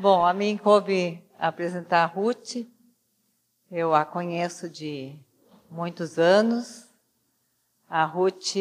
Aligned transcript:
Bom, 0.00 0.24
a 0.24 0.32
mim 0.32 0.56
coube 0.56 1.20
apresentar 1.40 2.04
a 2.04 2.06
Ruth. 2.06 2.64
Eu 3.68 3.92
a 3.96 4.04
conheço 4.04 4.70
de 4.70 5.18
muitos 5.68 6.20
anos. 6.20 6.88
A 7.90 8.04
Ruth, 8.04 8.54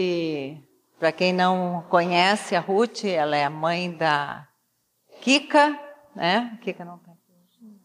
para 0.98 1.12
quem 1.12 1.32
não 1.32 1.86
conhece 1.92 2.56
a 2.56 2.60
Ruth, 2.60 3.06
ela 3.06 3.38
é 3.38 3.44
a 3.44 3.52
mãe 3.52 3.92
da 3.92 4.48
Kika, 5.22 5.80
né? 6.16 6.58
Kika 6.64 6.84
não 6.84 6.98
tá 6.98 7.12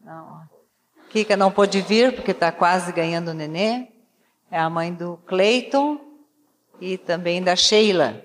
Não. 0.00 0.48
Kika 1.10 1.36
não 1.36 1.52
pôde 1.52 1.82
vir 1.82 2.14
porque 2.14 2.30
está 2.30 2.50
quase 2.50 2.90
ganhando 2.90 3.34
nenê. 3.34 3.88
É 4.50 4.58
a 4.58 4.70
mãe 4.70 4.94
do 4.94 5.18
Cleiton 5.26 6.00
e 6.80 6.96
também 6.96 7.42
da 7.42 7.54
Sheila. 7.54 8.24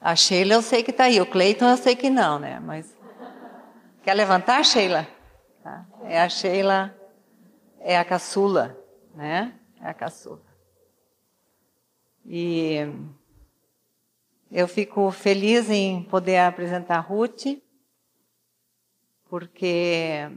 A 0.00 0.14
Sheila 0.14 0.54
eu 0.54 0.62
sei 0.62 0.84
que 0.84 0.92
está 0.92 1.04
aí, 1.04 1.20
o 1.20 1.26
Cleiton 1.26 1.64
eu 1.64 1.76
sei 1.76 1.96
que 1.96 2.08
não, 2.08 2.38
né? 2.38 2.60
Mas 2.60 2.96
quer 4.08 4.14
levantar, 4.14 4.64
Sheila? 4.64 5.06
Tá. 5.62 5.86
É 6.04 6.18
a 6.18 6.30
Sheila, 6.30 6.96
é 7.78 7.98
a 7.98 8.02
caçula, 8.06 8.74
né? 9.14 9.54
É 9.82 9.86
a 9.86 9.92
caçula. 9.92 10.40
E 12.24 12.90
eu 14.50 14.66
fico 14.66 15.10
feliz 15.10 15.68
em 15.68 16.02
poder 16.04 16.38
apresentar 16.38 16.96
a 16.96 17.00
Ruth, 17.00 17.60
porque 19.28 20.30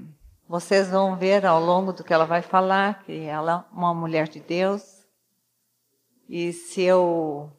vocês 0.50 0.90
vão 0.90 1.16
ver 1.16 1.46
ao 1.46 1.62
longo 1.62 1.94
do 1.94 2.04
que 2.04 2.14
ela 2.14 2.26
vai 2.26 2.42
falar 2.42 3.02
que 3.06 3.22
ela 3.22 3.66
é 3.72 3.74
uma 3.74 3.94
mulher 3.94 4.28
de 4.28 4.42
Deus. 4.42 5.08
E 6.28 6.52
se 6.52 6.82
eu 6.82 7.50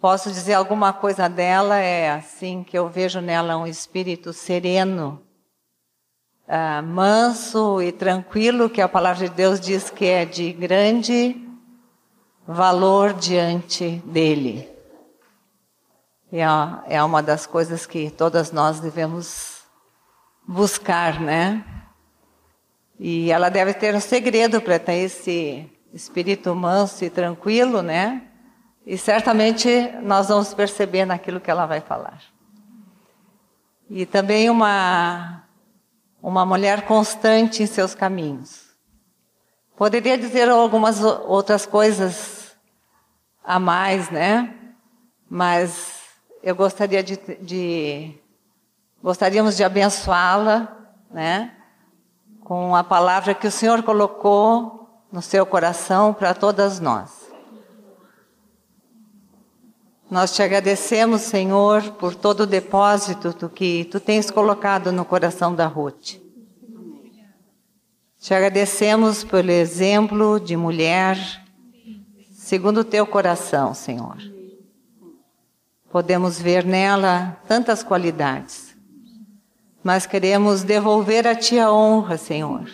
posso 0.00 0.30
dizer 0.30 0.54
alguma 0.54 0.92
coisa 0.92 1.28
dela, 1.28 1.76
é 1.76 2.10
assim 2.10 2.62
que 2.62 2.78
eu 2.78 2.88
vejo 2.88 3.20
nela 3.20 3.56
um 3.56 3.66
espírito 3.66 4.32
sereno, 4.32 5.20
uh, 6.46 6.82
manso 6.82 7.82
e 7.82 7.90
tranquilo, 7.90 8.70
que 8.70 8.80
a 8.80 8.88
palavra 8.88 9.28
de 9.28 9.34
Deus 9.34 9.60
diz 9.60 9.90
que 9.90 10.06
é 10.06 10.24
de 10.24 10.52
grande 10.52 11.36
valor 12.46 13.12
diante 13.12 14.02
dele. 14.06 14.68
E 16.30 16.38
é 16.86 17.02
uma 17.02 17.22
das 17.22 17.46
coisas 17.46 17.86
que 17.86 18.10
todas 18.10 18.52
nós 18.52 18.80
devemos 18.80 19.62
buscar, 20.46 21.20
né? 21.20 21.64
E 23.00 23.30
ela 23.30 23.48
deve 23.48 23.72
ter 23.72 23.94
um 23.94 24.00
segredo 24.00 24.60
para 24.60 24.78
ter 24.78 24.96
esse 24.96 25.70
espírito 25.92 26.54
manso 26.54 27.04
e 27.04 27.10
tranquilo, 27.10 27.80
né? 27.80 28.28
E 28.88 28.96
certamente 28.96 29.68
nós 30.02 30.28
vamos 30.28 30.54
perceber 30.54 31.04
naquilo 31.04 31.40
que 31.40 31.50
ela 31.50 31.66
vai 31.66 31.78
falar. 31.78 32.22
E 33.90 34.06
também 34.06 34.48
uma, 34.48 35.44
uma 36.22 36.46
mulher 36.46 36.86
constante 36.86 37.62
em 37.62 37.66
seus 37.66 37.94
caminhos. 37.94 38.68
Poderia 39.76 40.16
dizer 40.16 40.48
algumas 40.48 41.04
outras 41.04 41.66
coisas 41.66 42.56
a 43.44 43.58
mais, 43.58 44.08
né? 44.08 44.54
Mas 45.28 46.00
eu 46.42 46.56
gostaria 46.56 47.02
de, 47.02 47.18
de 47.42 48.18
gostaríamos 49.02 49.54
de 49.54 49.64
abençoá-la, 49.64 50.66
né? 51.10 51.54
Com 52.40 52.74
a 52.74 52.82
palavra 52.82 53.34
que 53.34 53.48
o 53.48 53.52
Senhor 53.52 53.82
colocou 53.82 55.04
no 55.12 55.20
seu 55.20 55.44
coração 55.44 56.14
para 56.14 56.32
todas 56.32 56.80
nós. 56.80 57.17
Nós 60.10 60.34
te 60.34 60.42
agradecemos, 60.42 61.20
Senhor, 61.20 61.82
por 61.92 62.14
todo 62.14 62.40
o 62.40 62.46
depósito 62.46 63.34
do 63.34 63.50
que 63.50 63.84
tu 63.84 64.00
tens 64.00 64.30
colocado 64.30 64.90
no 64.90 65.04
coração 65.04 65.54
da 65.54 65.66
Ruth. 65.66 66.16
Te 68.18 68.32
agradecemos 68.32 69.22
pelo 69.22 69.50
exemplo 69.50 70.40
de 70.40 70.56
mulher 70.56 71.18
segundo 72.30 72.80
o 72.80 72.84
teu 72.84 73.06
coração, 73.06 73.74
Senhor. 73.74 74.16
Podemos 75.90 76.40
ver 76.40 76.64
nela 76.64 77.36
tantas 77.46 77.82
qualidades, 77.82 78.74
mas 79.84 80.06
queremos 80.06 80.62
devolver 80.62 81.26
a 81.26 81.34
ti 81.34 81.58
a 81.58 81.70
honra, 81.70 82.16
Senhor, 82.16 82.66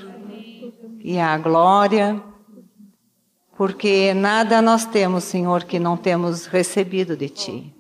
e 1.01 1.19
a 1.19 1.37
glória 1.37 2.23
porque 3.57 4.13
nada 4.15 4.61
nós 4.61 4.85
temos, 4.85 5.25
Senhor, 5.25 5.65
que 5.65 5.79
não 5.79 5.97
temos 5.97 6.47
recebido 6.47 7.17
de 7.17 7.29
Ti. 7.29 7.75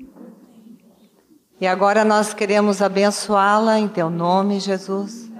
E 1.61 1.67
agora 1.67 2.05
nós 2.05 2.35
queremos 2.35 2.81
abençoá-la 2.81 3.79
em 3.79 3.89
Teu 3.89 4.11
nome, 4.11 4.61
Jesus, 4.61 5.31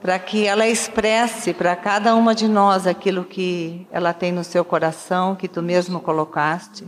para 0.00 0.18
que 0.18 0.46
ela 0.46 0.66
expresse 0.66 1.52
para 1.52 1.74
cada 1.76 2.14
uma 2.14 2.34
de 2.34 2.48
nós 2.48 2.86
aquilo 2.86 3.24
que 3.24 3.86
ela 3.90 4.12
tem 4.12 4.32
no 4.32 4.44
seu 4.44 4.64
coração, 4.64 5.34
que 5.34 5.48
Tu 5.48 5.62
mesmo 5.62 6.00
colocaste. 6.00 6.84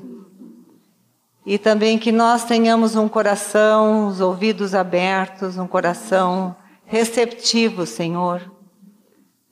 E 1.45 1.59
também 1.59 1.99
que 1.99 2.13
nós 2.13 2.45
tenhamos 2.45 2.95
um 2.95 3.09
coração, 3.09 4.07
os 4.07 4.21
ouvidos 4.21 4.75
abertos, 4.75 5.59
um 5.59 5.67
coração 5.67 6.55
receptivo, 6.87 7.85
Senhor, 7.85 8.41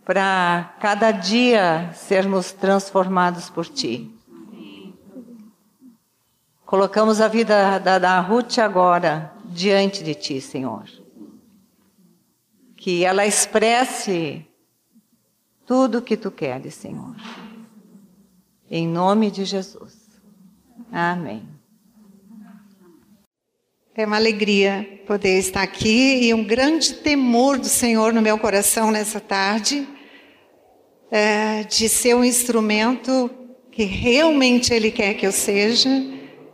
para 0.04 0.74
cada 0.80 1.10
dia 1.10 1.92
sermos 1.94 2.52
transformados 2.52 3.50
por 3.50 3.66
Ti. 3.66 4.14
Colocamos 6.64 7.20
a 7.20 7.28
vida 7.28 7.78
da, 7.78 7.98
da 7.98 8.20
Ruth 8.20 8.58
agora 8.58 9.34
diante 9.44 10.04
de 10.04 10.14
Ti, 10.14 10.40
Senhor. 10.40 10.84
Que 12.76 13.04
ela 13.04 13.26
expresse 13.26 14.46
tudo 15.66 15.98
o 15.98 16.02
que 16.02 16.16
Tu 16.16 16.30
queres, 16.30 16.74
Senhor. 16.74 17.16
Em 18.70 18.86
nome 18.86 19.30
de 19.30 19.44
Jesus. 19.44 19.98
Amém. 20.92 21.46
É 24.00 24.06
uma 24.06 24.16
alegria 24.16 25.02
poder 25.06 25.38
estar 25.38 25.60
aqui 25.60 26.20
e 26.22 26.32
um 26.32 26.42
grande 26.42 26.94
temor 26.94 27.58
do 27.58 27.66
Senhor 27.66 28.14
no 28.14 28.22
meu 28.22 28.38
coração 28.38 28.90
nessa 28.90 29.20
tarde 29.20 29.86
é, 31.10 31.64
de 31.64 31.86
ser 31.86 32.16
um 32.16 32.24
instrumento 32.24 33.30
que 33.70 33.84
realmente 33.84 34.72
Ele 34.72 34.90
quer 34.90 35.12
que 35.12 35.26
eu 35.26 35.32
seja, 35.32 35.90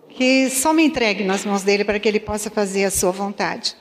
que 0.09 0.51
só 0.51 0.73
me 0.73 0.83
entregue 0.83 1.23
nas 1.23 1.45
mãos 1.45 1.63
dele 1.63 1.85
para 1.85 2.01
que 2.01 2.09
Ele 2.09 2.19
possa 2.19 2.51
fazer 2.51 2.85
a 2.85 2.91
sua 2.91 3.13
vontade. 3.13 3.77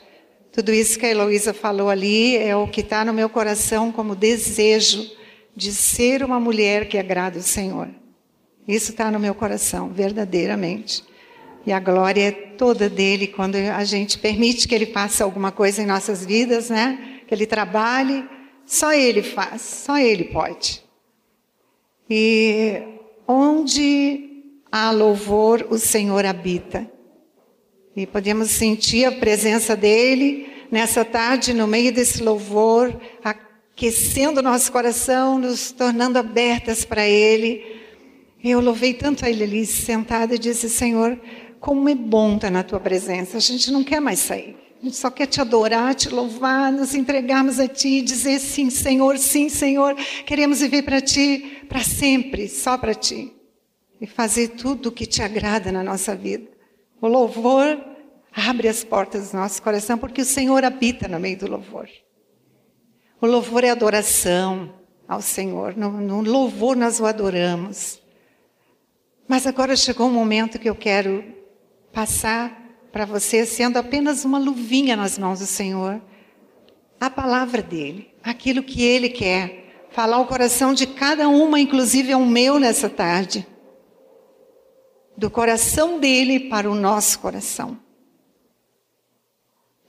Tudo 0.52 0.72
isso 0.72 0.96
que 0.96 1.06
a 1.06 1.10
Heloísa 1.10 1.52
falou 1.52 1.90
ali 1.90 2.36
é 2.36 2.54
o 2.54 2.68
que 2.68 2.82
está 2.82 3.04
no 3.04 3.12
meu 3.12 3.28
coração 3.28 3.90
como 3.90 4.14
desejo 4.14 5.10
de 5.56 5.72
ser 5.72 6.22
uma 6.22 6.38
mulher 6.38 6.86
que 6.86 6.98
agrada 6.98 7.40
o 7.40 7.42
Senhor. 7.42 7.88
Isso 8.68 8.92
está 8.92 9.10
no 9.10 9.18
meu 9.18 9.34
coração, 9.34 9.88
verdadeiramente. 9.88 11.02
E 11.66 11.72
a 11.72 11.80
glória 11.80 12.28
é 12.28 12.30
toda 12.30 12.88
dele 12.88 13.26
quando 13.26 13.56
a 13.56 13.84
gente 13.84 14.18
permite 14.18 14.68
que 14.68 14.74
ele 14.74 14.86
faça 14.86 15.24
alguma 15.24 15.50
coisa 15.50 15.82
em 15.82 15.86
nossas 15.86 16.24
vidas, 16.24 16.70
né? 16.70 17.20
Que 17.26 17.34
ele 17.34 17.44
trabalhe 17.44 18.24
só 18.66 18.92
Ele 18.92 19.22
faz, 19.22 19.62
só 19.62 19.96
Ele 19.96 20.24
pode. 20.24 20.82
E 22.10 22.82
onde 23.26 24.42
há 24.70 24.90
louvor, 24.90 25.68
o 25.70 25.78
Senhor 25.78 26.26
habita. 26.26 26.90
E 27.94 28.06
podemos 28.06 28.50
sentir 28.50 29.04
a 29.04 29.12
presença 29.12 29.76
dEle 29.76 30.48
nessa 30.70 31.04
tarde, 31.04 31.54
no 31.54 31.66
meio 31.66 31.92
desse 31.92 32.22
louvor, 32.22 33.00
aquecendo 33.22 34.42
nosso 34.42 34.70
coração, 34.70 35.38
nos 35.38 35.70
tornando 35.70 36.18
abertas 36.18 36.84
para 36.84 37.08
Ele. 37.08 37.64
Eu 38.42 38.60
louvei 38.60 38.92
tanto 38.94 39.24
a 39.24 39.30
Ele 39.30 39.44
ali, 39.44 39.64
sentada, 39.64 40.34
e 40.34 40.38
disse: 40.38 40.68
Senhor, 40.68 41.18
como 41.60 41.88
é 41.88 41.94
bom 41.94 42.36
estar 42.36 42.50
na 42.50 42.62
Tua 42.62 42.80
presença. 42.80 43.36
A 43.36 43.40
gente 43.40 43.70
não 43.70 43.82
quer 43.82 44.00
mais 44.00 44.18
sair. 44.20 44.56
A 44.80 44.84
gente 44.84 44.96
só 44.96 45.10
quer 45.10 45.26
te 45.26 45.40
adorar, 45.40 45.94
te 45.94 46.08
louvar, 46.08 46.70
nos 46.70 46.94
entregarmos 46.94 47.58
a 47.58 47.66
ti, 47.66 48.02
dizer 48.02 48.38
sim, 48.38 48.68
Senhor, 48.68 49.16
sim, 49.18 49.48
Senhor. 49.48 49.94
Queremos 50.26 50.60
viver 50.60 50.82
para 50.82 51.00
ti, 51.00 51.64
para 51.68 51.82
sempre, 51.82 52.48
só 52.48 52.76
para 52.76 52.94
ti. 52.94 53.32
E 54.00 54.06
fazer 54.06 54.48
tudo 54.48 54.90
o 54.90 54.92
que 54.92 55.06
te 55.06 55.22
agrada 55.22 55.72
na 55.72 55.82
nossa 55.82 56.14
vida. 56.14 56.46
O 57.00 57.08
louvor 57.08 57.82
abre 58.32 58.68
as 58.68 58.84
portas 58.84 59.30
do 59.30 59.38
nosso 59.38 59.62
coração, 59.62 59.96
porque 59.96 60.20
o 60.20 60.26
Senhor 60.26 60.62
habita 60.62 61.08
no 61.08 61.18
meio 61.18 61.38
do 61.38 61.50
louvor. 61.50 61.88
O 63.20 63.26
louvor 63.26 63.64
é 63.64 63.70
adoração 63.70 64.74
ao 65.08 65.22
Senhor. 65.22 65.74
No, 65.74 65.90
no 65.90 66.20
louvor 66.20 66.76
nós 66.76 67.00
o 67.00 67.06
adoramos. 67.06 67.98
Mas 69.26 69.46
agora 69.46 69.74
chegou 69.74 70.06
um 70.06 70.12
momento 70.12 70.58
que 70.58 70.68
eu 70.68 70.74
quero 70.74 71.35
passar 71.96 72.52
para 72.92 73.06
você, 73.06 73.46
sendo 73.46 73.78
apenas 73.78 74.22
uma 74.22 74.38
luvinha 74.38 74.94
nas 74.94 75.16
mãos 75.16 75.38
do 75.38 75.46
Senhor, 75.46 75.98
a 77.00 77.08
palavra 77.08 77.62
dele, 77.62 78.12
aquilo 78.22 78.62
que 78.62 78.82
ele 78.82 79.08
quer, 79.08 79.88
falar 79.92 80.18
o 80.18 80.26
coração 80.26 80.74
de 80.74 80.86
cada 80.86 81.26
uma, 81.26 81.58
inclusive 81.58 82.12
é 82.12 82.16
o 82.16 82.26
meu 82.26 82.58
nessa 82.60 82.90
tarde, 82.90 83.46
do 85.16 85.30
coração 85.30 85.98
dele 85.98 86.50
para 86.50 86.70
o 86.70 86.74
nosso 86.74 87.18
coração. 87.18 87.78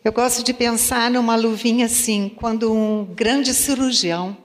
Eu 0.01 0.13
gosto 0.13 0.41
de 0.45 0.53
pensar 0.53 1.11
numa 1.11 1.35
luvinha 1.35 1.87
assim, 1.87 2.29
quando 2.29 2.71
um 2.71 3.03
grande 3.03 3.53
cirurgião 3.53 4.37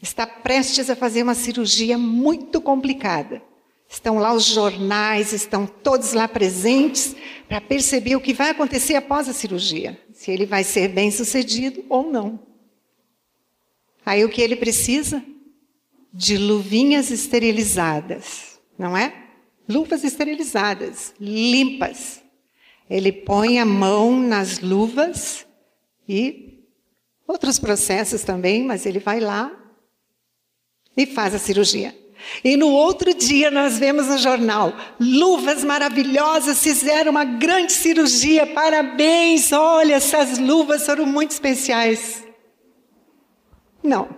está 0.00 0.24
prestes 0.24 0.88
a 0.88 0.94
fazer 0.94 1.24
uma 1.24 1.34
cirurgia 1.34 1.98
muito 1.98 2.60
complicada. 2.60 3.49
Estão 3.90 4.18
lá 4.18 4.32
os 4.32 4.44
jornais, 4.44 5.32
estão 5.32 5.66
todos 5.66 6.12
lá 6.12 6.28
presentes 6.28 7.16
para 7.48 7.60
perceber 7.60 8.14
o 8.14 8.20
que 8.20 8.32
vai 8.32 8.50
acontecer 8.50 8.94
após 8.94 9.28
a 9.28 9.32
cirurgia, 9.32 10.00
se 10.12 10.30
ele 10.30 10.46
vai 10.46 10.62
ser 10.62 10.86
bem 10.86 11.10
sucedido 11.10 11.84
ou 11.88 12.08
não. 12.08 12.38
Aí 14.06 14.24
o 14.24 14.28
que 14.28 14.40
ele 14.40 14.54
precisa? 14.54 15.20
De 16.12 16.38
luvinhas 16.38 17.10
esterilizadas, 17.10 18.60
não 18.78 18.96
é? 18.96 19.12
Luvas 19.68 20.04
esterilizadas, 20.04 21.12
limpas. 21.20 22.22
Ele 22.88 23.10
põe 23.10 23.58
a 23.58 23.66
mão 23.66 24.20
nas 24.20 24.60
luvas 24.60 25.44
e 26.08 26.64
outros 27.26 27.58
processos 27.58 28.22
também, 28.22 28.64
mas 28.64 28.86
ele 28.86 29.00
vai 29.00 29.18
lá 29.18 29.52
e 30.96 31.06
faz 31.06 31.34
a 31.34 31.38
cirurgia. 31.38 31.92
E 32.44 32.56
no 32.56 32.68
outro 32.68 33.14
dia 33.14 33.50
nós 33.50 33.78
vemos 33.78 34.06
no 34.06 34.18
jornal: 34.18 34.74
luvas 34.98 35.64
maravilhosas 35.64 36.62
fizeram 36.62 37.10
uma 37.10 37.24
grande 37.24 37.72
cirurgia, 37.72 38.46
parabéns, 38.46 39.52
olha, 39.52 39.94
essas 39.94 40.38
luvas 40.38 40.84
foram 40.84 41.06
muito 41.06 41.32
especiais. 41.32 42.24
Não, 43.82 44.08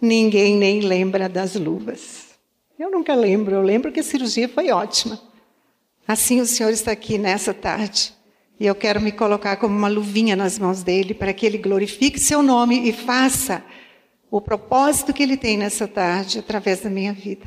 ninguém 0.00 0.56
nem 0.56 0.80
lembra 0.80 1.28
das 1.28 1.54
luvas. 1.54 2.28
Eu 2.78 2.90
nunca 2.90 3.14
lembro, 3.14 3.54
eu 3.54 3.62
lembro 3.62 3.90
que 3.90 4.00
a 4.00 4.04
cirurgia 4.04 4.48
foi 4.48 4.70
ótima. 4.70 5.20
Assim 6.06 6.40
o 6.40 6.46
Senhor 6.46 6.70
está 6.70 6.92
aqui 6.92 7.18
nessa 7.18 7.52
tarde. 7.52 8.14
E 8.60 8.66
eu 8.66 8.74
quero 8.74 9.00
me 9.00 9.12
colocar 9.12 9.56
como 9.56 9.76
uma 9.76 9.88
luvinha 9.88 10.34
nas 10.34 10.58
mãos 10.58 10.82
dele 10.82 11.14
para 11.14 11.32
que 11.32 11.46
ele 11.46 11.58
glorifique 11.58 12.18
seu 12.18 12.42
nome 12.42 12.88
e 12.88 12.92
faça 12.92 13.62
o 14.30 14.40
propósito 14.40 15.12
que 15.12 15.22
Ele 15.22 15.36
tem 15.36 15.56
nessa 15.56 15.88
tarde 15.88 16.38
através 16.38 16.80
da 16.80 16.90
minha 16.90 17.12
vida. 17.12 17.46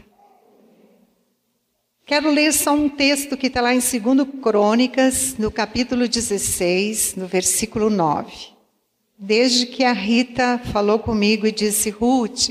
Quero 2.06 2.30
ler 2.30 2.51
só 2.51 2.74
um 2.74 2.89
texto 2.89 3.38
que 3.38 3.48
está 3.48 3.62
lá 3.62 3.74
em 3.74 3.80
2 3.80 4.42
Crônicas, 4.42 5.38
no 5.38 5.50
capítulo 5.50 6.07
16, 6.07 7.16
no 7.16 7.25
versículo 7.25 7.89
9. 7.89 8.50
Desde 9.18 9.68
que 9.68 9.83
a 9.83 9.94
Rita 9.94 10.60
falou 10.74 11.00
comigo 11.00 11.45
e 11.45 11.51
disse: 11.51 11.89
Ruth, 11.89 12.50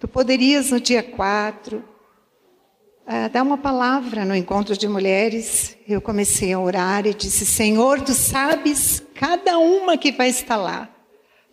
tu 0.00 0.08
poderias 0.08 0.70
no 0.70 0.80
dia 0.80 1.02
4 1.02 1.76
uh, 1.76 1.84
ah, 3.06 3.28
dar 3.28 3.42
uma 3.42 3.58
palavra 3.58 4.24
no 4.24 4.34
encontro 4.34 4.76
de 4.76 4.88
mulheres. 4.88 5.76
Eu 5.86 6.00
comecei 6.00 6.52
a 6.52 6.58
orar 6.58 7.06
e 7.06 7.12
disse: 7.12 7.44
Senhor, 7.44 8.00
tu 8.00 8.14
sabes 8.14 9.02
cada 9.14 9.58
uma 9.58 9.98
que 9.98 10.10
vai 10.10 10.30
estar 10.30 10.56
lá. 10.56 10.88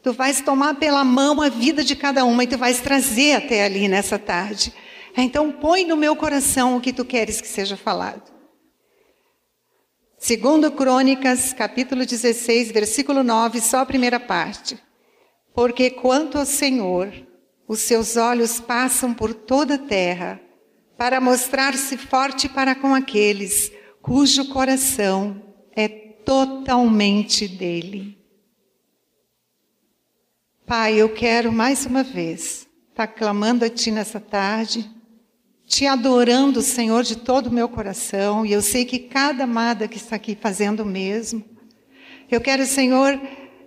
Tu 0.05 0.13
vais 0.13 0.39
tomar 0.39 0.75
pela 0.75 1.03
mão 1.03 1.41
a 1.41 1.49
vida 1.49 1.83
de 1.83 1.95
cada 1.95 2.23
uma 2.25 2.43
e 2.43 2.47
tu 2.47 2.59
vais 2.59 2.79
trazer 2.79 3.33
até 3.33 3.63
ali 3.63 3.87
nessa 3.87 4.19
tarde. 4.19 4.71
Então 5.17 5.51
põe 5.51 5.83
no 5.83 5.97
meu 5.97 6.15
coração 6.15 6.77
o 6.77 6.79
que 6.79 6.93
tu 6.93 7.03
queres 7.03 7.41
que 7.41 7.47
seja 7.47 7.75
falado. 7.75 8.31
Segundo 10.19 10.71
Crônicas, 10.71 11.53
capítulo 11.53 12.05
16, 12.05 12.71
versículo 12.71 13.23
9, 13.23 13.59
só 13.59 13.79
a 13.79 13.85
primeira 13.87 14.19
parte. 14.19 14.77
Porque 15.55 15.89
quanto 15.89 16.37
ao 16.37 16.45
Senhor, 16.45 17.11
os 17.67 17.79
seus 17.79 18.15
olhos 18.15 18.59
passam 18.59 19.11
por 19.11 19.33
toda 19.33 19.73
a 19.73 19.79
terra, 19.79 20.39
para 20.95 21.19
mostrar-se 21.19 21.97
forte 21.97 22.47
para 22.47 22.75
com 22.75 22.93
aqueles 22.93 23.71
cujo 24.03 24.49
coração 24.49 25.41
é 25.75 25.87
totalmente 25.87 27.47
dele. 27.47 28.23
Pai, 30.65 30.95
eu 30.95 31.09
quero 31.09 31.53
mais 31.53 31.85
uma 31.85 32.01
vez 32.01 32.67
estar 32.89 33.06
clamando 33.06 33.63
a 33.63 33.69
Ti 33.69 33.91
nessa 33.91 34.19
tarde, 34.19 34.89
te 35.63 35.85
adorando, 35.85 36.59
Senhor, 36.59 37.03
de 37.03 37.17
todo 37.17 37.47
o 37.47 37.53
meu 37.53 37.69
coração, 37.69 38.44
e 38.44 38.51
eu 38.51 38.63
sei 38.63 38.83
que 38.83 38.97
cada 38.97 39.44
amada 39.44 39.88
que 39.88 39.97
está 39.97 40.15
aqui 40.15 40.35
fazendo 40.35 40.79
o 40.79 40.85
mesmo. 40.85 41.45
Eu 42.31 42.41
quero, 42.41 42.65
Senhor, 42.65 43.21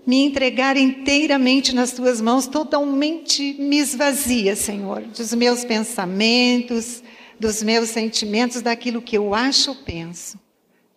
me 0.05 0.25
entregar 0.25 0.77
inteiramente 0.77 1.73
nas 1.73 1.93
tuas 1.93 2.21
mãos, 2.21 2.49
totalmente 2.49 3.55
me 3.61 3.79
esvazia, 3.79 4.56
Senhor, 4.56 5.03
dos 5.03 5.33
meus 5.35 5.65
pensamentos, 5.65 7.00
dos 7.39 7.62
meus 7.62 7.91
sentimentos, 7.91 8.61
daquilo 8.61 9.00
que 9.00 9.17
eu 9.17 9.35
acho 9.35 9.71
ou 9.71 9.77
penso, 9.77 10.37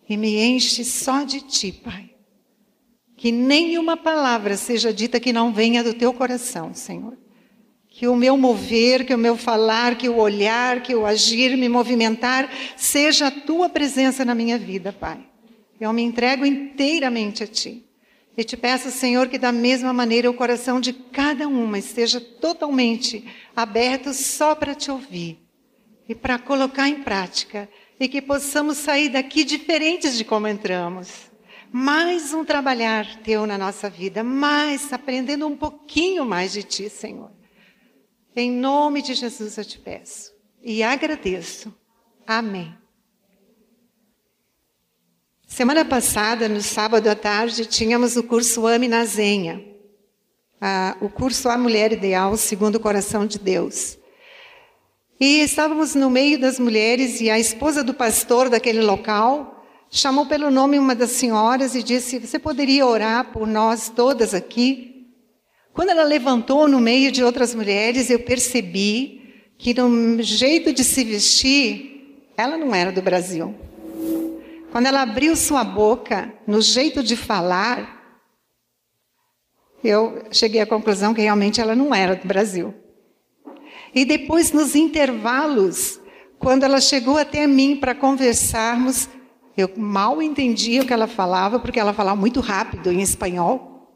e 0.08 0.16
me 0.16 0.36
enche 0.42 0.82
só 0.82 1.22
de 1.22 1.42
ti, 1.42 1.70
Pai. 1.70 2.11
Que 3.22 3.30
nenhuma 3.30 3.96
palavra 3.96 4.56
seja 4.56 4.92
dita 4.92 5.20
que 5.20 5.32
não 5.32 5.52
venha 5.52 5.84
do 5.84 5.94
teu 5.94 6.12
coração, 6.12 6.74
Senhor. 6.74 7.16
Que 7.88 8.08
o 8.08 8.16
meu 8.16 8.36
mover, 8.36 9.06
que 9.06 9.14
o 9.14 9.18
meu 9.18 9.36
falar, 9.36 9.94
que 9.96 10.08
o 10.08 10.16
olhar, 10.16 10.82
que 10.82 10.92
o 10.92 11.06
agir, 11.06 11.56
me 11.56 11.68
movimentar, 11.68 12.50
seja 12.76 13.28
a 13.28 13.30
tua 13.30 13.68
presença 13.68 14.24
na 14.24 14.34
minha 14.34 14.58
vida, 14.58 14.92
Pai. 14.92 15.24
Eu 15.80 15.92
me 15.92 16.02
entrego 16.02 16.44
inteiramente 16.44 17.44
a 17.44 17.46
ti. 17.46 17.86
E 18.36 18.42
te 18.42 18.56
peço, 18.56 18.90
Senhor, 18.90 19.28
que 19.28 19.38
da 19.38 19.52
mesma 19.52 19.92
maneira 19.92 20.28
o 20.28 20.34
coração 20.34 20.80
de 20.80 20.92
cada 20.92 21.46
uma 21.46 21.78
esteja 21.78 22.20
totalmente 22.20 23.24
aberto 23.54 24.12
só 24.12 24.56
para 24.56 24.74
te 24.74 24.90
ouvir 24.90 25.38
e 26.08 26.14
para 26.16 26.40
colocar 26.40 26.88
em 26.88 27.04
prática 27.04 27.68
e 28.00 28.08
que 28.08 28.20
possamos 28.20 28.78
sair 28.78 29.10
daqui 29.10 29.44
diferentes 29.44 30.18
de 30.18 30.24
como 30.24 30.48
entramos 30.48 31.30
mais 31.72 32.34
um 32.34 32.44
trabalhar 32.44 33.22
teu 33.22 33.46
na 33.46 33.56
nossa 33.56 33.88
vida, 33.88 34.22
mais 34.22 34.92
aprendendo 34.92 35.46
um 35.46 35.56
pouquinho 35.56 36.26
mais 36.26 36.52
de 36.52 36.62
ti, 36.62 36.90
Senhor. 36.90 37.30
Em 38.36 38.50
nome 38.50 39.00
de 39.00 39.14
Jesus 39.14 39.56
eu 39.56 39.64
te 39.64 39.78
peço 39.78 40.34
e 40.62 40.82
agradeço. 40.82 41.74
Amém. 42.26 42.76
Semana 45.46 45.84
passada, 45.84 46.48
no 46.48 46.60
sábado 46.60 47.08
à 47.08 47.14
tarde, 47.14 47.64
tínhamos 47.64 48.16
o 48.16 48.22
curso 48.22 48.66
Ame 48.66 48.86
na 48.86 49.04
Zenha, 49.04 49.62
o 51.00 51.08
curso 51.08 51.48
A 51.48 51.56
Mulher 51.56 51.92
Ideal 51.92 52.36
segundo 52.36 52.76
o 52.76 52.80
Coração 52.80 53.26
de 53.26 53.38
Deus. 53.38 53.98
E 55.18 55.40
estávamos 55.40 55.94
no 55.94 56.10
meio 56.10 56.38
das 56.38 56.58
mulheres 56.58 57.20
e 57.20 57.30
a 57.30 57.38
esposa 57.38 57.82
do 57.82 57.94
pastor 57.94 58.50
daquele 58.50 58.82
local 58.82 59.61
chamou 59.92 60.24
pelo 60.24 60.50
nome 60.50 60.78
uma 60.78 60.94
das 60.94 61.10
senhoras 61.12 61.74
e 61.74 61.82
disse: 61.82 62.18
Você 62.18 62.38
poderia 62.38 62.86
orar 62.86 63.30
por 63.30 63.46
nós 63.46 63.90
todas 63.90 64.32
aqui? 64.32 65.06
Quando 65.74 65.90
ela 65.90 66.02
levantou 66.02 66.66
no 66.66 66.80
meio 66.80 67.12
de 67.12 67.22
outras 67.22 67.54
mulheres, 67.54 68.10
eu 68.10 68.18
percebi 68.20 69.52
que 69.58 69.74
no 69.74 70.20
jeito 70.22 70.72
de 70.72 70.82
se 70.82 71.04
vestir, 71.04 72.30
ela 72.36 72.56
não 72.56 72.74
era 72.74 72.90
do 72.90 73.02
Brasil. 73.02 73.54
Quando 74.70 74.86
ela 74.86 75.02
abriu 75.02 75.36
sua 75.36 75.62
boca, 75.62 76.32
no 76.46 76.60
jeito 76.62 77.02
de 77.02 77.14
falar, 77.14 78.18
eu 79.84 80.24
cheguei 80.30 80.60
à 80.60 80.66
conclusão 80.66 81.12
que 81.12 81.20
realmente 81.20 81.60
ela 81.60 81.76
não 81.76 81.94
era 81.94 82.16
do 82.16 82.26
Brasil. 82.26 82.74
E 83.94 84.04
depois, 84.04 84.52
nos 84.52 84.74
intervalos, 84.74 86.00
quando 86.38 86.64
ela 86.64 86.80
chegou 86.80 87.18
até 87.18 87.46
mim 87.46 87.76
para 87.76 87.94
conversarmos, 87.94 89.08
eu 89.56 89.70
mal 89.76 90.22
entendia 90.22 90.82
o 90.82 90.86
que 90.86 90.92
ela 90.92 91.06
falava, 91.06 91.58
porque 91.58 91.78
ela 91.78 91.92
falava 91.92 92.18
muito 92.18 92.40
rápido 92.40 92.90
em 92.90 93.02
espanhol. 93.02 93.90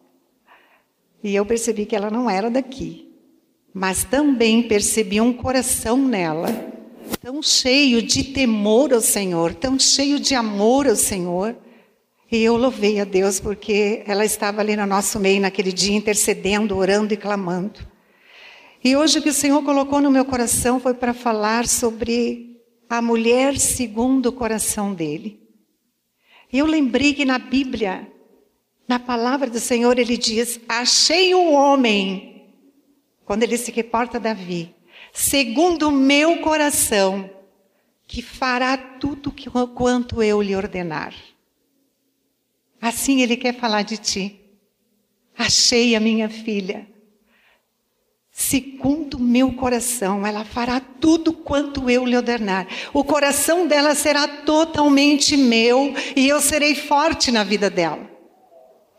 E 1.22 1.34
eu 1.34 1.46
percebi 1.46 1.86
que 1.86 1.96
ela 1.96 2.10
não 2.10 2.28
era 2.28 2.50
daqui. 2.50 3.10
Mas 3.72 4.04
também 4.04 4.62
percebi 4.62 5.20
um 5.20 5.32
coração 5.32 5.96
nela, 5.96 6.48
tão 7.20 7.42
cheio 7.42 8.02
de 8.02 8.25
temor 8.25 8.92
ao 8.92 9.00
Senhor, 9.00 9.54
tão 9.54 9.78
cheio 9.78 10.20
de 10.20 10.34
amor 10.34 10.86
ao 10.86 10.96
Senhor. 10.96 11.56
E 12.30 12.42
eu 12.42 12.56
louvei 12.56 13.00
a 13.00 13.04
Deus 13.04 13.40
porque 13.40 14.02
ela 14.06 14.25
estava 14.25 14.60
ali 14.60 14.76
no 14.76 14.86
nosso 14.86 15.18
meio 15.18 15.40
naquele 15.40 15.72
dia, 15.72 15.96
intercedendo, 15.96 16.76
orando 16.76 17.14
e 17.14 17.16
clamando. 17.16 17.80
E 18.84 18.94
hoje 18.94 19.18
o 19.18 19.22
que 19.22 19.30
o 19.30 19.34
Senhor 19.34 19.62
colocou 19.62 20.00
no 20.00 20.10
meu 20.10 20.25
coração 20.25 20.78
foi 20.78 20.94
para 20.94 21.14
falar 21.14 21.66
sobre 21.66 22.60
a 22.88 23.02
mulher 23.02 23.58
segundo 23.58 24.26
o 24.26 24.32
coração 24.32 24.94
dele. 24.94 25.45
E 26.56 26.58
eu 26.58 26.64
lembrei 26.64 27.12
que 27.12 27.26
na 27.26 27.38
Bíblia, 27.38 28.10
na 28.88 28.98
palavra 28.98 29.50
do 29.50 29.60
Senhor, 29.60 29.98
ele 29.98 30.16
diz: 30.16 30.58
Achei 30.66 31.34
um 31.34 31.52
homem, 31.52 32.50
quando 33.26 33.42
ele 33.42 33.58
se 33.58 33.70
reporta 33.70 34.16
a 34.16 34.20
Davi, 34.20 34.75
segundo 35.12 35.90
o 35.90 35.92
meu 35.92 36.40
coração, 36.40 37.28
que 38.06 38.22
fará 38.22 38.75
tudo 38.78 39.34
quanto 39.75 40.22
eu 40.22 40.40
lhe 40.40 40.56
ordenar. 40.56 41.14
Assim 42.80 43.20
ele 43.20 43.36
quer 43.36 43.54
falar 43.54 43.82
de 43.82 43.98
ti. 43.98 44.40
Achei 45.36 45.94
a 45.94 46.00
minha 46.00 46.30
filha 46.30 46.88
segundo 48.38 49.18
meu 49.18 49.50
coração, 49.54 50.26
ela 50.26 50.44
fará 50.44 50.78
tudo 50.78 51.32
quanto 51.32 51.88
eu 51.88 52.04
lhe 52.04 52.14
ordenar. 52.14 52.68
O 52.92 53.02
coração 53.02 53.66
dela 53.66 53.94
será 53.94 54.28
totalmente 54.28 55.38
meu 55.38 55.94
e 56.14 56.28
eu 56.28 56.38
serei 56.42 56.74
forte 56.74 57.32
na 57.32 57.42
vida 57.42 57.70
dela. 57.70 58.10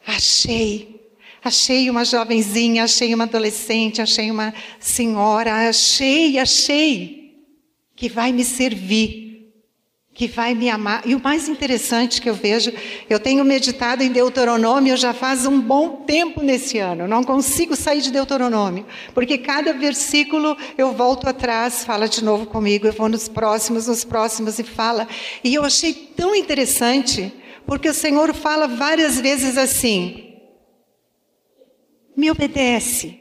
achei. 0.07 0.97
Achei 1.43 1.87
uma 1.87 2.03
jovenzinha, 2.03 2.83
achei 2.83 3.13
uma 3.13 3.25
adolescente, 3.25 4.01
achei 4.01 4.31
uma 4.31 4.51
senhora, 4.79 5.69
achei, 5.69 6.39
achei 6.39 7.35
que 7.95 8.09
vai 8.09 8.31
me 8.31 8.43
servir 8.43 9.26
que 10.17 10.27
vai 10.27 10.55
me 10.55 10.67
amar. 10.67 11.03
E 11.05 11.13
o 11.13 11.21
mais 11.21 11.47
interessante 11.47 12.19
que 12.19 12.27
eu 12.27 12.33
vejo, 12.33 12.73
eu 13.07 13.19
tenho 13.19 13.45
meditado 13.45 14.01
em 14.01 14.11
Deuteronômio 14.11 14.97
já 14.97 15.13
faz 15.13 15.45
um 15.45 15.61
bom 15.61 15.97
tempo 16.07 16.41
nesse 16.41 16.79
ano. 16.79 17.07
Não 17.07 17.23
consigo 17.23 17.75
sair 17.75 18.01
de 18.01 18.11
Deuteronômio, 18.11 18.83
porque 19.13 19.37
cada 19.37 19.73
versículo 19.73 20.57
eu 20.75 20.91
volto 20.91 21.29
atrás, 21.29 21.85
fala 21.85 22.09
de 22.09 22.23
novo 22.23 22.47
comigo, 22.47 22.87
eu 22.87 22.93
vou 22.93 23.07
nos 23.07 23.27
próximos, 23.27 23.85
nos 23.85 24.03
próximos 24.03 24.57
e 24.57 24.63
fala. 24.63 25.07
E 25.43 25.53
eu 25.53 25.63
achei 25.63 25.93
tão 25.93 26.33
interessante, 26.33 27.31
porque 27.67 27.87
o 27.87 27.93
Senhor 27.93 28.33
fala 28.33 28.67
várias 28.67 29.19
vezes 29.19 29.55
assim: 29.55 30.33
Me 32.15 32.31
obedece, 32.31 33.19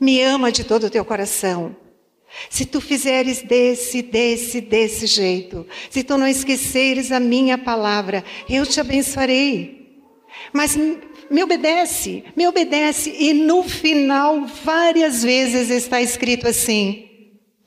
me 0.00 0.22
ama 0.22 0.52
de 0.52 0.62
todo 0.62 0.86
o 0.86 0.90
teu 0.90 1.04
coração. 1.04 1.74
Se 2.50 2.66
tu 2.66 2.80
fizeres 2.80 3.42
desse, 3.42 4.02
desse, 4.02 4.60
desse 4.60 5.06
jeito, 5.06 5.66
se 5.90 6.02
tu 6.02 6.16
não 6.18 6.26
esqueceres 6.26 7.10
a 7.12 7.20
minha 7.20 7.56
palavra, 7.56 8.24
eu 8.48 8.66
te 8.66 8.80
abençoarei. 8.80 9.76
Mas 10.52 10.76
me 11.30 11.42
obedece, 11.42 12.24
me 12.36 12.46
obedece. 12.46 13.14
E 13.18 13.32
no 13.32 13.62
final, 13.62 14.46
várias 14.46 15.22
vezes 15.22 15.70
está 15.70 16.00
escrito 16.00 16.46
assim: 16.46 17.08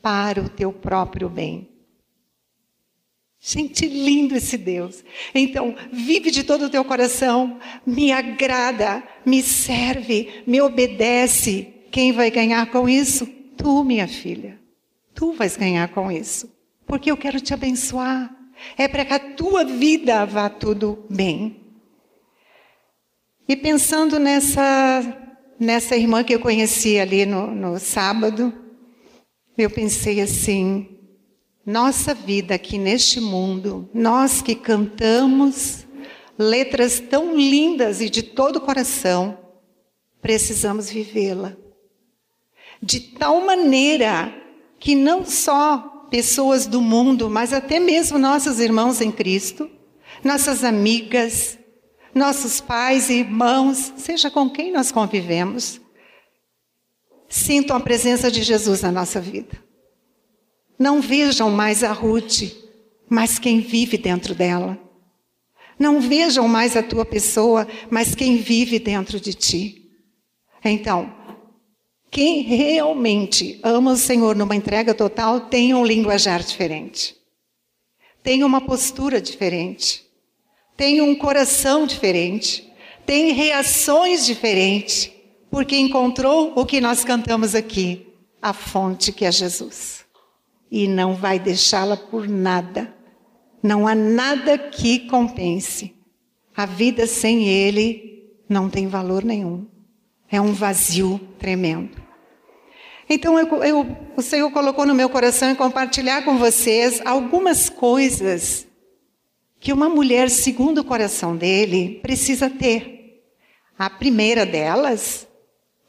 para 0.02 0.42
o 0.42 0.50
teu 0.50 0.72
próprio 0.72 1.30
bem. 1.30 1.68
Gente, 3.42 3.88
lindo 3.88 4.36
esse 4.36 4.58
Deus. 4.58 5.04
Então, 5.34 5.74
vive 5.92 6.30
de 6.30 6.44
todo 6.44 6.66
o 6.66 6.70
teu 6.70 6.84
coração, 6.84 7.58
me 7.86 8.12
agrada, 8.12 9.02
me 9.26 9.42
serve, 9.42 10.44
me 10.46 10.60
obedece. 10.62 11.74
Quem 11.90 12.12
vai 12.12 12.30
ganhar 12.30 12.70
com 12.70 12.88
isso? 12.88 13.26
Tu, 13.56 13.84
minha 13.84 14.08
filha, 14.08 14.59
tu 15.20 15.34
vais 15.34 15.58
ganhar 15.58 15.90
com 15.90 16.10
isso, 16.10 16.50
porque 16.86 17.12
eu 17.12 17.18
quero 17.18 17.42
te 17.42 17.54
abençoar. 17.54 18.34
É 18.78 18.88
para 18.88 19.04
que 19.04 19.14
a 19.14 19.20
tua 19.20 19.66
vida 19.66 20.26
vá 20.26 20.50
tudo 20.50 21.06
bem. 21.10 21.62
E 23.46 23.54
pensando 23.54 24.18
nessa, 24.18 25.42
nessa 25.60 25.98
irmã 25.98 26.24
que 26.24 26.34
eu 26.34 26.40
conheci 26.40 26.98
ali 26.98 27.26
no, 27.26 27.54
no 27.54 27.78
sábado, 27.80 28.54
eu 29.58 29.70
pensei 29.70 30.22
assim: 30.22 30.98
nossa 31.66 32.14
vida 32.14 32.56
aqui 32.56 32.78
neste 32.78 33.20
mundo, 33.20 33.90
nós 33.94 34.42
que 34.42 34.56
cantamos 34.56 35.86
letras 36.38 36.98
tão 36.98 37.36
lindas 37.36 38.00
e 38.00 38.10
de 38.10 38.24
todo 38.24 38.56
o 38.56 38.62
coração, 38.62 39.38
precisamos 40.22 40.90
vivê-la 40.90 41.58
de 42.82 43.02
tal 43.02 43.42
maneira 43.42 44.34
que 44.80 44.96
não 44.96 45.26
só 45.26 46.08
pessoas 46.10 46.66
do 46.66 46.82
mundo, 46.82 47.30
mas 47.30 47.54
até 47.54 47.80
mesmo 47.80 48.18
nossos 48.18 48.60
irmãos 48.60 49.02
em 49.02 49.12
Cristo, 49.12 49.70
nossas 50.24 50.64
amigas, 50.64 51.58
nossos 52.14 52.60
pais 52.60 53.10
e 53.10 53.20
irmãos, 53.20 53.94
seja 53.98 54.32
com 54.32 54.50
quem 54.50 54.72
nós 54.72 54.92
convivemos, 54.92 55.80
sintam 57.28 57.78
a 57.78 57.80
presença 57.80 58.32
de 58.32 58.42
Jesus 58.42 58.82
na 58.82 58.92
nossa 58.92 59.22
vida. 59.22 59.64
Não 60.78 61.02
vejam 61.02 61.52
mais 61.52 61.84
a 61.84 61.92
Ruth, 61.92 62.44
mas 63.08 63.38
quem 63.38 63.60
vive 63.60 63.98
dentro 63.98 64.34
dela. 64.34 64.80
Não 65.78 66.02
vejam 66.02 66.48
mais 66.48 66.76
a 66.76 66.84
tua 66.84 67.06
pessoa, 67.06 67.68
mas 67.90 68.16
quem 68.16 68.38
vive 68.38 68.80
dentro 68.80 69.20
de 69.20 69.34
ti. 69.34 69.90
Então, 70.64 71.14
quem 72.12 72.42
realmente 72.42 73.60
ama 73.62 73.92
o 73.92 73.98
Senhor 73.98 74.36
numa 74.36 74.56
entrega 74.56 74.94
total 74.94 75.42
tem 75.42 75.74
um 75.74 75.86
linguajar 75.86 76.42
diferente, 76.44 77.16
tem 78.24 78.44
uma 78.44 78.62
postura 78.62 79.22
diferente, 79.22 80.06
tem 80.76 81.02
um 81.02 81.14
coração 81.16 81.86
diferente, 81.86 82.68
tem 83.06 83.32
reações 83.32 84.26
diferentes, 84.26 85.12
porque 85.52 85.78
encontrou 85.78 86.54
o 86.56 86.66
que 86.66 86.82
nós 86.82 87.04
cantamos 87.04 87.54
aqui, 87.54 88.08
a 88.42 88.54
fonte 88.54 89.12
que 89.12 89.26
é 89.26 89.32
Jesus. 89.32 90.06
E 90.72 90.88
não 90.88 91.16
vai 91.16 91.40
deixá-la 91.40 91.98
por 91.98 92.28
nada. 92.28 92.94
Não 93.62 93.88
há 93.88 93.96
nada 93.96 94.58
que 94.58 95.00
compense. 95.08 95.96
A 96.56 96.66
vida 96.66 97.08
sem 97.08 97.48
Ele 97.48 98.30
não 98.48 98.70
tem 98.70 98.88
valor 98.88 99.24
nenhum. 99.24 99.66
É 100.32 100.40
um 100.40 100.54
vazio 100.54 101.20
tremendo. 101.40 102.02
Então 103.10 103.40
eu, 103.40 103.48
eu, 103.64 103.98
o 104.16 104.22
Senhor 104.22 104.52
colocou 104.52 104.86
no 104.86 104.94
meu 104.94 105.10
coração 105.10 105.50
em 105.50 105.56
compartilhar 105.56 106.24
com 106.24 106.38
vocês 106.38 107.02
algumas 107.04 107.70
coisas 107.70 108.68
que 109.60 109.74
uma 109.74 109.90
mulher, 109.90 110.30
segundo 110.30 110.80
o 110.80 110.84
coração 110.84 111.36
dele, 111.36 112.00
precisa 112.02 112.50
ter. 112.50 113.24
A 113.78 113.90
primeira 113.90 114.46
delas, 114.46 115.28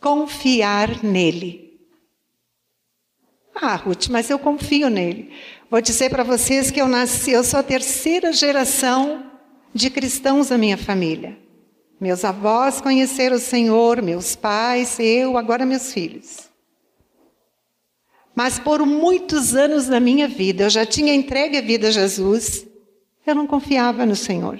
confiar 0.00 1.04
nele. 1.04 1.78
Ah, 3.54 3.76
Ruth, 3.76 4.08
mas 4.08 4.30
eu 4.30 4.38
confio 4.38 4.88
nele. 4.88 5.30
Vou 5.70 5.80
dizer 5.80 6.08
para 6.08 6.24
vocês 6.24 6.70
que 6.70 6.80
eu 6.80 6.88
nasci, 6.88 7.32
eu 7.32 7.44
sou 7.44 7.60
a 7.60 7.62
terceira 7.62 8.32
geração 8.32 9.30
de 9.74 9.90
cristãos 9.90 10.48
da 10.48 10.56
minha 10.56 10.78
família. 10.78 11.38
Meus 12.00 12.24
avós 12.24 12.80
conheceram 12.80 13.36
o 13.36 13.40
Senhor, 13.40 14.00
meus 14.00 14.34
pais, 14.34 14.98
eu, 14.98 15.36
agora 15.36 15.66
meus 15.66 15.92
filhos. 15.92 16.48
Mas 18.34 18.58
por 18.58 18.86
muitos 18.86 19.54
anos 19.54 19.86
da 19.86 20.00
minha 20.00 20.26
vida, 20.26 20.64
eu 20.64 20.70
já 20.70 20.86
tinha 20.86 21.12
entregue 21.12 21.58
a 21.58 21.60
vida 21.60 21.88
a 21.88 21.90
Jesus, 21.90 22.66
eu 23.26 23.34
não 23.34 23.46
confiava 23.46 24.06
no 24.06 24.16
Senhor. 24.16 24.58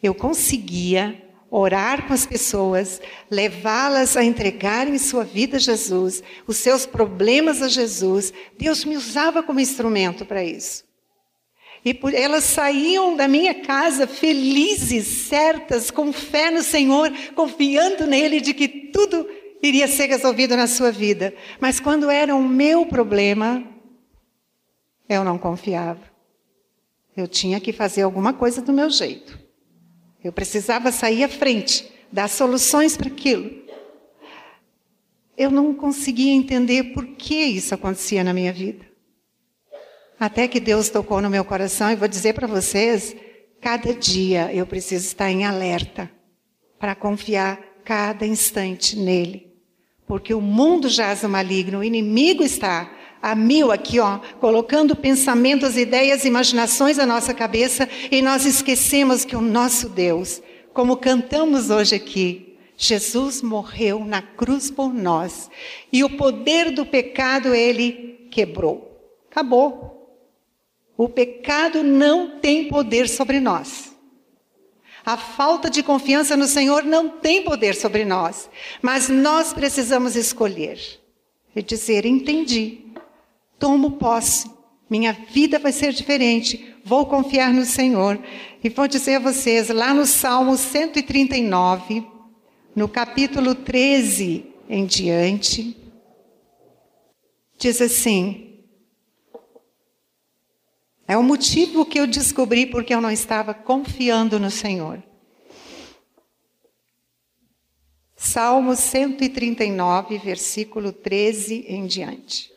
Eu 0.00 0.14
conseguia 0.14 1.20
orar 1.50 2.06
com 2.06 2.12
as 2.14 2.24
pessoas, 2.24 3.00
levá-las 3.28 4.16
a 4.16 4.22
entregarem 4.22 4.96
sua 4.96 5.24
vida 5.24 5.56
a 5.56 5.60
Jesus, 5.60 6.22
os 6.46 6.58
seus 6.58 6.86
problemas 6.86 7.60
a 7.60 7.68
Jesus. 7.68 8.32
Deus 8.56 8.84
me 8.84 8.96
usava 8.96 9.42
como 9.42 9.58
instrumento 9.58 10.24
para 10.24 10.44
isso. 10.44 10.88
E 11.84 11.98
elas 12.14 12.44
saíam 12.44 13.16
da 13.16 13.26
minha 13.26 13.54
casa 13.62 14.06
felizes, 14.06 15.06
certas, 15.06 15.90
com 15.90 16.12
fé 16.12 16.50
no 16.50 16.62
Senhor, 16.62 17.10
confiando 17.34 18.06
nele 18.06 18.40
de 18.40 18.52
que 18.52 18.68
tudo 18.68 19.26
iria 19.62 19.88
ser 19.88 20.06
resolvido 20.06 20.56
na 20.56 20.66
sua 20.66 20.90
vida. 20.92 21.34
Mas 21.58 21.80
quando 21.80 22.10
era 22.10 22.34
o 22.34 22.42
meu 22.42 22.84
problema, 22.86 23.64
eu 25.08 25.24
não 25.24 25.38
confiava. 25.38 26.10
Eu 27.16 27.26
tinha 27.26 27.58
que 27.60 27.72
fazer 27.72 28.02
alguma 28.02 28.32
coisa 28.32 28.60
do 28.60 28.72
meu 28.72 28.90
jeito. 28.90 29.38
Eu 30.22 30.32
precisava 30.32 30.92
sair 30.92 31.24
à 31.24 31.28
frente, 31.28 31.90
dar 32.12 32.28
soluções 32.28 32.96
para 32.96 33.08
aquilo. 33.08 33.50
Eu 35.36 35.50
não 35.50 35.74
conseguia 35.74 36.32
entender 36.32 36.92
por 36.92 37.06
que 37.06 37.34
isso 37.34 37.74
acontecia 37.74 38.22
na 38.22 38.34
minha 38.34 38.52
vida. 38.52 38.89
Até 40.20 40.46
que 40.46 40.60
Deus 40.60 40.90
tocou 40.90 41.22
no 41.22 41.30
meu 41.30 41.46
coração 41.46 41.90
e 41.90 41.96
vou 41.96 42.06
dizer 42.06 42.34
para 42.34 42.46
vocês, 42.46 43.16
cada 43.58 43.94
dia 43.94 44.52
eu 44.52 44.66
preciso 44.66 45.06
estar 45.06 45.30
em 45.30 45.46
alerta 45.46 46.10
para 46.78 46.94
confiar 46.94 47.58
cada 47.86 48.26
instante 48.26 48.98
nele. 48.98 49.50
Porque 50.06 50.34
o 50.34 50.40
mundo 50.42 50.90
jaz 50.90 51.22
no 51.22 51.30
maligno, 51.30 51.78
o 51.78 51.84
inimigo 51.84 52.42
está 52.42 52.92
a 53.22 53.34
mil 53.34 53.72
aqui, 53.72 53.98
ó, 53.98 54.18
colocando 54.38 54.94
pensamentos, 54.94 55.78
ideias, 55.78 56.26
imaginações 56.26 56.98
na 56.98 57.06
nossa 57.06 57.32
cabeça 57.32 57.88
e 58.10 58.20
nós 58.20 58.44
esquecemos 58.44 59.24
que 59.24 59.36
o 59.36 59.40
nosso 59.40 59.88
Deus, 59.88 60.42
como 60.74 60.98
cantamos 60.98 61.70
hoje 61.70 61.94
aqui, 61.94 62.58
Jesus 62.76 63.40
morreu 63.40 64.04
na 64.04 64.20
cruz 64.20 64.70
por 64.70 64.92
nós 64.92 65.50
e 65.90 66.04
o 66.04 66.10
poder 66.10 66.72
do 66.72 66.84
pecado 66.84 67.54
ele 67.54 68.28
quebrou. 68.30 68.86
Acabou. 69.30 69.99
O 71.00 71.08
pecado 71.08 71.82
não 71.82 72.38
tem 72.40 72.68
poder 72.68 73.08
sobre 73.08 73.40
nós. 73.40 73.90
A 75.02 75.16
falta 75.16 75.70
de 75.70 75.82
confiança 75.82 76.36
no 76.36 76.46
Senhor 76.46 76.84
não 76.84 77.08
tem 77.08 77.42
poder 77.42 77.74
sobre 77.74 78.04
nós. 78.04 78.50
Mas 78.82 79.08
nós 79.08 79.54
precisamos 79.54 80.14
escolher 80.14 80.78
e 81.56 81.62
dizer: 81.62 82.04
entendi, 82.04 82.84
tomo 83.58 83.92
posse, 83.92 84.50
minha 84.90 85.14
vida 85.14 85.58
vai 85.58 85.72
ser 85.72 85.94
diferente, 85.94 86.76
vou 86.84 87.06
confiar 87.06 87.50
no 87.50 87.64
Senhor. 87.64 88.22
E 88.62 88.68
vou 88.68 88.86
dizer 88.86 89.14
a 89.14 89.20
vocês, 89.20 89.70
lá 89.70 89.94
no 89.94 90.04
Salmo 90.04 90.54
139, 90.54 92.06
no 92.76 92.86
capítulo 92.86 93.54
13 93.54 94.44
em 94.68 94.84
diante, 94.84 95.74
diz 97.56 97.80
assim: 97.80 98.49
É 101.10 101.16
o 101.16 101.24
motivo 101.24 101.84
que 101.84 101.98
eu 101.98 102.06
descobri 102.06 102.66
porque 102.66 102.94
eu 102.94 103.00
não 103.00 103.10
estava 103.10 103.52
confiando 103.52 104.38
no 104.38 104.48
Senhor. 104.48 105.02
Salmo 108.14 108.76
139, 108.76 110.18
versículo 110.18 110.92
13 110.92 111.64
em 111.66 111.84
diante. 111.84 112.52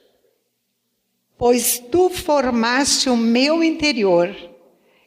Pois 1.35 1.79
tu 1.79 2.11
formaste 2.11 3.09
o 3.09 3.17
meu 3.17 3.63
interior, 3.63 4.29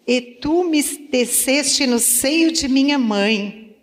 e 0.04 0.20
tu 0.20 0.64
me 0.64 0.82
teceste 0.82 1.86
no 1.86 2.00
seio 2.00 2.50
de 2.50 2.66
minha 2.66 2.98
mãe. 2.98 3.76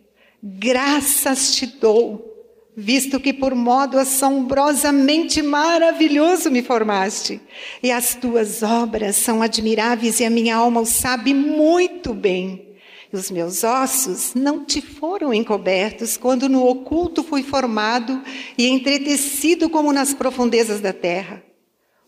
Graças 0.44 1.56
te 1.56 1.68
dou 1.68 2.33
visto 2.76 3.20
que 3.20 3.32
por 3.32 3.54
modo 3.54 4.00
assombrosamente 4.00 5.42
maravilhoso 5.42 6.50
me 6.50 6.64
formaste. 6.64 7.40
E 7.82 7.92
as 7.92 8.16
tuas 8.16 8.64
obras 8.64 9.16
são 9.16 9.42
admiráveis 9.42 10.20
e 10.20 10.26
a 10.26 10.30
minha 10.30 10.56
alma 10.56 10.82
o 10.82 10.86
sabe 10.86 11.34
muito 11.34 12.14
bem. 12.14 12.74
E 13.12 13.16
os 13.16 13.30
meus 13.30 13.64
ossos 13.64 14.34
não 14.34 14.66
te 14.66 14.82
foram 14.82 15.34
encobertos 15.34 16.18
quando 16.18 16.50
no 16.50 16.66
oculto 16.66 17.24
fui 17.24 17.44
formado 17.44 18.22
e 18.58 18.68
entretecido 18.68 19.70
como 19.70 19.94
nas 19.94 20.14
profundezas 20.14 20.82
da 20.82 20.92
terra. 20.92 21.44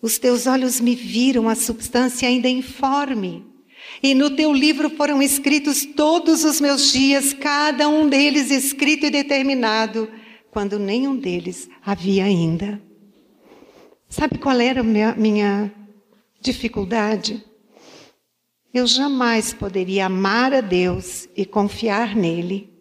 Os 0.02 0.18
teus 0.18 0.48
olhos 0.48 0.80
me 0.80 0.96
viram 0.96 1.48
a 1.48 1.56
substância 1.56 2.28
ainda 2.28 2.50
informe. 2.50 3.46
E 4.02 4.16
no 4.16 4.32
teu 4.32 4.52
livro 4.52 4.90
foram 4.90 5.22
escritos 5.22 5.86
todos 5.86 6.44
os 6.44 6.60
meus 6.60 6.92
dias, 6.92 7.34
cada 7.34 7.88
um 7.88 8.10
deles 8.10 8.50
escrito 8.50 9.06
e 9.06 9.12
determinado 9.12 10.10
quando 10.56 10.80
nenhum 10.80 11.18
deles 11.18 11.70
havia 11.86 12.24
ainda. 12.24 12.82
Sabe 14.08 14.38
qual 14.38 14.58
era 14.58 14.80
a 14.80 14.84
minha, 14.84 15.14
minha 15.14 15.70
dificuldade? 16.40 17.44
Eu 18.74 18.88
jamais 18.88 19.54
poderia 19.54 20.06
amar 20.06 20.54
a 20.54 20.62
Deus 20.62 21.28
e 21.36 21.46
confiar 21.46 22.16
nele 22.16 22.74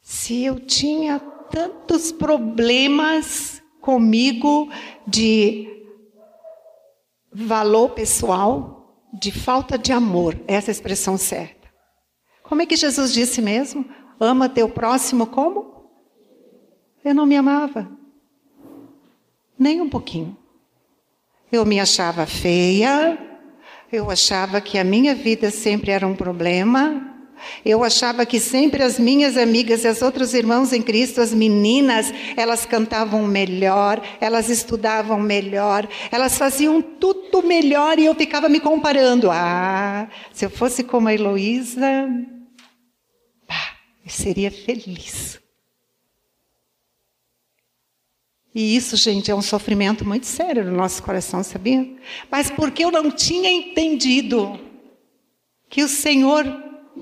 se 0.00 0.44
eu 0.44 0.60
tinha 0.60 1.18
tantos 1.50 2.12
problemas 2.12 3.60
comigo 3.80 4.70
de 5.04 5.68
valor 7.32 7.88
pessoal, 7.88 9.08
de 9.12 9.32
falta 9.32 9.76
de 9.76 9.90
amor, 9.90 10.38
essa 10.46 10.70
é 10.70 10.72
expressão 10.72 11.18
certa. 11.18 11.68
Como 12.44 12.62
é 12.62 12.66
que 12.66 12.76
Jesus 12.76 13.12
disse 13.12 13.42
mesmo? 13.42 13.84
Ama 14.20 14.48
teu 14.48 14.68
próximo 14.68 15.26
como? 15.26 15.75
Eu 17.06 17.14
não 17.14 17.24
me 17.24 17.36
amava. 17.36 17.88
Nem 19.56 19.80
um 19.80 19.88
pouquinho. 19.88 20.36
Eu 21.52 21.64
me 21.64 21.78
achava 21.78 22.26
feia, 22.26 23.16
eu 23.92 24.10
achava 24.10 24.60
que 24.60 24.76
a 24.76 24.82
minha 24.82 25.14
vida 25.14 25.52
sempre 25.52 25.92
era 25.92 26.04
um 26.04 26.16
problema, 26.16 27.16
eu 27.64 27.84
achava 27.84 28.26
que 28.26 28.40
sempre 28.40 28.82
as 28.82 28.98
minhas 28.98 29.36
amigas 29.36 29.84
e 29.84 29.86
as 29.86 30.02
outros 30.02 30.34
irmãos 30.34 30.72
em 30.72 30.82
Cristo, 30.82 31.20
as 31.20 31.32
meninas, 31.32 32.12
elas 32.36 32.66
cantavam 32.66 33.24
melhor, 33.24 34.02
elas 34.20 34.48
estudavam 34.48 35.20
melhor, 35.20 35.88
elas 36.10 36.36
faziam 36.36 36.82
tudo 36.82 37.40
melhor 37.40 38.00
e 38.00 38.06
eu 38.06 38.16
ficava 38.16 38.48
me 38.48 38.58
comparando. 38.58 39.30
Ah, 39.30 40.08
se 40.32 40.44
eu 40.44 40.50
fosse 40.50 40.82
como 40.82 41.06
a 41.06 41.14
Heloísa, 41.14 42.08
eu 44.04 44.10
seria 44.10 44.50
feliz. 44.50 45.45
E 48.56 48.74
isso, 48.74 48.96
gente, 48.96 49.30
é 49.30 49.34
um 49.34 49.42
sofrimento 49.42 50.02
muito 50.02 50.24
sério 50.24 50.64
no 50.64 50.72
nosso 50.72 51.02
coração, 51.02 51.42
sabia? 51.44 51.86
Mas 52.30 52.50
porque 52.50 52.82
eu 52.82 52.90
não 52.90 53.10
tinha 53.10 53.50
entendido 53.50 54.58
que 55.68 55.82
o 55.82 55.88
Senhor, 55.88 56.42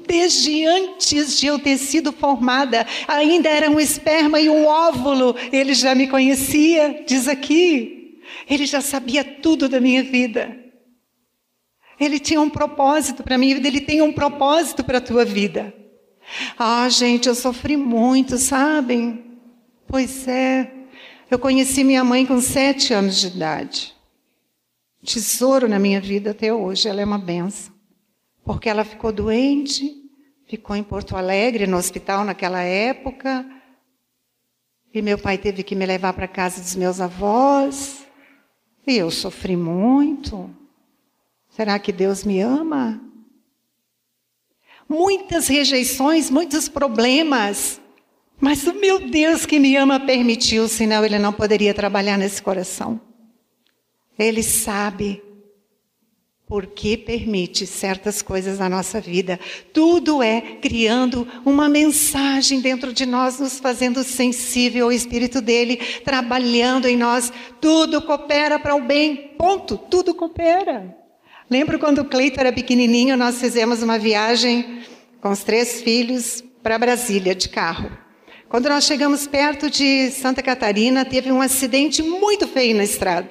desde 0.04 0.66
antes 0.66 1.38
de 1.38 1.46
eu 1.46 1.56
ter 1.60 1.78
sido 1.78 2.10
formada, 2.10 2.84
ainda 3.06 3.48
era 3.48 3.70
um 3.70 3.78
esperma 3.78 4.40
e 4.40 4.50
um 4.50 4.66
óvulo, 4.66 5.36
ele 5.52 5.74
já 5.74 5.94
me 5.94 6.08
conhecia, 6.08 7.04
diz 7.06 7.28
aqui. 7.28 8.18
Ele 8.50 8.66
já 8.66 8.80
sabia 8.80 9.22
tudo 9.22 9.68
da 9.68 9.78
minha 9.78 10.02
vida. 10.02 10.58
Ele 12.00 12.18
tinha 12.18 12.40
um 12.40 12.50
propósito 12.50 13.22
para 13.22 13.36
a 13.36 13.38
minha 13.38 13.54
vida, 13.54 13.68
ele 13.68 13.80
tem 13.80 14.02
um 14.02 14.12
propósito 14.12 14.82
para 14.82 14.98
a 14.98 15.00
tua 15.00 15.24
vida. 15.24 15.72
Ah, 16.58 16.88
gente, 16.88 17.28
eu 17.28 17.34
sofri 17.36 17.76
muito, 17.76 18.38
sabem? 18.38 19.38
Pois 19.86 20.26
é. 20.26 20.83
Eu 21.30 21.38
conheci 21.38 21.82
minha 21.82 22.04
mãe 22.04 22.26
com 22.26 22.40
sete 22.40 22.92
anos 22.92 23.16
de 23.16 23.28
idade. 23.28 23.94
Tesouro 25.04 25.68
na 25.68 25.78
minha 25.78 26.00
vida 26.00 26.30
até 26.30 26.52
hoje, 26.52 26.88
ela 26.88 27.00
é 27.00 27.04
uma 27.04 27.18
benção. 27.18 27.72
Porque 28.44 28.68
ela 28.68 28.84
ficou 28.84 29.10
doente, 29.10 30.02
ficou 30.46 30.76
em 30.76 30.82
Porto 30.82 31.16
Alegre, 31.16 31.66
no 31.66 31.76
hospital 31.76 32.24
naquela 32.24 32.62
época. 32.62 33.44
E 34.92 35.00
meu 35.00 35.18
pai 35.18 35.38
teve 35.38 35.62
que 35.62 35.74
me 35.74 35.86
levar 35.86 36.12
para 36.12 36.28
casa 36.28 36.60
dos 36.60 36.76
meus 36.76 37.00
avós. 37.00 38.06
E 38.86 38.96
eu 38.96 39.10
sofri 39.10 39.56
muito. 39.56 40.54
Será 41.48 41.78
que 41.78 41.90
Deus 41.90 42.22
me 42.22 42.40
ama? 42.40 43.00
Muitas 44.88 45.48
rejeições, 45.48 46.28
muitos 46.28 46.68
problemas. 46.68 47.80
Mas 48.40 48.66
o 48.66 48.74
meu 48.74 49.08
Deus 49.08 49.46
que 49.46 49.58
me 49.58 49.76
ama 49.76 50.00
permitiu, 50.00 50.68
senão 50.68 51.04
ele 51.04 51.18
não 51.18 51.32
poderia 51.32 51.72
trabalhar 51.72 52.18
nesse 52.18 52.42
coração. 52.42 53.00
Ele 54.18 54.42
sabe 54.42 55.22
por 56.46 56.66
que 56.66 56.96
permite 56.96 57.66
certas 57.66 58.20
coisas 58.20 58.58
na 58.58 58.68
nossa 58.68 59.00
vida. 59.00 59.40
Tudo 59.72 60.22
é 60.22 60.40
criando 60.40 61.26
uma 61.44 61.68
mensagem 61.68 62.60
dentro 62.60 62.92
de 62.92 63.06
nós, 63.06 63.40
nos 63.40 63.58
fazendo 63.58 64.04
sensível 64.04 64.86
ao 64.86 64.92
Espírito 64.92 65.40
dele, 65.40 65.76
trabalhando 66.04 66.86
em 66.86 66.96
nós. 66.96 67.32
Tudo 67.60 68.02
coopera 68.02 68.58
para 68.58 68.74
o 68.74 68.82
bem. 68.82 69.34
Ponto. 69.38 69.78
Tudo 69.78 70.14
coopera. 70.14 70.94
Lembro 71.48 71.78
quando 71.78 72.00
o 72.00 72.04
Cleito 72.04 72.38
era 72.38 72.52
pequenininho, 72.52 73.16
nós 73.16 73.40
fizemos 73.40 73.82
uma 73.82 73.98
viagem 73.98 74.82
com 75.20 75.30
os 75.30 75.42
três 75.42 75.80
filhos 75.80 76.44
para 76.62 76.78
Brasília 76.78 77.34
de 77.34 77.48
carro. 77.48 78.03
Quando 78.54 78.68
nós 78.68 78.84
chegamos 78.84 79.26
perto 79.26 79.68
de 79.68 80.12
Santa 80.12 80.40
Catarina, 80.40 81.04
teve 81.04 81.32
um 81.32 81.42
acidente 81.42 82.04
muito 82.04 82.46
feio 82.46 82.76
na 82.76 82.84
estrada. 82.84 83.28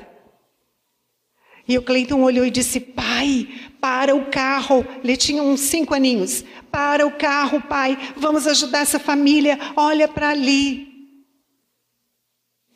E 1.65 1.77
o 1.77 1.81
Cleiton 1.81 2.21
olhou 2.23 2.45
e 2.45 2.51
disse: 2.51 2.77
Pai, 2.81 3.47
para 3.79 4.13
o 4.13 4.25
carro. 4.25 4.86
Ele 5.01 5.15
tinha 5.15 5.41
uns 5.41 5.62
cinco 5.62 5.93
aninhos. 5.93 6.43
Para 6.69 7.07
o 7.07 7.12
carro, 7.12 7.62
pai. 7.62 7.97
Vamos 8.17 8.45
ajudar 8.45 8.79
essa 8.79 8.99
família. 8.99 9.57
Olha 9.77 10.09
para 10.09 10.27
ali. 10.27 10.89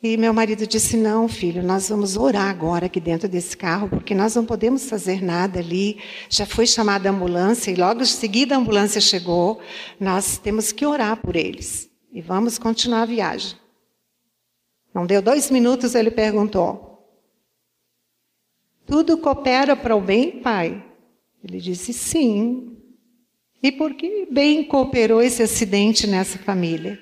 E 0.02 0.16
meu 0.16 0.32
marido 0.32 0.66
disse: 0.66 0.96
Não, 0.96 1.28
filho, 1.28 1.62
nós 1.62 1.90
vamos 1.90 2.16
orar 2.16 2.48
agora 2.48 2.86
aqui 2.86 2.98
dentro 2.98 3.28
desse 3.28 3.54
carro, 3.54 3.90
porque 3.90 4.14
nós 4.14 4.34
não 4.34 4.46
podemos 4.46 4.88
fazer 4.88 5.22
nada 5.22 5.58
ali. 5.60 5.98
Já 6.30 6.46
foi 6.46 6.66
chamada 6.66 7.10
a 7.10 7.12
ambulância 7.12 7.70
e 7.70 7.74
logo 7.74 8.00
em 8.00 8.06
seguida 8.06 8.54
a 8.54 8.58
ambulância 8.58 9.02
chegou. 9.02 9.60
Nós 10.00 10.38
temos 10.38 10.72
que 10.72 10.86
orar 10.86 11.18
por 11.18 11.36
eles. 11.36 11.87
E 12.18 12.20
vamos 12.20 12.58
continuar 12.58 13.02
a 13.02 13.06
viagem. 13.06 13.56
Não 14.92 15.06
deu 15.06 15.22
dois 15.22 15.52
minutos, 15.52 15.94
ele 15.94 16.10
perguntou: 16.10 17.08
Tudo 18.84 19.18
coopera 19.18 19.76
para 19.76 19.94
o 19.94 20.00
bem, 20.00 20.42
pai? 20.42 20.84
Ele 21.44 21.60
disse: 21.60 21.92
Sim. 21.92 22.76
E 23.62 23.70
por 23.70 23.94
que 23.94 24.26
bem 24.26 24.64
cooperou 24.64 25.22
esse 25.22 25.44
acidente 25.44 26.08
nessa 26.08 26.40
família? 26.40 26.98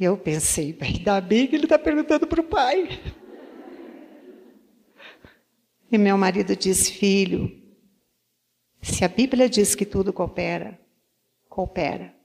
Eu 0.00 0.18
pensei, 0.18 0.76
ainda 0.80 1.20
bem 1.20 1.46
que 1.46 1.54
ele 1.54 1.66
está 1.66 1.78
perguntando 1.78 2.26
para 2.26 2.40
o 2.40 2.44
pai. 2.44 3.00
E 5.88 5.96
meu 5.96 6.18
marido 6.18 6.56
disse: 6.56 6.90
Filho, 6.90 7.48
se 8.82 9.04
a 9.04 9.08
Bíblia 9.08 9.48
diz 9.48 9.76
que 9.76 9.86
tudo 9.86 10.12
coopera, 10.12 10.76
coopera. 11.48 12.18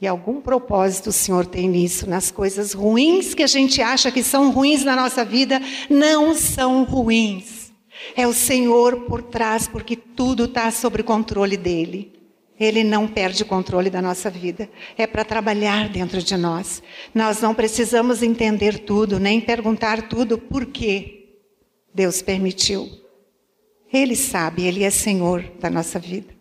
E 0.00 0.06
algum 0.06 0.40
propósito 0.40 1.10
o 1.10 1.12
Senhor 1.12 1.44
tem 1.44 1.68
nisso, 1.68 2.08
nas 2.08 2.30
coisas 2.30 2.72
ruins 2.72 3.34
que 3.34 3.42
a 3.42 3.48
gente 3.48 3.82
acha 3.82 4.12
que 4.12 4.22
são 4.22 4.52
ruins 4.52 4.84
na 4.84 4.94
nossa 4.94 5.24
vida, 5.24 5.60
não 5.90 6.34
são 6.34 6.84
ruins. 6.84 7.72
É 8.16 8.26
o 8.26 8.32
Senhor 8.32 9.00
por 9.02 9.22
trás, 9.22 9.66
porque 9.66 9.96
tudo 9.96 10.44
está 10.44 10.70
sob 10.70 11.02
controle 11.02 11.56
dele. 11.56 12.12
Ele 12.58 12.82
não 12.82 13.06
perde 13.06 13.42
o 13.42 13.46
controle 13.46 13.90
da 13.90 14.02
nossa 14.02 14.30
vida. 14.30 14.68
É 14.96 15.06
para 15.06 15.24
trabalhar 15.24 15.88
dentro 15.88 16.22
de 16.22 16.36
nós. 16.36 16.82
Nós 17.14 17.40
não 17.40 17.54
precisamos 17.54 18.22
entender 18.22 18.80
tudo, 18.80 19.18
nem 19.18 19.40
perguntar 19.40 20.08
tudo 20.08 20.38
por 20.38 20.66
que 20.66 21.38
Deus 21.92 22.22
permitiu. 22.22 22.88
Ele 23.92 24.14
sabe, 24.14 24.64
Ele 24.64 24.84
é 24.84 24.90
Senhor 24.90 25.42
da 25.60 25.70
nossa 25.70 25.98
vida. 25.98 26.37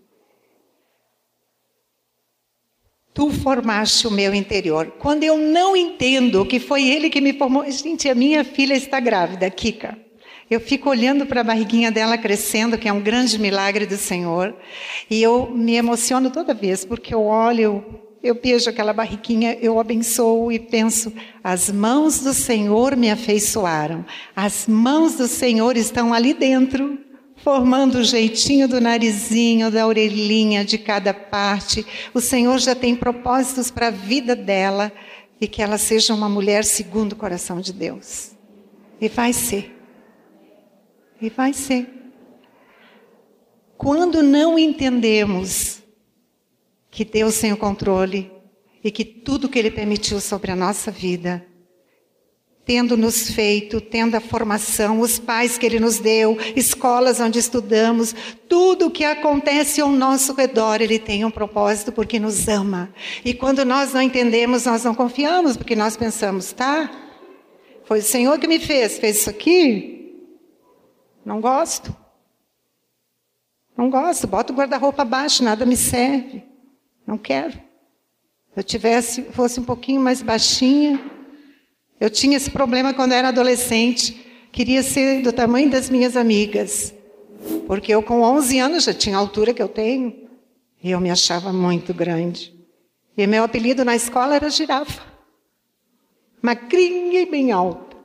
Tu 3.18 3.32
formaste 3.32 4.06
o 4.06 4.12
meu 4.12 4.32
interior. 4.32 4.94
Quando 5.00 5.24
eu 5.24 5.40
não 5.40 5.76
entendo 5.76 6.46
que 6.46 6.60
foi 6.60 6.88
Ele 6.88 7.10
que 7.10 7.20
me 7.20 7.34
formou. 7.34 7.66
Gente, 7.72 8.08
a 8.08 8.14
minha 8.14 8.44
filha 8.44 8.76
está 8.76 9.00
grávida, 9.00 9.50
Kika. 9.50 9.98
Eu 10.48 10.60
fico 10.60 10.88
olhando 10.88 11.26
para 11.26 11.42
a 11.42 11.44
barriguinha 11.44 11.92
dela 11.92 12.16
crescendo, 12.16 12.78
que 12.78 12.88
é 12.88 12.94
um 12.94 13.02
grande 13.02 13.40
milagre 13.40 13.88
do 13.88 13.98
Senhor, 13.98 14.56
e 15.10 15.20
eu 15.20 15.50
me 15.50 15.74
emociono 15.74 16.30
toda 16.30 16.54
vez, 16.54 16.86
porque 16.86 17.12
eu 17.12 17.24
olho, 17.24 17.84
eu 18.22 18.36
beijo 18.36 18.70
aquela 18.70 18.94
barriguinha, 18.94 19.58
eu 19.60 19.80
abençoo 19.80 20.52
e 20.52 20.60
penso: 20.60 21.12
as 21.44 21.72
mãos 21.72 22.20
do 22.20 22.36
Senhor 22.36 22.96
me 22.96 23.10
afeiçoaram, 23.10 24.06
as 24.36 24.68
mãos 24.68 25.16
do 25.16 25.28
Senhor 25.28 25.76
estão 25.76 26.14
ali 26.14 26.36
dentro, 26.36 27.00
formando 27.38 28.00
o 28.00 28.04
jeitinho 28.04 28.68
do 28.68 28.82
narizinho, 28.82 29.72
da 29.72 29.88
orelhinha, 29.88 30.66
de 30.66 30.78
cada 30.78 31.14
parte. 31.14 31.86
O 32.14 32.20
Senhor 32.20 32.58
já 32.60 32.76
tem 32.76 32.96
propósitos 32.96 33.72
para 33.72 33.88
a 33.88 33.92
vida 33.92 34.36
dela 34.36 34.92
e 35.40 35.48
que 35.48 35.62
ela 35.62 35.78
seja 35.78 36.14
uma 36.14 36.28
mulher 36.28 36.66
segundo 36.66 37.14
o 37.14 37.16
coração 37.16 37.62
de 37.62 37.72
Deus. 37.72 38.32
E 39.00 39.08
vai 39.08 39.32
ser. 39.32 39.76
E 41.22 41.30
vai 41.30 41.54
ser. 41.54 41.88
Quando 43.78 44.24
não 44.24 44.58
entendemos 44.58 45.84
que 46.90 47.06
Deus 47.06 47.40
tem 47.40 47.54
o 47.54 47.58
controle 47.58 48.32
e 48.84 48.90
que 48.90 49.06
tudo 49.06 49.48
que 49.48 49.60
Ele 49.60 49.70
permitiu 49.70 50.20
sobre 50.20 50.52
a 50.52 50.56
nossa 50.56 50.90
vida, 50.90 51.46
tendo 52.68 52.98
nos 52.98 53.32
feito, 53.32 53.80
tendo 53.80 54.16
a 54.16 54.20
formação, 54.20 55.00
os 55.00 55.18
pais 55.18 55.58
que 55.58 55.66
Ele 55.66 55.80
nos 55.80 56.00
deu, 56.00 56.38
escolas 56.54 57.18
onde 57.22 57.40
estudamos, 57.40 58.14
tudo 58.50 58.88
o 58.88 58.92
que 58.92 59.06
acontece 59.06 59.80
ao 59.80 59.90
nosso 59.90 60.34
redor, 60.34 60.82
Ele 60.82 61.00
tem 61.00 61.24
um 61.24 61.32
propósito 61.32 61.94
porque 61.94 62.20
nos 62.20 62.50
ama. 62.50 62.94
E 63.24 63.34
quando 63.34 63.64
nós 63.64 63.94
não 63.94 64.02
entendemos, 64.02 64.66
nós 64.66 64.84
não 64.84 64.94
confiamos, 64.94 65.56
porque 65.56 65.78
nós 65.78 65.96
pensamos, 65.96 66.52
tá? 66.52 66.92
Foi 67.86 68.00
o 68.00 68.04
Senhor 68.04 68.38
que 68.38 68.50
me 68.50 68.60
fez, 68.60 69.00
fez 69.00 69.22
isso 69.22 69.30
aqui? 69.30 70.28
Não 71.26 71.40
gosto. 71.40 71.96
Não 73.78 73.90
gosto, 73.90 74.28
boto 74.28 74.52
o 74.52 74.56
guarda-roupa 74.58 75.04
abaixo, 75.04 75.42
nada 75.42 75.66
me 75.66 75.78
serve. 75.78 76.44
Não 77.06 77.18
quero. 77.18 77.54
Se 77.54 78.58
eu 78.58 78.64
tivesse, 78.64 79.22
fosse 79.32 79.58
um 79.58 79.64
pouquinho 79.64 80.02
mais 80.02 80.22
baixinha. 80.22 81.17
Eu 82.00 82.10
tinha 82.10 82.38
esse 82.38 82.52
problema 82.52 82.94
quando 82.94 83.14
era 83.14 83.30
adolescente. 83.30 84.26
Queria 84.52 84.84
ser 84.84 85.22
do 85.22 85.34
tamanho 85.34 85.70
das 85.70 85.90
minhas 85.90 86.16
amigas. 86.16 86.94
Porque 87.66 87.94
eu, 87.94 88.04
com 88.04 88.22
11 88.22 88.60
anos, 88.60 88.84
já 88.84 88.94
tinha 88.94 89.16
a 89.18 89.20
altura 89.20 89.54
que 89.54 89.62
eu 89.62 89.68
tenho. 89.68 90.28
E 90.84 90.92
eu 90.92 91.00
me 91.00 91.10
achava 91.10 91.52
muito 91.52 91.94
grande. 91.94 92.54
E 93.18 93.26
meu 93.26 93.44
apelido 93.44 93.84
na 93.84 93.96
escola 93.96 94.36
era 94.36 94.50
girafa. 94.50 95.02
Magrinha 96.42 97.22
e 97.22 97.26
bem 97.26 97.52
alta. 97.52 97.98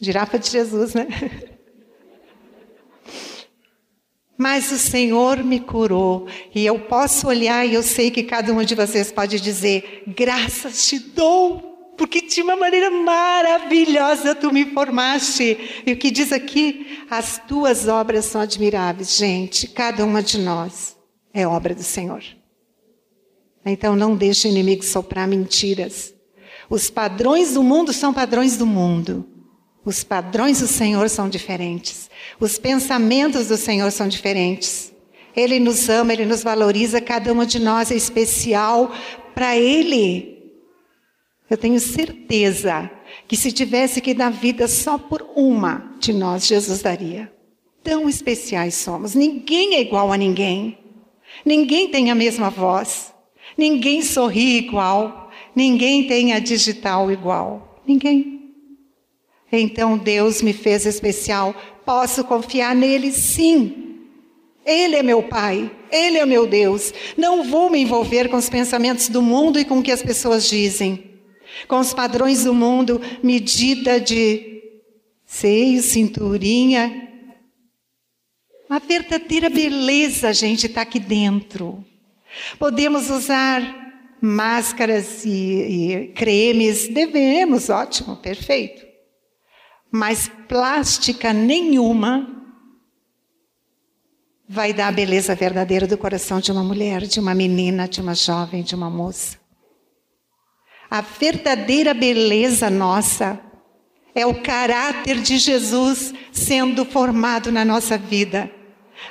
Girafa 0.00 0.38
de 0.38 0.50
Jesus, 0.50 0.94
né? 0.94 1.06
Mas 4.38 4.70
o 4.70 4.78
Senhor 4.78 5.42
me 5.42 5.60
curou. 5.60 6.26
E 6.54 6.64
eu 6.64 6.78
posso 6.80 7.28
olhar 7.28 7.66
e 7.66 7.74
eu 7.74 7.82
sei 7.82 8.10
que 8.10 8.22
cada 8.22 8.52
um 8.52 8.62
de 8.62 8.74
vocês 8.74 9.10
pode 9.12 9.40
dizer: 9.40 10.02
graças 10.06 10.86
te 10.86 10.98
dou, 10.98 11.75
porque 11.96 12.20
de 12.22 12.42
uma 12.42 12.56
maneira 12.56 12.90
maravilhosa 12.90 14.34
tu 14.34 14.52
me 14.52 14.66
formaste. 14.66 15.82
E 15.86 15.92
o 15.92 15.96
que 15.96 16.10
diz 16.10 16.32
aqui? 16.32 17.04
As 17.10 17.40
tuas 17.46 17.88
obras 17.88 18.26
são 18.26 18.40
admiráveis. 18.40 19.16
Gente, 19.16 19.66
cada 19.68 20.04
uma 20.04 20.22
de 20.22 20.38
nós 20.38 20.96
é 21.32 21.46
obra 21.46 21.74
do 21.74 21.82
Senhor. 21.82 22.22
Então 23.64 23.96
não 23.96 24.14
deixe 24.14 24.46
o 24.46 24.50
inimigo 24.50 24.84
soprar 24.84 25.26
mentiras. 25.26 26.14
Os 26.68 26.90
padrões 26.90 27.54
do 27.54 27.62
mundo 27.62 27.92
são 27.92 28.12
padrões 28.12 28.56
do 28.56 28.66
mundo. 28.66 29.26
Os 29.84 30.02
padrões 30.02 30.60
do 30.60 30.66
Senhor 30.66 31.08
são 31.08 31.28
diferentes. 31.28 32.10
Os 32.40 32.58
pensamentos 32.58 33.48
do 33.48 33.56
Senhor 33.56 33.90
são 33.92 34.08
diferentes. 34.08 34.92
Ele 35.34 35.60
nos 35.60 35.88
ama, 35.88 36.12
ele 36.12 36.24
nos 36.24 36.42
valoriza, 36.42 37.00
cada 37.00 37.32
uma 37.32 37.46
de 37.46 37.60
nós 37.60 37.90
é 37.90 37.94
especial 37.94 38.92
para 39.34 39.56
ele. 39.56 40.35
Eu 41.48 41.56
tenho 41.56 41.78
certeza 41.78 42.90
que 43.28 43.36
se 43.36 43.52
tivesse 43.52 44.00
que 44.00 44.14
dar 44.14 44.30
vida 44.30 44.66
só 44.66 44.98
por 44.98 45.28
uma 45.34 45.94
de 46.00 46.12
nós, 46.12 46.46
Jesus 46.46 46.82
daria. 46.82 47.32
Tão 47.82 48.08
especiais 48.08 48.74
somos. 48.74 49.14
Ninguém 49.14 49.74
é 49.76 49.80
igual 49.80 50.12
a 50.12 50.16
ninguém. 50.16 50.78
Ninguém 51.44 51.88
tem 51.88 52.10
a 52.10 52.14
mesma 52.14 52.50
voz. 52.50 53.14
Ninguém 53.56 54.02
sorri 54.02 54.58
igual. 54.58 55.30
Ninguém 55.54 56.06
tem 56.06 56.32
a 56.32 56.38
digital 56.40 57.10
igual. 57.12 57.80
Ninguém. 57.86 58.52
Então 59.52 59.96
Deus 59.96 60.42
me 60.42 60.52
fez 60.52 60.84
especial. 60.84 61.54
Posso 61.84 62.24
confiar 62.24 62.74
nele? 62.74 63.12
Sim. 63.12 63.86
Ele 64.66 64.96
é 64.96 65.02
meu 65.02 65.22
Pai, 65.22 65.70
Ele 65.92 66.18
é 66.18 66.26
meu 66.26 66.44
Deus. 66.44 66.92
Não 67.16 67.44
vou 67.44 67.70
me 67.70 67.78
envolver 67.78 68.28
com 68.28 68.36
os 68.36 68.50
pensamentos 68.50 69.08
do 69.08 69.22
mundo 69.22 69.60
e 69.60 69.64
com 69.64 69.78
o 69.78 69.82
que 69.82 69.92
as 69.92 70.02
pessoas 70.02 70.48
dizem, 70.48 71.15
com 71.66 71.78
os 71.78 71.92
padrões 71.94 72.44
do 72.44 72.54
mundo, 72.54 73.00
medida 73.22 74.00
de 74.00 74.62
seio, 75.24 75.82
cinturinha. 75.82 77.08
A 78.68 78.78
verdadeira 78.78 79.48
beleza, 79.48 80.32
gente, 80.32 80.66
está 80.66 80.82
aqui 80.82 80.98
dentro. 80.98 81.84
Podemos 82.58 83.10
usar 83.10 83.84
máscaras 84.20 85.24
e, 85.24 85.30
e 85.30 86.08
cremes, 86.08 86.88
devemos, 86.88 87.68
ótimo, 87.70 88.16
perfeito 88.16 88.86
mas 89.90 90.30
plástica 90.48 91.32
nenhuma 91.32 92.32
vai 94.48 94.72
dar 94.72 94.88
a 94.88 94.92
beleza 94.92 95.34
verdadeira 95.34 95.86
do 95.86 95.98
coração 95.98 96.38
de 96.38 96.52
uma 96.52 96.62
mulher, 96.62 97.02
de 97.02 97.18
uma 97.18 97.34
menina, 97.34 97.88
de 97.88 98.00
uma 98.00 98.14
jovem, 98.14 98.62
de 98.62 98.74
uma 98.74 98.90
moça. 98.90 99.38
A 100.90 101.00
verdadeira 101.00 101.92
beleza 101.92 102.70
nossa 102.70 103.40
é 104.14 104.24
o 104.24 104.42
caráter 104.42 105.20
de 105.20 105.38
Jesus 105.38 106.14
sendo 106.32 106.84
formado 106.84 107.50
na 107.52 107.64
nossa 107.64 107.98
vida. 107.98 108.50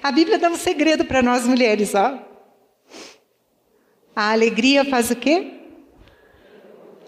A 0.02 0.12
Bíblia 0.12 0.40
dá 0.40 0.50
um 0.50 0.56
segredo 0.56 1.06
para 1.06 1.22
nós 1.22 1.46
mulheres, 1.46 1.94
ó. 1.94 2.20
A 4.16 4.32
alegria 4.32 4.86
faz 4.86 5.12
o 5.12 5.16
quê? 5.16 5.52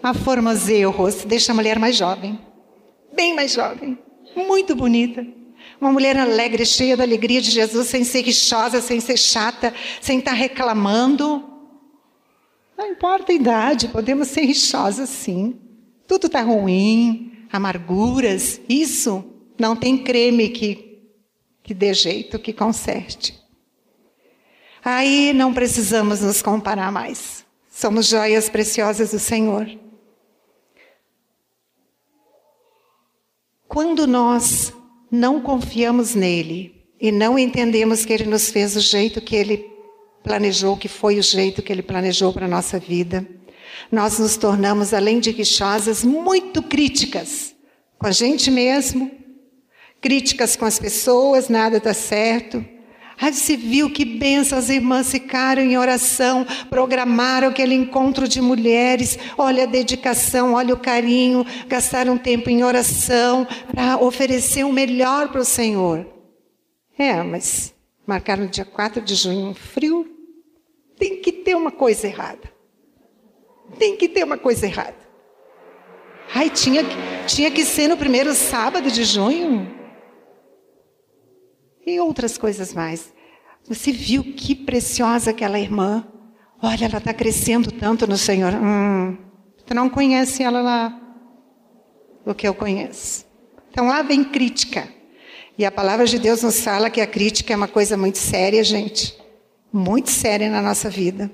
Aformoseia 0.04 0.88
o 0.88 0.92
rosto, 0.92 1.28
deixa 1.28 1.52
a 1.52 1.56
mulher 1.56 1.80
mais 1.80 1.96
jovem 1.96 2.40
bem 3.18 3.34
mais 3.34 3.52
jovem, 3.52 3.98
muito 4.36 4.76
bonita. 4.76 5.26
Uma 5.82 5.92
mulher 5.92 6.16
alegre, 6.18 6.64
cheia 6.68 6.96
da 6.96 7.04
alegria 7.04 7.42
de 7.42 7.50
Jesus, 7.50 7.88
sem 7.88 8.04
ser 8.04 8.22
rixosa, 8.22 8.80
sem 8.80 9.00
ser 9.00 9.18
chata, 9.18 9.74
sem 10.00 10.20
estar 10.20 10.34
reclamando. 10.34 11.44
Não 12.78 12.86
importa 12.86 13.32
a 13.32 13.36
idade, 13.36 13.88
podemos 13.88 14.28
ser 14.28 14.42
rixosas 14.42 15.10
sim. 15.10 15.60
Tudo 16.08 16.28
está 16.28 16.42
ruim, 16.42 17.48
amarguras, 17.52 18.62
isso 18.70 19.26
não 19.58 19.76
tem 19.76 19.98
creme 19.98 20.50
que, 20.50 21.10
que 21.63 21.74
dê 21.74 21.94
jeito, 21.94 22.38
que 22.38 22.54
conserte. 22.54 23.38
Aí 24.86 25.34
não 25.34 25.54
precisamos 25.54 26.22
nos 26.22 26.42
comparar 26.42 26.92
mais. 26.92 27.44
Somos 27.70 28.08
joias 28.08 28.48
preciosas 28.48 29.12
do 29.12 29.20
Senhor. 29.20 29.68
Quando 33.68 34.08
nós 34.08 34.72
não 35.12 35.42
confiamos 35.42 36.13
nele 36.13 36.86
e 37.02 37.12
não 37.12 37.38
entendemos 37.38 38.06
que 38.06 38.13
ele 38.13 38.26
nos 38.26 38.50
fez 38.50 38.76
do 38.76 38.80
jeito 38.80 39.20
que 39.20 39.36
ele 39.36 39.77
planejou, 40.28 40.76
que 40.78 40.88
foi 40.88 41.18
o 41.18 41.24
jeito 41.24 41.62
que 41.62 41.72
ele 41.72 41.82
planejou 41.82 42.34
para 42.34 42.46
a 42.46 42.50
nossa 42.50 42.78
vida, 42.78 43.26
nós 43.92 44.20
nos 44.20 44.36
tornamos, 44.36 44.94
além 44.94 45.20
de 45.20 45.34
quixosas, 45.34 46.04
muito 46.04 46.62
críticas 46.62 47.56
com 47.98 48.08
a 48.08 48.12
gente 48.12 48.52
mesmo, 48.52 49.10
críticas 50.02 50.56
com 50.56 50.66
as 50.66 50.78
pessoas, 50.78 51.50
nada 51.50 51.78
está 51.78 51.94
certo 51.94 52.63
Aí 53.20 53.34
você 53.34 53.58
viu 53.58 53.90
que 53.90 54.06
benção, 54.06 54.60
as 54.60 54.70
irmãs 54.70 55.10
ficaram 55.10 55.63
em 55.63 55.76
oração, 55.76 56.46
programaram 56.70 57.48
aquele 57.48 57.74
encontro 57.74 58.28
de 58.28 58.40
mulheres. 58.40 59.18
Olha 59.36 59.63
a 59.63 59.68
dedicação, 59.68 60.54
olha 60.54 60.74
o 60.74 60.80
carinho, 60.80 61.44
gastaram 61.68 62.16
tempo 62.16 62.50
em 62.50 62.63
oração 62.63 63.48
para 63.74 63.98
oferecer 63.98 64.63
o 64.63 64.72
melhor 64.72 65.30
para 65.30 65.42
o 65.42 65.46
Senhor. 65.46 66.06
É, 66.98 67.24
mas 67.24 67.74
marcaram 68.06 68.46
dia 68.46 68.66
4 68.66 69.02
de 69.02 69.16
junho, 69.16 69.48
um 69.48 69.56
frio. 69.56 70.17
Tem 70.98 71.22
que 71.22 71.32
ter 71.32 71.56
uma 71.56 71.72
coisa 71.72 72.08
errada. 72.08 72.52
Tem 73.78 73.96
que 73.96 74.08
ter 74.08 74.24
uma 74.24 74.38
coisa 74.38 74.66
errada. 74.66 74.96
Ai, 76.34 76.50
tinha, 76.50 76.84
tinha 77.26 77.50
que 77.52 77.64
ser 77.64 77.88
no 77.88 77.98
primeiro 77.98 78.34
sábado 78.34 78.92
de 78.92 79.04
junho 79.04 79.76
e 81.86 82.00
outras 82.00 82.38
coisas 82.38 82.74
mais. 82.74 83.14
Você 83.68 83.92
viu 83.92 84.24
que 84.24 84.54
preciosa 84.56 85.32
aquela 85.32 85.60
irmã? 85.60 86.06
Olha, 86.62 86.86
ela 86.86 86.98
está 86.98 87.14
crescendo 87.14 87.72
tanto 87.72 88.08
no 88.08 88.18
Senhor. 88.18 88.54
Hum, 88.54 89.18
tu 89.66 89.74
não 89.74 89.90
conhece 89.90 90.44
ela 90.44 90.62
lá, 90.62 91.02
o 92.26 92.34
que 92.34 92.48
eu 92.48 92.54
conheço. 92.54 93.26
Então 93.70 93.88
lá 93.88 94.02
vem 94.02 94.24
crítica. 94.24 94.88
E 95.58 95.66
a 95.66 95.72
palavra 95.72 96.06
de 96.06 96.20
Deus 96.20 96.44
nos 96.44 96.60
fala 96.62 96.90
que 96.90 97.02
a 97.02 97.08
crítica 97.08 97.54
é 97.54 97.56
uma 97.56 97.68
coisa 97.68 97.96
muito 97.98 98.18
séria, 98.18 98.64
gente. 98.64 99.18
Muito 99.72 100.10
séria 100.10 100.50
na 100.50 100.62
nossa 100.62 100.90
vida. 100.90 101.30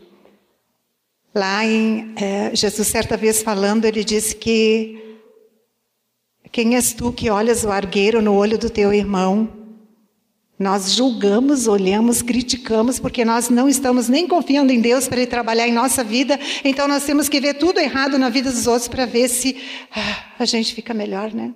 Lá 1.33 1.65
em 1.65 2.13
é, 2.15 2.55
Jesus, 2.55 2.87
certa 2.87 3.17
vez 3.17 3.41
falando, 3.41 3.85
ele 3.85 4.03
disse 4.03 4.35
que 4.35 5.17
quem 6.51 6.75
és 6.75 6.93
tu 6.93 7.11
que 7.11 7.31
olhas 7.31 7.63
o 7.63 7.71
argueiro 7.71 8.21
no 8.21 8.35
olho 8.35 8.57
do 8.57 8.69
teu 8.69 8.93
irmão? 8.93 9.49
Nós 10.59 10.91
julgamos, 10.91 11.67
olhamos, 11.67 12.21
criticamos, 12.21 12.99
porque 12.99 13.25
nós 13.25 13.49
não 13.49 13.67
estamos 13.67 14.07
nem 14.07 14.27
confiando 14.27 14.71
em 14.71 14.79
Deus 14.79 15.07
para 15.07 15.17
Ele 15.17 15.27
trabalhar 15.27 15.67
em 15.67 15.73
nossa 15.73 16.03
vida, 16.03 16.39
então 16.63 16.87
nós 16.87 17.03
temos 17.03 17.27
que 17.27 17.41
ver 17.41 17.55
tudo 17.55 17.79
errado 17.79 18.19
na 18.19 18.29
vida 18.29 18.51
dos 18.51 18.67
outros 18.67 18.87
para 18.87 19.05
ver 19.05 19.27
se 19.29 19.57
ah, 19.91 20.35
a 20.37 20.45
gente 20.45 20.75
fica 20.75 20.93
melhor, 20.93 21.33
né? 21.33 21.53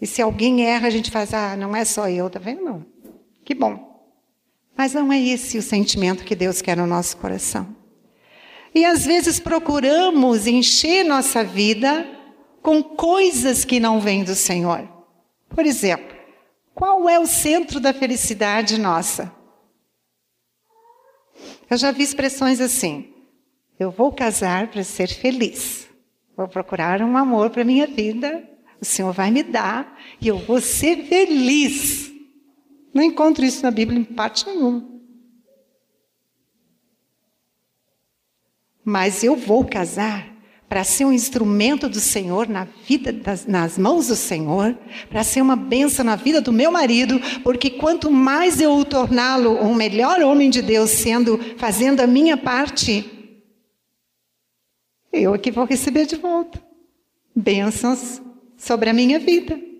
E 0.00 0.06
se 0.06 0.20
alguém 0.20 0.66
erra, 0.66 0.88
a 0.88 0.90
gente 0.90 1.10
faz, 1.10 1.32
ah, 1.32 1.56
não 1.56 1.74
é 1.74 1.84
só 1.84 2.08
eu, 2.08 2.28
tá 2.28 2.40
vendo? 2.40 2.84
Que 3.44 3.54
bom. 3.54 3.95
Mas 4.76 4.92
não 4.92 5.12
é 5.12 5.20
esse 5.20 5.56
o 5.56 5.62
sentimento 5.62 6.24
que 6.24 6.34
Deus 6.34 6.60
quer 6.60 6.76
no 6.76 6.86
nosso 6.86 7.16
coração. 7.16 7.74
E 8.74 8.84
às 8.84 9.06
vezes 9.06 9.40
procuramos 9.40 10.46
encher 10.46 11.04
nossa 11.04 11.42
vida 11.42 12.06
com 12.60 12.82
coisas 12.82 13.64
que 13.64 13.80
não 13.80 14.00
vêm 14.00 14.22
do 14.22 14.34
Senhor. 14.34 14.86
Por 15.48 15.64
exemplo, 15.64 16.14
qual 16.74 17.08
é 17.08 17.18
o 17.18 17.26
centro 17.26 17.80
da 17.80 17.94
felicidade 17.94 18.78
nossa? 18.78 19.32
Eu 21.70 21.76
já 21.78 21.90
vi 21.90 22.02
expressões 22.02 22.60
assim: 22.60 23.14
eu 23.78 23.90
vou 23.90 24.12
casar 24.12 24.68
para 24.68 24.84
ser 24.84 25.08
feliz, 25.08 25.88
vou 26.36 26.46
procurar 26.46 27.00
um 27.00 27.16
amor 27.16 27.48
para 27.48 27.64
minha 27.64 27.86
vida, 27.86 28.46
o 28.80 28.84
Senhor 28.84 29.12
vai 29.12 29.30
me 29.30 29.42
dar 29.42 29.98
e 30.20 30.28
eu 30.28 30.38
vou 30.38 30.60
ser 30.60 31.04
feliz. 31.04 32.12
Não 32.96 33.02
encontro 33.02 33.44
isso 33.44 33.62
na 33.62 33.70
Bíblia 33.70 34.00
em 34.00 34.04
parte 34.04 34.46
nenhuma. 34.46 34.82
Mas 38.82 39.22
eu 39.22 39.36
vou 39.36 39.66
casar 39.66 40.34
para 40.66 40.82
ser 40.82 41.04
um 41.04 41.12
instrumento 41.12 41.90
do 41.90 42.00
Senhor 42.00 42.48
na 42.48 42.64
vida, 42.64 43.12
das, 43.12 43.44
nas 43.44 43.76
mãos 43.76 44.06
do 44.06 44.16
Senhor, 44.16 44.74
para 45.10 45.22
ser 45.22 45.42
uma 45.42 45.54
benção 45.54 46.06
na 46.06 46.16
vida 46.16 46.40
do 46.40 46.50
meu 46.50 46.72
marido, 46.72 47.20
porque 47.42 47.68
quanto 47.68 48.10
mais 48.10 48.62
eu 48.62 48.72
o 48.72 48.82
torná-lo 48.82 49.62
um 49.62 49.74
melhor 49.74 50.22
homem 50.22 50.48
de 50.48 50.62
Deus, 50.62 50.88
sendo, 50.88 51.38
fazendo 51.58 52.00
a 52.00 52.06
minha 52.06 52.38
parte, 52.38 53.04
eu 55.12 55.34
é 55.34 55.38
que 55.38 55.52
vou 55.52 55.66
receber 55.66 56.06
de 56.06 56.16
volta 56.16 56.64
bênçãos 57.34 58.22
sobre 58.56 58.88
a 58.88 58.94
minha 58.94 59.18
vida. 59.18 59.75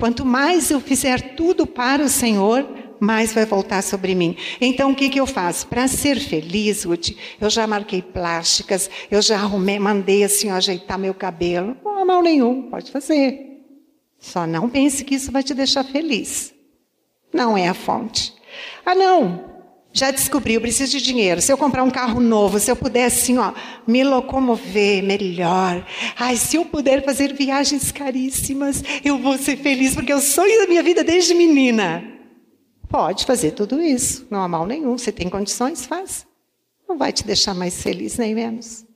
Quanto 0.00 0.24
mais 0.24 0.70
eu 0.70 0.78
fizer 0.78 1.34
tudo 1.34 1.66
para 1.66 2.04
o 2.04 2.08
Senhor, 2.08 2.64
mais 3.00 3.32
vai 3.32 3.44
voltar 3.44 3.82
sobre 3.82 4.14
mim. 4.14 4.36
Então, 4.60 4.92
o 4.92 4.94
que, 4.94 5.08
que 5.08 5.18
eu 5.18 5.26
faço? 5.26 5.66
Para 5.66 5.88
ser 5.88 6.20
feliz, 6.20 6.84
Ruth, 6.84 7.10
eu 7.40 7.50
já 7.50 7.66
marquei 7.66 8.00
plásticas, 8.00 8.88
eu 9.10 9.20
já 9.20 9.34
arrumei, 9.34 9.76
mandei 9.80 10.22
assim 10.22 10.50
ajeitar 10.50 10.96
meu 11.00 11.12
cabelo. 11.12 11.76
Não 11.84 11.98
há 12.00 12.04
mal 12.04 12.22
nenhum, 12.22 12.70
pode 12.70 12.92
fazer. 12.92 13.60
Só 14.20 14.46
não 14.46 14.70
pense 14.70 15.04
que 15.04 15.16
isso 15.16 15.32
vai 15.32 15.42
te 15.42 15.52
deixar 15.52 15.82
feliz. 15.82 16.54
Não 17.32 17.58
é 17.58 17.66
a 17.66 17.74
fonte. 17.74 18.32
Ah, 18.86 18.94
não, 18.94 19.57
já 19.92 20.10
descobri, 20.10 20.54
eu 20.54 20.60
preciso 20.60 20.92
de 20.92 21.02
dinheiro. 21.02 21.40
Se 21.40 21.52
eu 21.52 21.58
comprar 21.58 21.82
um 21.82 21.90
carro 21.90 22.20
novo, 22.20 22.60
se 22.60 22.70
eu 22.70 22.76
puder 22.76 23.06
assim, 23.06 23.38
ó, 23.38 23.52
me 23.86 24.04
locomover 24.04 25.02
melhor. 25.02 25.84
Ai, 26.16 26.36
se 26.36 26.56
eu 26.56 26.64
puder 26.64 27.04
fazer 27.04 27.34
viagens 27.34 27.90
caríssimas, 27.90 28.82
eu 29.04 29.18
vou 29.18 29.36
ser 29.38 29.56
feliz, 29.56 29.94
porque 29.94 30.12
é 30.12 30.16
o 30.16 30.20
sonho 30.20 30.60
da 30.60 30.66
minha 30.66 30.82
vida 30.82 31.02
desde 31.02 31.34
menina. 31.34 32.04
Pode 32.88 33.24
fazer 33.24 33.52
tudo 33.52 33.82
isso, 33.82 34.26
não 34.30 34.42
há 34.42 34.48
mal 34.48 34.66
nenhum. 34.66 34.96
Se 34.96 35.10
tem 35.10 35.28
condições, 35.28 35.84
faz. 35.84 36.26
Não 36.88 36.96
vai 36.96 37.12
te 37.12 37.26
deixar 37.26 37.54
mais 37.54 37.82
feliz, 37.82 38.16
nem 38.16 38.34
menos. 38.34 38.86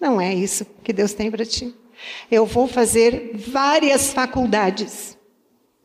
Não 0.00 0.20
é 0.20 0.34
isso 0.34 0.66
que 0.82 0.92
Deus 0.92 1.12
tem 1.12 1.30
para 1.30 1.44
ti. 1.44 1.74
Eu 2.30 2.44
vou 2.44 2.66
fazer 2.66 3.32
várias 3.34 4.12
faculdades, 4.12 5.16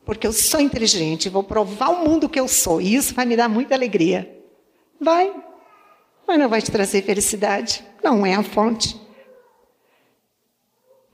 porque 0.06 0.26
eu 0.26 0.34
sou 0.34 0.60
inteligente, 0.60 1.30
vou 1.30 1.44
provar 1.44 1.88
ao 1.88 2.06
mundo 2.06 2.30
que 2.30 2.40
eu 2.40 2.48
sou, 2.48 2.82
e 2.82 2.96
isso 2.96 3.14
vai 3.14 3.26
me 3.26 3.36
dar 3.36 3.50
muita 3.50 3.76
alegria. 3.76 4.35
Vai, 5.00 5.34
mas 6.28 6.40
não 6.40 6.50
vai 6.50 6.62
te 6.62 6.72
trazer 6.72 7.04
felicidade. 7.04 7.84
Não 8.04 8.26
é 8.26 8.34
a 8.34 8.44
fonte. 8.44 9.00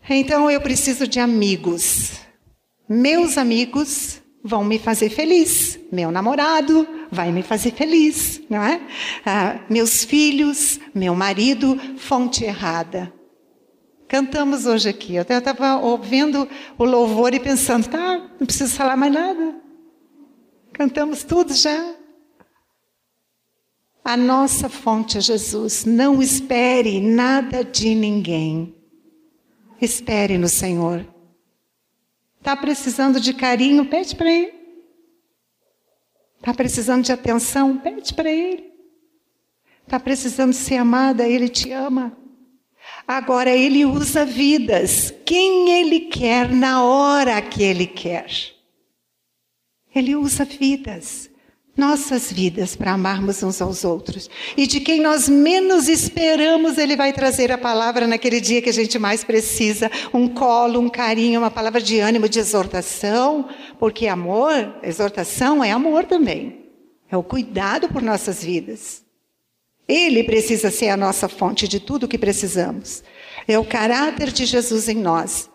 Então 0.10 0.50
eu 0.50 0.60
preciso 0.62 1.08
de 1.08 1.20
amigos. 1.20 2.14
Meus 2.88 3.38
amigos 3.38 4.22
vão 4.44 4.64
me 4.64 4.80
fazer 4.80 5.10
feliz. 5.10 5.80
Meu 5.92 6.12
namorado 6.12 6.88
vai 7.12 7.32
me 7.32 7.44
fazer 7.44 7.72
feliz, 7.72 8.42
não 8.50 8.64
é? 8.64 8.82
Ah, 9.26 9.60
meus 9.70 10.04
filhos, 10.04 10.80
meu 10.94 11.16
marido, 11.16 11.80
fonte 11.98 12.44
errada. 12.44 13.14
Cantamos 14.08 14.66
hoje 14.66 14.90
aqui. 14.90 15.16
Eu 15.16 15.22
estava 15.22 15.78
ouvindo 15.78 16.48
o 16.78 16.84
louvor 16.84 17.34
e 17.34 17.40
pensando, 17.40 17.88
tá, 17.88 18.18
não 18.40 18.46
preciso 18.46 18.76
falar 18.76 18.98
mais 18.98 19.14
nada. 19.14 19.56
Cantamos 20.74 21.24
tudo 21.24 21.54
já. 21.54 21.96
A 24.04 24.18
nossa 24.18 24.68
fonte 24.68 25.18
é 25.18 25.22
Jesus. 25.22 25.86
Não 25.86 26.22
espere 26.22 27.00
nada 27.00 27.64
de 27.64 27.94
ninguém. 27.94 28.76
Espere 29.80 30.38
no 30.38 30.50
Senhor. 30.50 31.06
Está 32.40 32.56
precisando 32.56 33.20
de 33.20 33.34
carinho? 33.34 33.86
Pede 33.86 34.16
para 34.16 34.32
Ele. 34.32 34.54
Está 36.38 36.54
precisando 36.54 37.04
de 37.04 37.12
atenção? 37.12 37.78
Pede 37.78 38.14
para 38.14 38.30
Ele. 38.30 38.72
Está 39.84 40.00
precisando 40.00 40.54
ser 40.54 40.78
amada? 40.78 41.28
Ele 41.28 41.48
te 41.48 41.72
ama. 41.72 42.18
Agora, 43.08 43.52
Ele 43.52 43.86
usa 43.86 44.26
vidas. 44.26 45.14
Quem 45.24 45.70
Ele 45.70 46.00
quer 46.02 46.52
na 46.52 46.84
hora 46.84 47.40
que 47.42 47.62
Ele 47.62 47.86
quer. 47.86 48.28
Ele 49.94 50.16
usa 50.16 50.44
vidas 50.44 51.31
nossas 51.76 52.32
vidas 52.32 52.76
para 52.76 52.92
amarmos 52.92 53.42
uns 53.42 53.62
aos 53.62 53.84
outros. 53.84 54.30
E 54.58 54.68
de 54.68 54.80
quem 54.80 55.02
nós 55.02 55.30
menos 55.30 55.88
esperamos, 55.88 56.78
Ele 56.78 56.96
vai 56.96 57.14
trazer 57.14 57.52
a 57.52 57.58
palavra 57.58 58.08
naquele 58.08 58.42
dia 58.42 58.62
que 58.62 58.70
a 58.70 58.74
gente 58.74 59.00
mais 59.00 59.24
precisa: 59.24 59.90
um 60.14 60.28
colo, 60.28 60.80
um 60.80 60.90
carinho, 60.90 61.40
uma 61.40 61.52
palavra 61.52 61.82
de 61.82 62.00
ânimo, 62.00 62.28
de 62.28 62.40
exortação, 62.40 63.48
porque 63.80 64.08
amor, 64.08 64.76
exortação 64.84 65.64
é 65.64 65.72
amor 65.72 66.06
também. 66.06 66.66
É 67.10 67.18
o 67.18 67.24
cuidado 67.24 67.90
por 67.90 68.02
nossas 68.02 68.44
vidas. 68.44 69.04
Ele 69.88 70.24
precisa 70.24 70.72
ser 70.72 70.90
a 70.90 70.96
nossa 70.96 71.28
fonte 71.28 71.68
de 71.68 71.80
tudo 71.80 72.06
o 72.06 72.08
que 72.08 72.18
precisamos. 72.18 73.04
É 73.46 73.60
o 73.60 73.66
caráter 73.66 74.32
de 74.32 74.46
Jesus 74.46 74.88
em 74.88 74.96
nós. 74.96 75.50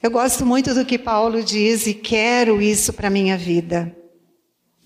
Eu 0.00 0.12
gosto 0.12 0.46
muito 0.46 0.72
do 0.74 0.84
que 0.84 0.96
Paulo 0.96 1.42
diz 1.42 1.88
e 1.88 1.94
quero 1.94 2.62
isso 2.62 2.92
para 2.92 3.08
a 3.08 3.10
minha 3.10 3.36
vida. 3.36 3.97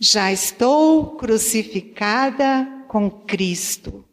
Já 0.05 0.33
estou 0.33 1.15
crucificada 1.15 2.69
com 2.89 3.09
Cristo. 3.09 4.05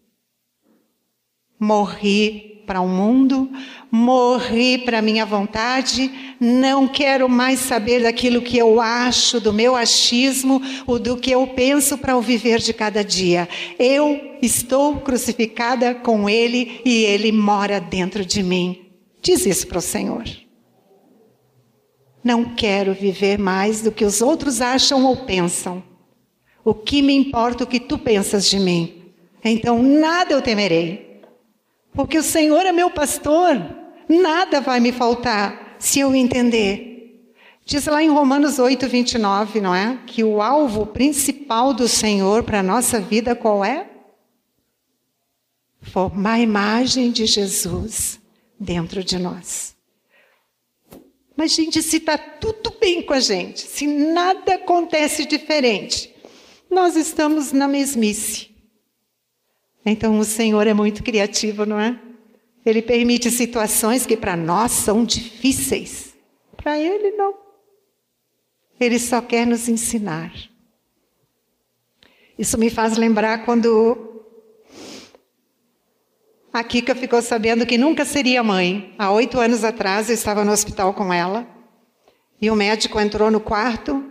Morri 1.60 2.62
para 2.68 2.80
o 2.80 2.88
mundo, 2.88 3.50
morri 3.90 4.78
para 4.78 5.02
minha 5.02 5.26
vontade, 5.26 6.36
não 6.40 6.88
quero 6.88 7.28
mais 7.28 7.62
saber 7.62 8.04
daquilo 8.04 8.44
que 8.44 8.56
eu 8.56 8.80
acho, 8.80 9.40
do 9.40 9.52
meu 9.52 9.76
achismo, 9.76 10.62
ou 10.86 11.00
do 11.00 11.18
que 11.18 11.32
eu 11.32 11.48
penso 11.48 11.98
para 11.98 12.16
o 12.16 12.22
viver 12.22 12.60
de 12.60 12.72
cada 12.72 13.04
dia. 13.04 13.50
Eu 13.80 14.38
estou 14.44 14.98
crucificada 14.98 15.96
com 15.96 16.30
Ele 16.30 16.82
e 16.86 17.04
Ele 17.04 17.32
mora 17.32 17.82
dentro 17.82 18.24
de 18.24 18.44
mim. 18.44 18.92
Diz 19.24 19.44
isso 19.44 19.66
para 19.66 19.80
o 19.80 19.82
Senhor. 19.82 20.26
Não 22.24 22.56
quero 22.56 22.94
viver 22.94 23.38
mais 23.38 23.82
do 23.82 23.92
que 23.92 24.04
os 24.04 24.22
outros 24.22 24.62
acham 24.62 25.06
ou 25.06 25.18
pensam. 25.18 25.82
O 26.64 26.74
que 26.74 27.02
me 27.02 27.14
importa 27.14 27.64
o 27.64 27.68
que 27.68 27.80
tu 27.80 27.98
pensas 27.98 28.50
de 28.50 28.60
mim? 28.60 29.14
Então 29.44 29.82
nada 29.82 30.34
eu 30.34 30.42
temerei. 30.42 31.22
Porque 31.94 32.18
o 32.18 32.24
Senhor 32.24 32.66
é 32.66 32.72
meu 32.72 32.92
pastor. 32.92 33.58
Nada 34.08 34.60
vai 34.60 34.80
me 34.80 34.92
faltar 34.92 35.76
se 35.80 36.00
eu 36.00 36.14
entender. 36.14 36.90
Diz 37.66 37.86
lá 37.86 38.02
em 38.02 38.10
Romanos 38.10 38.58
8, 38.58 38.88
29, 38.88 39.62
não 39.62 39.74
é? 39.74 40.00
Que 40.08 40.24
o 40.24 40.42
alvo 40.42 40.88
principal 40.88 41.74
do 41.74 41.88
Senhor 41.88 42.44
para 42.44 42.60
a 42.60 42.64
nossa 42.64 43.00
vida 43.00 43.36
qual 43.36 43.64
é? 43.64 43.88
Formar 45.82 46.34
a 46.34 46.40
imagem 46.40 47.12
de 47.12 47.26
Jesus 47.26 48.20
dentro 48.60 49.04
de 49.04 49.20
nós. 49.20 49.76
Mas, 51.40 51.54
gente, 51.54 51.82
se 51.82 51.96
está 51.96 52.18
tudo 52.18 52.76
bem 52.82 53.02
com 53.02 53.14
a 53.14 53.20
gente, 53.22 53.62
se 53.62 53.88
nada 53.88 54.56
acontece 54.56 55.26
diferente, 55.26 56.14
nós 56.70 56.98
estamos 56.98 57.54
na 57.54 57.66
mesmice. 57.66 58.50
Então 59.86 60.20
o 60.20 60.26
Senhor 60.26 60.68
é 60.68 60.74
muito 60.74 61.02
criativo, 61.02 61.66
não 61.66 61.80
é? 61.80 61.98
Ele 62.66 62.82
permite 62.82 63.32
situações 63.32 64.06
que 64.06 64.18
para 64.18 64.36
nós 64.36 64.74
são 64.74 65.06
difíceis. 65.06 66.14
Para 66.58 66.78
Ele, 66.78 67.12
não. 67.12 67.34
Ele 68.78 69.00
só 69.00 69.22
quer 69.22 69.48
nos 69.48 69.70
ensinar. 69.70 70.34
Isso 72.38 72.58
me 72.58 72.70
faz 72.70 72.98
lembrar 72.98 73.46
quando 73.46 74.09
a 76.52 76.64
Kika 76.64 76.96
ficou 76.96 77.22
sabendo 77.22 77.66
que 77.66 77.78
nunca 77.78 78.04
seria 78.04 78.44
mãe. 78.44 78.94
Há 78.98 79.12
oito 79.12 79.40
anos 79.40 79.64
atrás 79.64 80.10
eu 80.10 80.16
estava 80.16 80.44
no 80.44 80.52
hospital 80.52 80.94
com 80.94 81.14
ela 81.14 81.48
e 82.42 82.50
o 82.50 82.56
médico 82.56 83.00
entrou 83.00 83.30
no 83.30 83.40
quarto, 83.40 84.04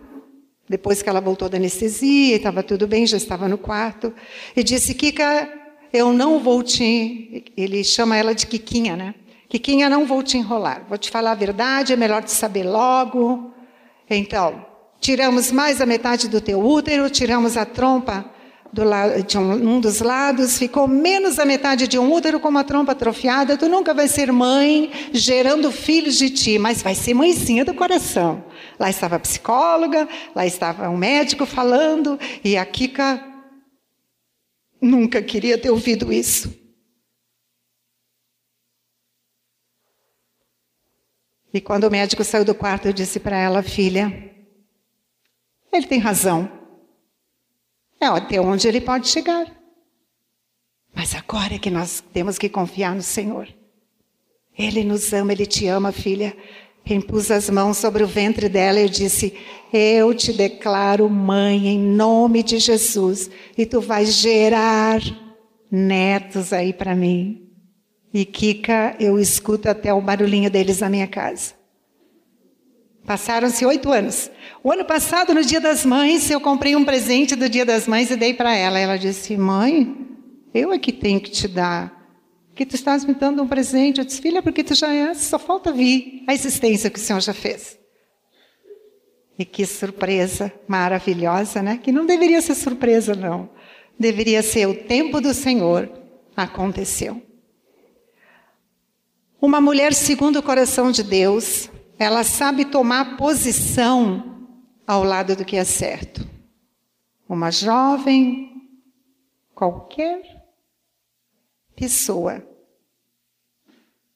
depois 0.69 1.03
que 1.03 1.09
ela 1.09 1.21
voltou 1.21 1.49
da 1.49 1.57
anestesia, 1.57 2.37
estava 2.37 2.63
tudo 2.63 2.87
bem, 2.87 3.07
já 3.07 3.17
estava 3.17 3.49
no 3.49 3.59
quarto, 3.59 4.13
e 4.55 4.63
disse: 4.63 4.95
Kika, 4.95 5.49
eu 5.93 6.13
não 6.13 6.39
vou 6.39 6.63
te. 6.63 7.45
Ele 7.57 7.83
chama 7.83 8.17
ela 8.17 8.35
de 8.35 8.47
Kikinha, 8.47 8.95
né? 8.95 9.15
Kikinha, 9.49 9.89
não 9.89 10.05
vou 10.07 10.23
te 10.23 10.37
enrolar. 10.37 10.85
Vou 10.89 10.99
te 10.99 11.11
falar 11.11 11.33
a 11.33 11.35
verdade, 11.35 11.95
é 11.95 11.97
melhor 11.97 12.23
te 12.23 12.31
saber 12.31 12.65
logo. 12.65 13.53
Então, 14.09 14.65
tiramos 15.01 15.51
mais 15.51 15.81
a 15.81 15.87
metade 15.87 16.29
do 16.29 16.41
teu 16.41 16.61
útero, 16.63 17.09
tiramos 17.09 17.57
a 17.57 17.65
trompa 17.65 18.31
do 18.73 18.85
lado, 18.85 19.23
de 19.23 19.39
um, 19.39 19.77
um, 19.77 19.81
dos 19.81 20.01
lados, 20.01 20.59
ficou 20.59 20.87
menos 20.87 21.39
a 21.39 21.45
metade 21.45 21.89
de 21.89 21.99
um 21.99 22.13
útero 22.13 22.39
com 22.39 22.49
uma 22.49 22.65
trompa 22.65 22.93
atrofiada. 22.93 23.57
Tu 23.57 23.69
nunca 23.69 23.95
vai 23.95 24.09
ser 24.09 24.31
mãe 24.31 24.91
gerando 25.13 25.73
filhos 25.73 26.17
de 26.17 26.31
ti, 26.31 26.59
mas 26.59 26.83
vai 26.83 26.95
ser 26.95 27.15
mãezinha 27.15 27.65
do 27.65 27.75
coração. 27.75 28.45
Lá 28.79 28.91
estava 28.91 29.17
a 29.17 29.21
psicóloga, 29.21 30.09
lá 30.35 30.47
estava 30.47 30.89
um 30.89 30.97
médico 30.97 31.47
falando, 31.47 32.19
e 32.45 32.57
a 32.57 32.65
Kika 32.65 33.25
nunca 34.81 35.23
queria 35.23 35.59
ter 35.59 35.71
ouvido 35.71 36.13
isso. 36.13 36.57
E 41.53 41.61
quando 41.61 41.85
o 41.85 41.91
médico 41.91 42.23
saiu 42.23 42.45
do 42.45 42.55
quarto, 42.55 42.87
eu 42.87 42.93
disse 42.93 43.19
para 43.19 43.39
ela, 43.39 43.63
filha, 43.63 44.13
ele 45.73 45.87
tem 45.87 45.99
razão. 45.99 46.58
É 48.01 48.07
até 48.07 48.41
onde 48.41 48.69
ele 48.69 48.81
pode 48.81 49.09
chegar. 49.09 49.47
Mas 50.95 51.15
agora 51.15 51.55
é 51.55 51.59
que 51.59 51.71
nós 51.71 52.03
temos 52.13 52.39
que 52.39 52.49
confiar 52.49 52.95
no 52.95 53.03
Senhor. 53.03 53.49
Ele 54.57 54.83
nos 54.83 55.13
ama, 55.13 55.33
ele 55.33 55.47
te 55.47 55.67
ama, 55.67 55.93
filha. 55.93 56.37
Impus 56.85 57.31
as 57.31 57.51
mãos 57.51 57.77
sobre 57.77 58.03
o 58.03 58.07
ventre 58.07 58.49
dela 58.49 58.81
e 58.81 58.89
disse: 58.89 59.35
Eu 59.73 60.15
te 60.15 60.33
declaro 60.33 61.09
mãe 61.09 61.69
em 61.69 61.79
nome 61.79 62.43
de 62.43 62.59
Jesus, 62.59 63.31
e 63.57 63.67
tu 63.67 63.81
vais 63.81 64.15
gerar 64.15 65.01
netos 65.71 66.53
aí 66.53 66.73
para 66.73 66.95
mim. 66.95 67.47
E 68.13 68.25
Kika, 68.25 68.97
eu 68.99 69.19
escuto 69.19 69.69
até 69.69 69.93
o 69.93 70.01
barulhinho 70.01 70.51
deles 70.51 70.81
na 70.81 70.89
minha 70.89 71.07
casa. 71.07 71.58
Passaram-se 73.09 73.65
oito 73.65 73.91
anos. 73.91 74.31
O 74.63 74.71
ano 74.71 74.85
passado, 74.85 75.33
no 75.33 75.43
Dia 75.43 75.63
das 75.63 75.83
Mães, 75.83 76.31
eu 76.31 76.39
comprei 76.39 76.77
um 76.77 76.85
presente 76.85 77.35
do 77.35 77.49
Dia 77.49 77.65
das 77.65 77.89
Mães 77.89 78.11
e 78.11 78.17
dei 78.17 78.35
para 78.35 78.55
ela. 78.55 78.79
Ela 78.79 78.99
disse: 78.99 79.35
Mãe, 79.35 79.97
eu 80.53 80.71
é 80.75 80.79
que 80.79 80.93
tenho 80.93 81.19
que 81.19 81.31
te 81.31 81.49
dar. 81.49 82.07
Que 82.55 82.67
tu 82.67 82.75
estás 82.75 83.07
me 83.07 83.15
dando 83.15 83.43
um 83.43 83.49
presente. 83.49 83.99
Eu 83.99 84.05
disse: 84.05 84.21
Filha, 84.21 84.43
porque 84.43 84.63
tu 84.63 84.75
já 84.75 84.93
és, 84.93 85.17
só 85.23 85.39
falta 85.39 85.73
vir 85.73 86.23
a 86.27 86.35
existência 86.35 86.91
que 86.91 86.99
o 86.99 87.03
Senhor 87.03 87.23
já 87.23 87.33
fez. 87.33 87.79
E 89.39 89.45
que 89.47 89.65
surpresa 89.65 90.53
maravilhosa, 90.69 91.63
né? 91.63 91.81
Que 91.83 91.91
não 91.91 92.05
deveria 92.05 92.43
ser 92.43 92.57
surpresa, 92.57 93.15
não. 93.15 93.49
Deveria 93.99 94.43
ser 94.43 94.67
o 94.69 94.75
tempo 94.75 95.19
do 95.19 95.33
Senhor. 95.33 95.91
Aconteceu. 96.37 97.23
Uma 99.41 99.63
mulher 99.63 99.95
segundo 99.95 100.41
o 100.41 100.43
coração 100.43 100.91
de 100.91 101.03
Deus, 101.03 101.71
ela 101.99 102.23
sabe 102.23 102.65
tomar 102.65 103.17
posição 103.17 104.47
ao 104.87 105.03
lado 105.03 105.35
do 105.35 105.45
que 105.45 105.57
é 105.57 105.65
certo. 105.65 106.27
Uma 107.29 107.51
jovem, 107.51 108.63
qualquer 109.55 110.23
pessoa 111.75 112.47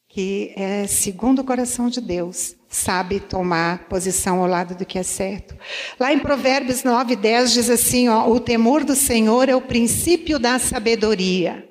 que 0.09 0.53
é 0.57 0.87
segundo 0.87 1.41
o 1.41 1.45
coração 1.45 1.89
de 1.89 2.01
Deus, 2.01 2.55
sabe 2.69 3.19
tomar 3.19 3.89
posição 3.89 4.43
ao 4.43 4.47
lado 4.47 4.75
do 4.75 4.85
que 4.85 4.99
é 4.99 5.03
certo. 5.03 5.57
Lá 5.99 6.13
em 6.13 6.19
Provérbios 6.19 6.85
9, 6.85 7.17
10 7.17 7.53
diz 7.53 7.71
assim: 7.71 8.09
ó, 8.09 8.29
o 8.31 8.39
temor 8.39 8.85
do 8.85 8.95
Senhor 8.95 9.49
é 9.49 9.57
o 9.57 9.63
princípio 9.63 10.39
da 10.39 10.59
sabedoria. 10.59 11.69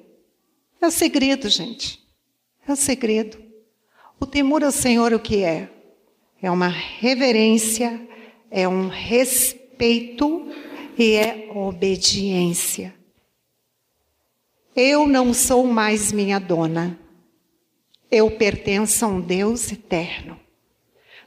É 0.81 0.87
o 0.87 0.91
segredo, 0.91 1.49
gente. 1.49 1.99
É 2.67 2.71
o 2.71 2.75
segredo. 2.75 3.37
O 4.19 4.25
temor 4.25 4.63
ao 4.63 4.71
Senhor, 4.71 5.13
o 5.13 5.19
que 5.19 5.43
é? 5.43 5.69
É 6.41 6.49
uma 6.49 6.67
reverência, 6.67 8.01
é 8.49 8.67
um 8.67 8.87
respeito 8.87 10.47
e 10.97 11.13
é 11.13 11.49
obediência. 11.53 12.93
Eu 14.75 15.05
não 15.05 15.33
sou 15.33 15.65
mais 15.67 16.11
minha 16.11 16.39
dona. 16.39 16.97
Eu 18.09 18.31
pertenço 18.31 19.05
a 19.05 19.07
um 19.07 19.21
Deus 19.21 19.71
eterno. 19.71 20.39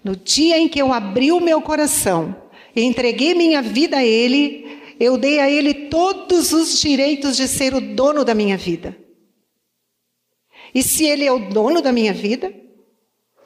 No 0.02 0.16
dia 0.16 0.58
em 0.58 0.68
que 0.68 0.80
eu 0.80 0.92
abri 0.92 1.30
o 1.30 1.40
meu 1.40 1.62
coração 1.62 2.36
e 2.74 2.82
entreguei 2.82 3.34
minha 3.34 3.62
vida 3.62 3.98
a 3.98 4.04
Ele, 4.04 4.96
eu 4.98 5.16
dei 5.16 5.40
a 5.40 5.48
Ele 5.48 5.88
todos 5.88 6.52
os 6.52 6.80
direitos 6.80 7.36
de 7.36 7.46
ser 7.46 7.74
o 7.74 7.80
dono 7.80 8.24
da 8.24 8.34
minha 8.34 8.56
vida. 8.56 8.96
E 10.74 10.82
se 10.82 11.04
Ele 11.04 11.24
é 11.24 11.32
o 11.32 11.48
dono 11.50 11.80
da 11.80 11.92
minha 11.92 12.12
vida, 12.12 12.52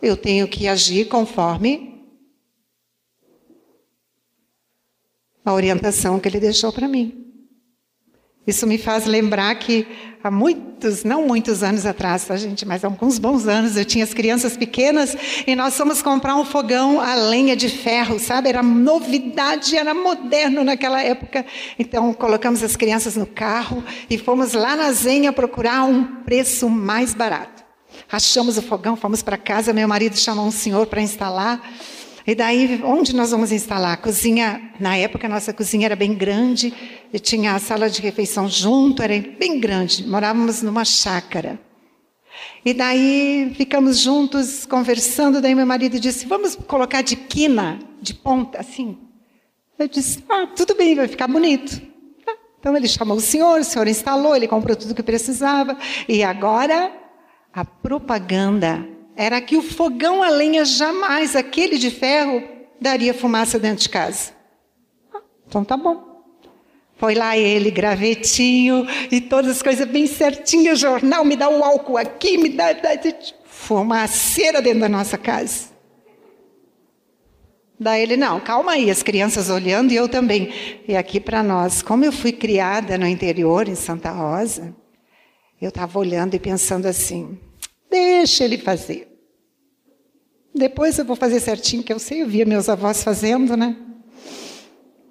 eu 0.00 0.16
tenho 0.16 0.46
que 0.48 0.68
agir 0.68 1.08
conforme 1.08 1.88
a 5.44 5.52
orientação 5.52 6.20
que 6.20 6.28
Ele 6.28 6.40
deixou 6.40 6.72
para 6.72 6.86
mim. 6.86 7.24
Isso 8.46 8.66
me 8.66 8.78
faz 8.78 9.04
lembrar 9.04 9.54
que 9.56 9.86
há 10.24 10.30
muitos, 10.30 11.04
não 11.04 11.26
muitos 11.26 11.62
anos 11.62 11.84
atrás, 11.84 12.24
tá, 12.24 12.34
gente, 12.34 12.64
mas 12.64 12.82
há 12.82 12.86
alguns 12.86 13.18
bons 13.18 13.46
anos, 13.46 13.76
eu 13.76 13.84
tinha 13.84 14.02
as 14.02 14.14
crianças 14.14 14.56
pequenas 14.56 15.14
e 15.46 15.54
nós 15.54 15.76
fomos 15.76 16.00
comprar 16.00 16.34
um 16.34 16.46
fogão 16.46 16.98
a 16.98 17.14
lenha 17.14 17.54
de 17.54 17.68
ferro, 17.68 18.18
sabe? 18.18 18.48
Era 18.48 18.62
novidade, 18.62 19.76
era 19.76 19.92
moderno 19.92 20.64
naquela 20.64 21.02
época. 21.02 21.44
Então, 21.78 22.14
colocamos 22.14 22.62
as 22.62 22.74
crianças 22.74 23.16
no 23.16 23.26
carro 23.26 23.84
e 24.08 24.16
fomos 24.16 24.54
lá 24.54 24.74
na 24.74 24.90
Zenha 24.92 25.30
procurar 25.30 25.84
um 25.84 26.22
preço 26.22 26.70
mais 26.70 27.12
barato. 27.12 27.67
Achamos 28.10 28.56
o 28.56 28.62
fogão, 28.62 28.96
fomos 28.96 29.22
para 29.22 29.36
casa, 29.36 29.72
meu 29.72 29.86
marido 29.86 30.16
chamou 30.16 30.46
um 30.46 30.50
senhor 30.50 30.86
para 30.86 31.02
instalar. 31.02 31.60
E 32.26 32.34
daí, 32.34 32.80
onde 32.82 33.14
nós 33.14 33.30
vamos 33.30 33.52
instalar? 33.52 33.92
A 33.92 33.96
cozinha, 33.98 34.72
na 34.80 34.96
época, 34.96 35.26
a 35.26 35.30
nossa 35.30 35.52
cozinha 35.52 35.86
era 35.86 35.96
bem 35.96 36.14
grande, 36.14 36.72
e 37.12 37.18
tinha 37.18 37.54
a 37.54 37.58
sala 37.58 37.90
de 37.90 38.00
refeição 38.00 38.48
junto, 38.48 39.02
era 39.02 39.14
bem 39.38 39.60
grande, 39.60 40.06
morávamos 40.06 40.62
numa 40.62 40.86
chácara. 40.86 41.60
E 42.64 42.72
daí 42.72 43.52
ficamos 43.56 43.98
juntos 43.98 44.64
conversando, 44.64 45.40
daí 45.40 45.54
meu 45.54 45.66
marido 45.66 46.00
disse: 46.00 46.26
Vamos 46.26 46.56
colocar 46.56 47.02
de 47.02 47.14
quina, 47.14 47.78
de 48.00 48.14
ponta, 48.14 48.60
assim. 48.60 48.96
Eu 49.78 49.86
disse: 49.86 50.24
Ah, 50.28 50.46
tudo 50.46 50.74
bem, 50.74 50.94
vai 50.94 51.08
ficar 51.08 51.28
bonito. 51.28 51.80
Ah, 52.26 52.36
então 52.58 52.76
ele 52.76 52.88
chamou 52.88 53.18
o 53.18 53.20
senhor, 53.20 53.60
o 53.60 53.64
senhor 53.64 53.86
instalou, 53.86 54.34
ele 54.34 54.48
comprou 54.48 54.76
tudo 54.76 54.94
que 54.94 55.02
precisava, 55.02 55.76
e 56.08 56.22
agora 56.22 57.07
a 57.52 57.64
propaganda 57.64 58.86
era 59.16 59.40
que 59.40 59.56
o 59.56 59.62
fogão 59.62 60.22
a 60.22 60.28
lenha 60.28 60.64
jamais, 60.64 61.34
aquele 61.34 61.76
de 61.78 61.90
ferro, 61.90 62.42
daria 62.80 63.12
fumaça 63.12 63.58
dentro 63.58 63.82
de 63.82 63.88
casa. 63.88 64.32
Então 65.46 65.64
tá 65.64 65.76
bom. 65.76 66.06
Foi 66.96 67.14
lá 67.14 67.36
ele, 67.36 67.70
gravetinho 67.70 68.86
e 69.10 69.20
todas 69.20 69.52
as 69.52 69.62
coisas 69.62 69.86
bem 69.86 70.06
certinhas, 70.06 70.80
jornal, 70.80 71.24
me 71.24 71.36
dá 71.36 71.48
o 71.48 71.62
álcool 71.62 71.96
aqui, 71.96 72.36
me 72.36 72.48
dá, 72.48 72.72
dá 72.72 72.90
fumaceira 73.44 74.60
dentro 74.60 74.80
da 74.80 74.88
nossa 74.88 75.16
casa. 75.16 75.68
Daí 77.80 78.02
ele, 78.02 78.16
não, 78.16 78.40
calma 78.40 78.72
aí, 78.72 78.90
as 78.90 79.04
crianças 79.04 79.48
olhando 79.48 79.92
e 79.92 79.96
eu 79.96 80.08
também. 80.08 80.52
E 80.88 80.96
aqui 80.96 81.20
para 81.20 81.42
nós, 81.42 81.80
como 81.80 82.04
eu 82.04 82.10
fui 82.10 82.32
criada 82.32 82.98
no 82.98 83.06
interior, 83.06 83.68
em 83.68 83.76
Santa 83.76 84.10
Rosa, 84.10 84.74
eu 85.60 85.70
estava 85.70 85.98
olhando 85.98 86.34
e 86.34 86.38
pensando 86.38 86.86
assim: 86.86 87.38
deixa 87.90 88.44
ele 88.44 88.58
fazer. 88.58 89.08
Depois 90.54 90.98
eu 90.98 91.04
vou 91.04 91.16
fazer 91.16 91.40
certinho, 91.40 91.82
que 91.82 91.92
eu 91.92 91.98
sei, 91.98 92.22
eu 92.22 92.28
via 92.28 92.44
meus 92.44 92.68
avós 92.68 93.02
fazendo, 93.02 93.56
né? 93.56 93.76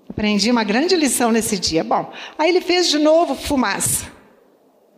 Aprendi 0.09 0.49
uma 0.49 0.63
grande 0.63 0.95
lição 0.95 1.31
nesse 1.31 1.59
dia. 1.59 1.83
Bom, 1.83 2.11
aí 2.37 2.49
ele 2.49 2.61
fez 2.61 2.89
de 2.89 2.97
novo 2.97 3.35
fumaça. 3.35 4.11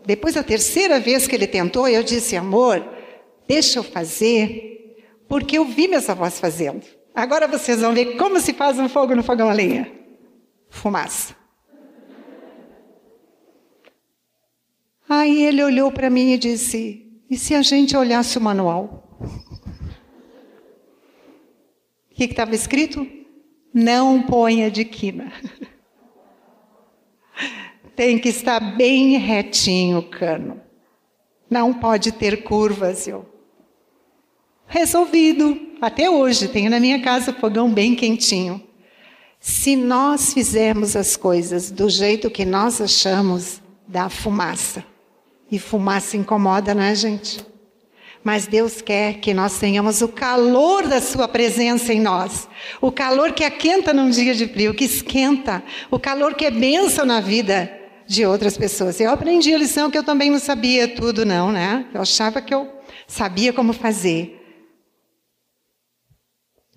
Depois, 0.05 0.37
a 0.37 0.43
terceira 0.43 0.99
vez 0.99 1.27
que 1.27 1.35
ele 1.35 1.45
tentou, 1.45 1.87
eu 1.87 2.01
disse, 2.01 2.35
amor, 2.35 2.83
deixa 3.47 3.79
eu 3.79 3.83
fazer, 3.83 4.97
porque 5.27 5.57
eu 5.57 5.65
vi 5.65 5.87
meus 5.87 6.09
avós 6.09 6.39
fazendo. 6.39 6.83
Agora 7.13 7.47
vocês 7.47 7.81
vão 7.81 7.93
ver 7.93 8.17
como 8.17 8.39
se 8.39 8.53
faz 8.53 8.79
um 8.79 8.87
fogo 8.87 9.13
no 9.13 9.21
fogão 9.21 9.49
a 9.49 9.53
lenha. 9.53 9.91
Fumaça. 10.69 11.35
Aí 15.09 15.41
ele 15.41 15.63
olhou 15.63 15.91
para 15.91 16.07
mim 16.07 16.33
e 16.33 16.37
disse: 16.37 17.21
E 17.27 17.35
se 17.35 17.55
a 17.55 17.63
gente 17.63 17.97
olhasse 17.97 18.37
o 18.37 18.41
manual? 18.41 19.09
que 22.13 22.25
estava 22.25 22.53
escrito? 22.53 23.07
Não 23.73 24.21
ponha 24.21 24.69
de 24.69 24.83
quina. 24.83 25.31
Tem 27.95 28.19
que 28.19 28.29
estar 28.29 28.59
bem 28.77 29.17
retinho 29.17 29.99
o 29.99 30.09
cano. 30.09 30.61
Não 31.49 31.73
pode 31.73 32.11
ter 32.11 32.43
curvas, 32.43 33.07
eu. 33.07 33.25
Resolvido. 34.67 35.67
Até 35.81 36.09
hoje, 36.09 36.49
tenho 36.49 36.69
na 36.69 36.79
minha 36.79 37.01
casa 37.01 37.33
fogão 37.33 37.73
bem 37.73 37.95
quentinho. 37.95 38.61
Se 39.39 39.75
nós 39.75 40.33
fizermos 40.33 40.95
as 40.95 41.15
coisas 41.15 41.71
do 41.71 41.89
jeito 41.89 42.29
que 42.29 42.45
nós 42.45 42.81
achamos, 42.81 43.61
dá 43.87 44.09
fumaça. 44.09 44.83
E 45.51 45.57
fumaça 45.57 46.15
incomoda, 46.15 46.75
não 46.75 46.83
é, 46.83 46.93
gente? 46.93 47.45
Mas 48.23 48.45
Deus 48.45 48.81
quer 48.81 49.15
que 49.15 49.33
nós 49.33 49.57
tenhamos 49.57 50.01
o 50.01 50.07
calor 50.07 50.87
da 50.87 51.01
Sua 51.01 51.27
presença 51.27 51.93
em 51.93 52.01
nós. 52.01 52.47
O 52.81 52.91
calor 52.91 53.31
que 53.31 53.43
aquenta 53.43 53.93
num 53.93 54.09
dia 54.09 54.35
de 54.35 54.47
frio, 54.47 54.73
que 54.73 54.85
esquenta. 54.85 55.63
O 55.89 55.97
calor 55.97 56.35
que 56.35 56.45
é 56.45 56.51
bênção 56.51 57.05
na 57.05 57.21
vida 57.21 57.71
de 58.05 58.25
outras 58.25 58.57
pessoas. 58.57 58.99
Eu 58.99 59.11
aprendi 59.11 59.53
a 59.53 59.57
lição 59.57 59.89
que 59.89 59.97
eu 59.97 60.03
também 60.03 60.29
não 60.29 60.39
sabia 60.39 60.87
tudo, 60.87 61.25
não, 61.25 61.51
né? 61.51 61.85
Eu 61.93 62.01
achava 62.01 62.41
que 62.41 62.53
eu 62.53 62.67
sabia 63.07 63.53
como 63.53 63.71
fazer. 63.71 64.35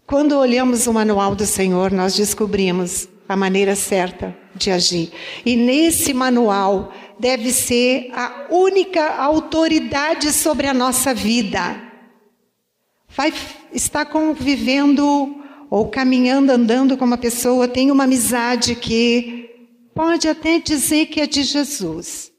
Quando 0.07 0.39
olhamos 0.39 0.87
o 0.87 0.93
manual 0.93 1.35
do 1.35 1.47
Senhor, 1.47 1.91
nós 1.91 2.15
descobrimos 2.15 3.09
a 3.29 3.37
maneira 3.37 3.75
certa 3.75 4.37
de 4.55 4.71
agir. 4.71 5.13
E 5.45 5.57
nesse 5.57 6.13
manual 6.13 6.93
deve 7.19 7.53
ser 7.53 8.11
a 8.13 8.47
única 8.51 9.17
autoridade 9.17 10.33
sobre 10.33 10.67
a 10.67 10.75
nossa 10.75 11.15
vida. 11.15 11.81
Vai 13.09 13.33
estar 13.73 14.07
convivendo 14.07 15.37
ou 15.71 15.89
caminhando, 15.89 16.51
andando 16.51 16.97
com 16.97 17.05
uma 17.05 17.17
pessoa, 17.17 17.69
tem 17.69 17.91
uma 17.91 18.05
amizade 18.05 18.75
que 18.75 19.51
pode 19.95 20.29
até 20.29 20.59
dizer 20.59 21.07
que 21.07 21.21
é 21.21 21.27
de 21.27 21.43
Jesus, 21.43 22.33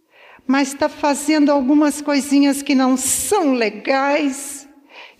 mas 0.45 0.69
está 0.69 0.89
fazendo 0.89 1.51
algumas 1.51 2.01
coisinhas 2.01 2.61
que 2.61 2.75
não 2.75 2.97
são 2.97 3.53
legais 3.53 4.62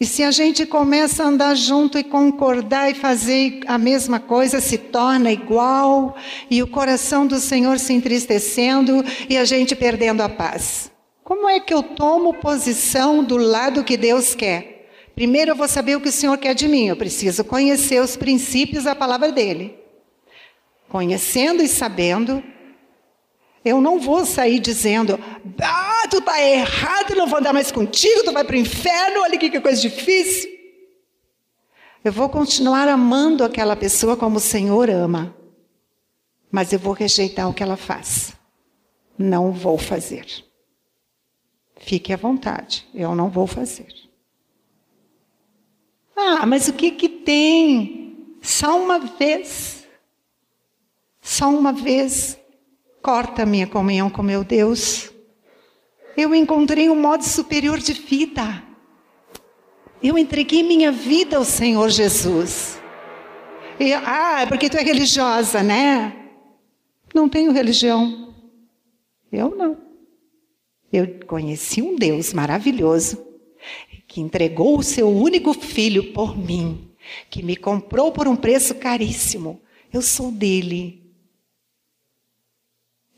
e 0.03 0.05
se 0.05 0.21
a 0.21 0.31
gente 0.31 0.65
começa 0.65 1.23
a 1.23 1.27
andar 1.27 1.55
junto 1.55 1.97
e 1.97 2.03
concordar 2.03 2.91
e 2.91 2.93
fazer 2.93 3.61
a 3.65 3.77
mesma 3.77 4.19
coisa, 4.19 4.59
se 4.59 4.77
torna 4.77 5.31
igual, 5.31 6.17
e 6.51 6.61
o 6.61 6.67
coração 6.67 7.25
do 7.25 7.39
Senhor 7.39 7.79
se 7.79 7.93
entristecendo 7.93 9.01
e 9.29 9.37
a 9.37 9.45
gente 9.45 9.73
perdendo 9.73 10.19
a 10.19 10.27
paz. 10.27 10.91
Como 11.23 11.47
é 11.47 11.57
que 11.61 11.73
eu 11.73 11.81
tomo 11.81 12.33
posição 12.33 13.23
do 13.23 13.37
lado 13.37 13.85
que 13.85 13.95
Deus 13.95 14.35
quer? 14.35 14.89
Primeiro 15.15 15.51
eu 15.51 15.55
vou 15.55 15.69
saber 15.69 15.95
o 15.95 16.01
que 16.01 16.09
o 16.09 16.11
Senhor 16.11 16.37
quer 16.37 16.53
de 16.53 16.67
mim, 16.67 16.87
eu 16.87 16.97
preciso 16.97 17.45
conhecer 17.45 18.01
os 18.01 18.17
princípios 18.17 18.83
da 18.83 18.93
palavra 18.93 19.31
dele. 19.31 19.73
Conhecendo 20.89 21.63
e 21.63 21.67
sabendo, 21.69 22.43
eu 23.63 23.79
não 23.79 23.99
vou 23.99 24.25
sair 24.25 24.59
dizendo, 24.59 25.17
ah, 25.61 26.07
tu 26.09 26.21
tá 26.21 26.41
errado, 26.41 27.15
não 27.15 27.27
vou 27.27 27.39
andar 27.39 27.53
mais 27.53 27.71
contigo, 27.71 28.23
tu 28.23 28.33
vai 28.33 28.43
para 28.43 28.55
o 28.55 28.59
inferno, 28.59 29.21
olha 29.21 29.37
que 29.37 29.59
coisa 29.61 29.81
difícil. 29.81 30.51
Eu 32.03 32.11
vou 32.11 32.27
continuar 32.27 32.87
amando 32.89 33.43
aquela 33.43 33.75
pessoa 33.75 34.17
como 34.17 34.37
o 34.37 34.41
Senhor 34.41 34.89
ama, 34.89 35.33
mas 36.51 36.73
eu 36.73 36.79
vou 36.79 36.93
rejeitar 36.93 37.49
o 37.49 37.53
que 37.53 37.63
ela 37.63 37.77
faz. 37.77 38.33
Não 39.17 39.51
vou 39.51 39.77
fazer. 39.77 40.25
Fique 41.77 42.11
à 42.11 42.17
vontade, 42.17 42.85
eu 42.93 43.15
não 43.15 43.29
vou 43.29 43.47
fazer. 43.47 43.87
Ah, 46.15 46.45
mas 46.45 46.67
o 46.67 46.73
que 46.73 46.91
que 46.91 47.07
tem? 47.07 48.37
Só 48.41 48.77
uma 48.77 48.99
vez. 48.99 49.87
Só 51.21 51.49
uma 51.49 51.71
vez 51.71 52.37
corta 53.03 53.45
minha 53.45 53.67
comunhão 53.67 54.09
com 54.09 54.23
meu 54.23 54.45
Deus. 54.45 55.11
Eu 56.15 56.33
encontrei 56.33 56.89
um 56.89 56.95
modo 56.95 57.23
superior 57.23 57.77
de 57.79 57.91
vida. 57.91 58.63
Eu 60.01 60.17
entreguei 60.17 60.63
minha 60.63 60.91
vida 60.91 61.35
ao 61.35 61.43
Senhor 61.43 61.89
Jesus. 61.89 62.79
E, 63.77 63.93
ah, 63.93 64.41
é 64.43 64.45
porque 64.45 64.69
tu 64.69 64.77
é 64.77 64.81
religiosa, 64.81 65.61
né? 65.61 66.15
Não 67.13 67.27
tenho 67.27 67.51
religião. 67.51 68.33
Eu 69.31 69.53
não. 69.55 69.77
Eu 70.91 71.19
conheci 71.27 71.81
um 71.81 71.95
Deus 71.95 72.33
maravilhoso 72.33 73.25
que 74.07 74.21
entregou 74.21 74.77
o 74.77 74.83
seu 74.83 75.09
único 75.09 75.53
filho 75.53 76.13
por 76.13 76.37
mim, 76.37 76.91
que 77.29 77.41
me 77.43 77.55
comprou 77.55 78.11
por 78.11 78.27
um 78.27 78.35
preço 78.35 78.75
caríssimo. 78.75 79.59
Eu 79.91 80.01
sou 80.01 80.31
dele. 80.31 81.02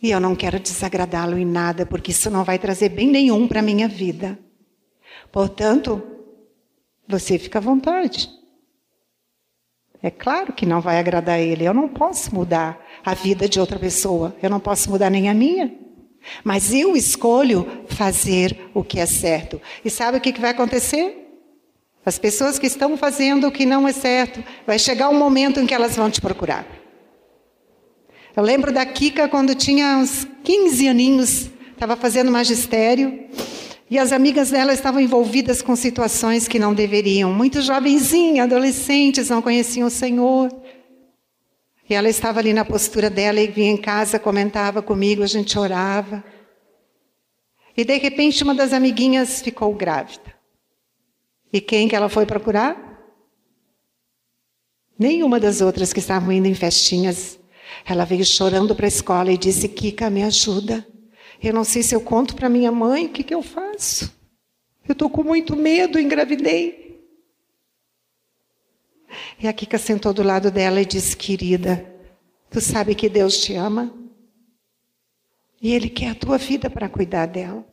E 0.06 0.12
eu 0.12 0.20
não 0.20 0.36
quero 0.36 0.60
desagradá-lo 0.60 1.36
em 1.36 1.44
nada, 1.44 1.84
porque 1.84 2.12
isso 2.12 2.30
não 2.30 2.44
vai 2.44 2.60
trazer 2.60 2.90
bem 2.90 3.08
nenhum 3.10 3.48
para 3.48 3.60
a 3.60 3.64
minha 3.64 3.88
vida. 3.88 4.38
Portanto, 5.32 6.00
você 7.08 7.40
fica 7.40 7.58
à 7.58 7.62
vontade. 7.62 8.30
É 10.04 10.12
claro 10.12 10.54
que 10.54 10.64
não 10.64 10.80
vai 10.80 11.00
agradar 11.00 11.40
ele. 11.40 11.66
Eu 11.66 11.74
não 11.74 11.90
posso 11.90 12.36
mudar 12.36 12.80
a 13.04 13.16
vida 13.16 13.50
de 13.50 13.60
outra 13.60 13.80
pessoa. 13.80 14.36
Eu 14.44 14.50
não 14.52 14.60
posso 14.60 14.92
mudar 14.92 15.10
nem 15.10 15.28
a 15.28 15.34
minha. 15.34 15.74
Mas 16.44 16.72
eu 16.72 16.96
escolho 16.96 17.66
fazer 17.88 18.70
o 18.76 18.84
que 18.84 19.00
é 19.00 19.08
certo. 19.08 19.60
E 19.84 19.90
sabe 19.90 20.20
o 20.20 20.22
que 20.22 20.40
vai 20.40 20.52
acontecer? 20.52 21.36
As 22.06 22.20
pessoas 22.20 22.60
que 22.60 22.68
estão 22.68 22.96
fazendo 22.96 23.48
o 23.48 23.52
que 23.52 23.66
não 23.66 23.88
é 23.88 23.92
certo, 23.92 24.44
vai 24.68 24.78
chegar 24.78 25.10
um 25.10 25.18
momento 25.18 25.60
em 25.60 25.66
que 25.66 25.74
elas 25.74 25.96
vão 25.96 26.12
te 26.12 26.22
procurar. 26.22 26.85
Eu 28.36 28.44
lembro 28.44 28.70
da 28.70 28.86
Kika 28.86 29.30
quando 29.30 29.56
tinha 29.56 29.96
uns 29.96 30.28
15 30.44 30.90
aninhos, 30.90 31.50
estava 31.72 31.96
fazendo 31.96 32.30
magistério, 32.30 33.30
e 33.90 33.98
as 33.98 34.12
amigas 34.12 34.52
dela 34.52 34.74
estavam 34.74 35.00
envolvidas 35.00 35.62
com 35.62 35.74
situações 35.74 36.46
que 36.46 36.60
não 36.60 36.74
deveriam. 36.74 37.32
Muito 37.32 37.62
jovenzinha, 37.62 38.44
adolescentes, 38.44 39.30
não 39.30 39.42
conheciam 39.42 39.88
o 39.88 39.92
Senhor. 39.92 40.50
E 41.90 41.94
ela 41.94 42.10
estava 42.10 42.40
ali 42.40 42.52
na 42.52 42.66
postura 42.66 43.10
dela 43.10 43.40
e 43.40 43.48
vinha 43.48 43.72
em 43.72 43.78
casa, 43.78 44.20
comentava 44.20 44.82
comigo, 44.82 45.24
a 45.24 45.28
gente 45.28 45.58
orava. 45.58 46.22
E 47.78 47.86
de 47.86 47.98
repente 47.98 48.44
uma 48.44 48.54
das 48.54 48.74
amiguinhas 48.74 49.42
ficou 49.42 49.74
grávida. 49.74 50.36
E 51.54 51.62
quem 51.62 51.88
que 51.88 51.96
ela 51.96 52.10
foi 52.10 52.26
procurar? 52.26 53.00
Nenhuma 55.00 55.40
das 55.40 55.62
outras 55.62 55.94
que 55.94 56.00
estavam 56.00 56.34
indo 56.34 56.48
em 56.48 56.54
festinhas 56.54 57.40
ela 57.84 58.06
veio 58.06 58.24
chorando 58.24 58.76
para 58.76 58.86
a 58.86 58.88
escola 58.88 59.32
e 59.32 59.38
disse: 59.38 59.68
Kika, 59.68 60.10
me 60.10 60.24
ajuda. 60.24 60.86
Eu 61.42 61.54
não 61.54 61.64
sei 61.64 61.84
se 61.84 61.96
eu 61.96 62.02
conto 62.02 62.36
para 62.36 62.50
minha 62.50 62.72
mãe, 62.72 63.06
o 63.06 63.10
que, 63.10 63.24
que 63.24 63.34
eu 63.34 63.42
faço? 63.42 64.14
Eu 64.88 64.94
estou 64.94 65.10
com 65.10 65.24
muito 65.24 65.56
medo, 65.56 66.00
engravidei. 66.00 66.86
E 69.40 69.48
a 69.48 69.54
Kika 69.54 69.78
sentou 69.78 70.14
do 70.14 70.24
lado 70.24 70.50
dela 70.50 70.82
e 70.82 70.86
disse: 70.86 71.18
Querida, 71.18 71.86
tu 72.50 72.62
sabe 72.62 72.96
que 72.96 73.10
Deus 73.10 73.38
te 73.40 73.54
ama? 73.54 73.94
E 75.62 75.74
Ele 75.74 75.90
quer 75.90 76.12
a 76.12 76.16
tua 76.16 76.38
vida 76.38 76.70
para 76.70 76.90
cuidar 76.90 77.26
dela. 77.26 77.66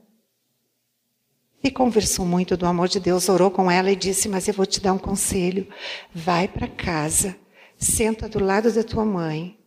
E 1.65 1.71
conversou 1.71 2.27
muito 2.27 2.57
do 2.57 2.67
amor 2.67 2.89
de 2.89 2.99
Deus, 2.99 3.29
orou 3.29 3.51
com 3.51 3.71
ela 3.71 3.91
e 3.91 3.97
disse: 3.97 4.29
Mas 4.29 4.49
eu 4.49 4.55
vou 4.55 4.67
te 4.67 4.81
dar 4.81 4.93
um 4.93 4.99
conselho. 4.99 5.69
Vai 6.13 6.49
para 6.49 6.67
casa, 6.67 7.37
senta 7.79 8.29
do 8.29 8.43
lado 8.43 8.73
da 8.73 8.83
tua 8.83 9.05
mãe 9.05 9.62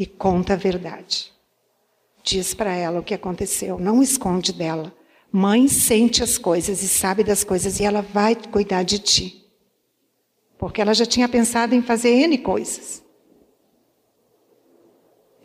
e 0.00 0.06
conta 0.06 0.54
a 0.54 0.56
verdade. 0.56 1.30
Diz 2.24 2.54
para 2.54 2.74
ela 2.74 3.00
o 3.00 3.02
que 3.02 3.12
aconteceu, 3.12 3.78
não 3.78 4.02
esconde 4.02 4.50
dela. 4.50 4.94
Mãe 5.30 5.68
sente 5.68 6.22
as 6.22 6.38
coisas 6.38 6.82
e 6.82 6.88
sabe 6.88 7.22
das 7.22 7.44
coisas 7.44 7.78
e 7.78 7.84
ela 7.84 8.00
vai 8.00 8.34
cuidar 8.34 8.82
de 8.82 8.98
ti. 8.98 9.44
Porque 10.58 10.80
ela 10.80 10.94
já 10.94 11.04
tinha 11.04 11.28
pensado 11.28 11.74
em 11.74 11.82
fazer 11.82 12.12
N 12.12 12.38
coisas. 12.38 13.04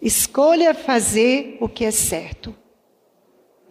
Escolha 0.01 0.73
fazer 0.73 1.57
o 1.59 1.67
que 1.67 1.83
é 1.83 1.91
certo. 1.91 2.55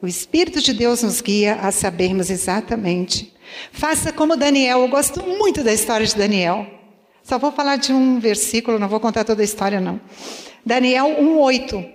O 0.03 0.07
Espírito 0.07 0.61
de 0.61 0.74
Deus 0.74 1.03
nos 1.03 1.22
guia 1.22 1.55
a 1.55 1.72
sabermos 1.72 2.28
exatamente. 2.28 3.35
Faça 3.72 4.12
como 4.12 4.37
Daniel. 4.37 4.80
Eu 4.80 4.89
gosto 4.89 5.22
muito 5.22 5.64
da 5.64 5.72
história 5.72 6.07
de 6.07 6.14
Daniel. 6.14 6.84
Só 7.25 7.39
vou 7.39 7.51
falar 7.51 7.77
de 7.77 7.91
um 7.91 8.20
versículo, 8.20 8.79
não 8.79 8.87
vou 8.87 9.01
contar 9.01 9.25
toda 9.25 9.41
a 9.41 9.45
história, 9.45 9.81
não. 9.81 9.99
Daniel 10.64 11.07
1,8 11.07 11.91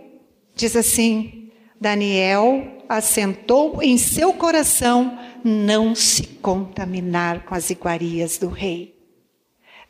diz 0.56 0.76
assim: 0.76 1.52
Daniel 1.80 2.84
assentou 2.90 3.82
em 3.84 3.96
seu 3.96 4.34
coração 4.34 5.20
não 5.44 5.94
se 5.94 6.24
contaminar 6.24 7.46
com 7.46 7.54
as 7.54 7.70
iguarias 7.70 8.40
do 8.40 8.48
rei. 8.50 8.96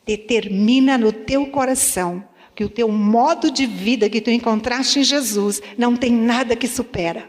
Determina 0.04 0.98
no 0.98 1.10
teu 1.10 1.46
coração 1.46 2.22
que 2.54 2.62
o 2.62 2.68
teu 2.68 2.88
modo 2.88 3.50
de 3.50 3.64
vida 3.64 4.10
que 4.10 4.20
tu 4.20 4.30
encontraste 4.30 4.98
em 4.98 5.04
Jesus 5.04 5.62
não 5.78 5.96
tem 5.96 6.12
nada 6.12 6.54
que 6.54 6.68
supera. 6.68 7.26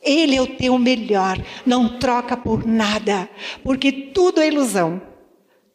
Ele 0.00 0.36
é 0.36 0.40
o 0.40 0.46
teu 0.46 0.78
melhor, 0.78 1.44
não 1.66 1.98
troca 1.98 2.36
por 2.36 2.64
nada, 2.64 3.28
porque 3.64 3.90
tudo 3.90 4.40
é 4.40 4.46
ilusão. 4.46 5.02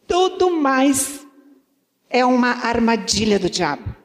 Tudo 0.08 0.50
mais 0.50 1.26
é 2.12 2.26
uma 2.26 2.66
armadilha 2.66 3.40
do 3.40 3.50
diabo. 3.50 3.96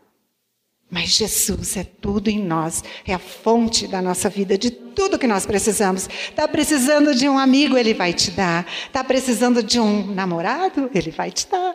Mas 0.88 1.10
Jesus 1.10 1.76
é 1.76 1.84
tudo 1.84 2.28
em 2.28 2.38
nós, 2.42 2.84
é 3.04 3.12
a 3.12 3.18
fonte 3.18 3.88
da 3.88 4.00
nossa 4.00 4.28
vida, 4.28 4.56
de 4.56 4.70
tudo 4.70 5.18
que 5.18 5.26
nós 5.26 5.44
precisamos. 5.44 6.08
Está 6.08 6.46
precisando 6.46 7.14
de 7.14 7.28
um 7.28 7.38
amigo, 7.38 7.76
ele 7.76 7.92
vai 7.92 8.12
te 8.12 8.30
dar. 8.30 8.64
Está 8.86 9.02
precisando 9.02 9.62
de 9.62 9.80
um 9.80 10.14
namorado, 10.14 10.88
ele 10.94 11.10
vai 11.10 11.32
te 11.32 11.48
dar. 11.48 11.74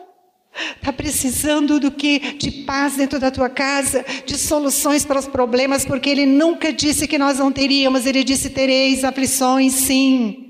Está 0.76 0.92
precisando 0.92 1.78
do 1.78 1.90
que? 1.90 2.18
De 2.18 2.50
paz 2.64 2.96
dentro 2.96 3.18
da 3.18 3.30
tua 3.30 3.48
casa, 3.48 4.04
de 4.26 4.36
soluções 4.36 5.04
para 5.04 5.18
os 5.18 5.26
problemas, 5.26 5.84
porque 5.84 6.10
ele 6.10 6.26
nunca 6.26 6.72
disse 6.72 7.06
que 7.06 7.18
nós 7.18 7.38
não 7.38 7.52
teríamos, 7.52 8.06
ele 8.06 8.24
disse: 8.24 8.50
tereis 8.50 9.04
aflições, 9.04 9.72
sim. 9.72 10.41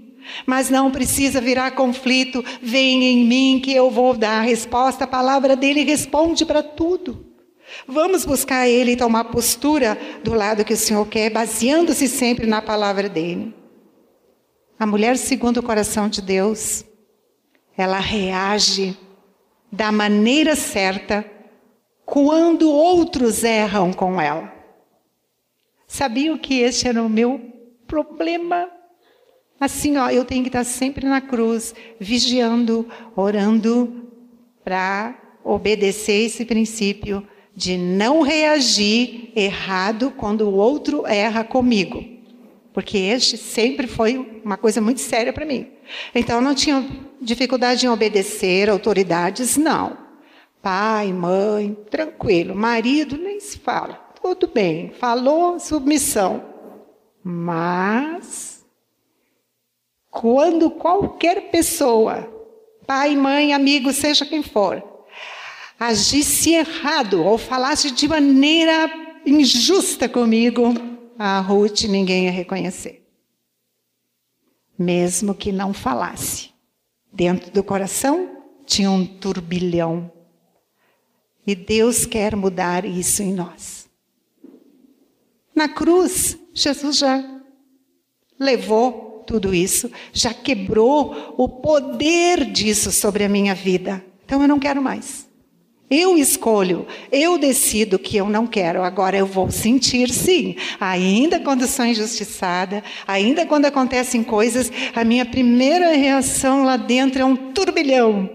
Mas 0.47 0.71
não 0.71 0.91
precisa 0.91 1.41
virar 1.41 1.73
conflito, 1.73 2.45
vem 2.61 3.05
em 3.05 3.25
mim 3.25 3.61
que 3.63 3.73
eu 3.73 3.91
vou 3.91 4.17
dar 4.17 4.39
a 4.39 4.43
resposta. 4.43 5.05
A 5.05 5.09
palavra 5.09 5.57
dele 5.57 5.83
responde 5.83 6.45
para 6.45 6.63
tudo. 6.63 7.27
Vamos 7.87 8.25
buscar 8.25 8.69
Ele 8.69 8.93
e 8.93 8.97
tomar 8.97 9.25
postura 9.25 9.99
do 10.23 10.35
lado 10.35 10.65
que 10.65 10.75
o 10.75 10.77
Senhor 10.77 11.07
quer, 11.07 11.31
baseando-se 11.31 12.07
sempre 12.09 12.47
na 12.47 12.61
palavra 12.61 13.09
dele. 13.09 13.55
A 14.79 14.87
mulher, 14.87 15.17
segundo 15.17 15.59
o 15.59 15.63
coração 15.63 16.09
de 16.09 16.21
Deus, 16.21 16.85
ela 17.77 17.99
reage 17.99 18.97
da 19.71 19.91
maneira 19.91 20.55
certa 20.55 21.25
quando 22.05 22.71
outros 22.71 23.43
erram 23.43 23.93
com 23.93 24.21
ela. 24.21 24.53
Sabiam 25.87 26.37
que 26.37 26.61
esse 26.61 26.89
era 26.89 27.03
o 27.03 27.09
meu 27.09 27.41
problema? 27.87 28.69
Assim, 29.63 29.97
ó, 29.97 30.11
eu 30.11 30.25
tenho 30.25 30.43
que 30.43 30.49
estar 30.49 30.65
sempre 30.65 31.07
na 31.07 31.21
cruz, 31.21 31.73
vigiando, 32.01 32.85
orando, 33.15 34.11
para 34.65 35.15
obedecer 35.45 36.25
esse 36.25 36.45
princípio 36.45 37.25
de 37.55 37.77
não 37.77 38.23
reagir 38.23 39.31
errado 39.37 40.13
quando 40.17 40.49
o 40.49 40.55
outro 40.55 41.07
erra 41.07 41.45
comigo. 41.45 42.05
Porque 42.73 42.99
este 42.99 43.37
sempre 43.37 43.87
foi 43.87 44.41
uma 44.45 44.57
coisa 44.57 44.81
muito 44.81 45.01
séria 45.01 45.33
para 45.33 45.47
mim. 45.47 45.69
Então 46.13 46.39
eu 46.39 46.43
não 46.43 46.57
tinha 46.57 46.85
dificuldade 47.21 47.87
em 47.87 47.89
obedecer 47.89 48.69
autoridades, 48.69 49.57
não. 49.57 49.97
Pai, 50.61 51.13
mãe, 51.13 51.77
tranquilo. 51.89 52.53
Marido, 52.53 53.17
nem 53.17 53.39
se 53.39 53.61
fala. 53.61 53.95
Tudo 54.21 54.49
bem. 54.49 54.91
Falou, 54.99 55.61
submissão. 55.61 56.43
Mas, 57.23 58.62
quando 60.13 60.71
qualquer 60.71 61.51
pessoa, 61.51 62.31
pai, 62.87 63.17
mãe, 63.17 63.55
amigo, 63.55 63.95
seja 63.95 64.27
quem 64.27 64.43
for, 64.43 65.07
agisse 65.81 66.53
errado 66.53 67.25
ou 67.25 67.39
falasse 67.39 67.91
de 67.91 68.07
maneira 68.07 68.93
injusta 69.25 70.11
comigo, 70.11 70.75
a 71.19 71.41
Ruth 71.41 71.85
ninguém 71.85 72.27
ia 72.27 72.31
reconhecer. 72.31 73.09
Mesmo 74.79 75.35
que 75.35 75.51
não 75.51 75.73
falasse. 75.73 76.51
Dentro 77.11 77.51
do 77.51 77.65
coração 77.65 78.43
tinha 78.67 78.91
um 78.91 79.07
turbilhão. 79.07 80.13
E 81.47 81.55
Deus 81.55 82.05
quer 82.05 82.37
mudar 82.37 82.85
isso 82.85 83.23
em 83.23 83.33
nós. 83.33 83.89
Na 85.55 85.71
cruz, 85.71 86.39
Jesus 86.53 86.99
já 86.99 87.25
levou 88.39 89.12
tudo 89.27 89.55
isso, 89.55 89.91
já 90.13 90.35
quebrou 90.35 91.35
o 91.37 91.49
poder 91.49 92.45
disso 92.45 92.91
sobre 92.93 93.25
a 93.25 93.29
minha 93.29 93.55
vida. 93.55 94.05
Então 94.25 94.43
eu 94.43 94.49
não 94.49 94.59
quero 94.59 94.83
mais. 94.83 95.31
Eu 95.91 96.17
escolho, 96.17 96.87
eu 97.11 97.37
decido 97.37 97.99
que 97.99 98.17
eu 98.17 98.27
não 98.27 98.47
quero. 98.47 98.83
Agora 98.83 99.15
eu 99.15 99.27
vou 99.27 99.51
sentir 99.51 100.09
sim. 100.09 100.57
Ainda 100.81 101.39
quando 101.39 101.67
sou 101.67 101.85
injustiçada, 101.85 102.83
ainda 103.07 103.45
quando 103.45 103.67
acontecem 103.67 104.25
coisas, 104.25 104.73
a 104.95 105.05
minha 105.05 105.27
primeira 105.27 105.95
reação 105.95 106.65
lá 106.65 106.79
dentro 106.79 107.21
é 107.21 107.25
um 107.27 107.37
turbilhão. 107.53 108.31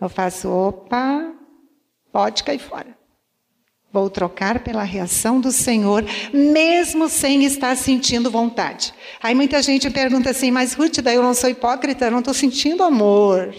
Eu 0.00 0.08
faço, 0.08 0.48
opa, 0.48 1.34
pode 2.10 2.42
cair 2.42 2.60
fora. 2.60 2.96
Vou 3.96 4.10
trocar 4.10 4.58
pela 4.58 4.82
reação 4.82 5.40
do 5.40 5.50
Senhor, 5.50 6.04
mesmo 6.30 7.08
sem 7.08 7.46
estar 7.46 7.74
sentindo 7.74 8.30
vontade. 8.30 8.92
Aí 9.22 9.34
muita 9.34 9.62
gente 9.62 9.88
pergunta 9.88 10.28
assim, 10.28 10.50
mas 10.50 10.74
Ruth, 10.74 10.98
daí 10.98 11.16
eu 11.16 11.22
não 11.22 11.32
sou 11.32 11.48
hipócrita, 11.48 12.04
eu 12.04 12.10
não 12.10 12.18
estou 12.18 12.34
sentindo 12.34 12.82
amor. 12.82 13.54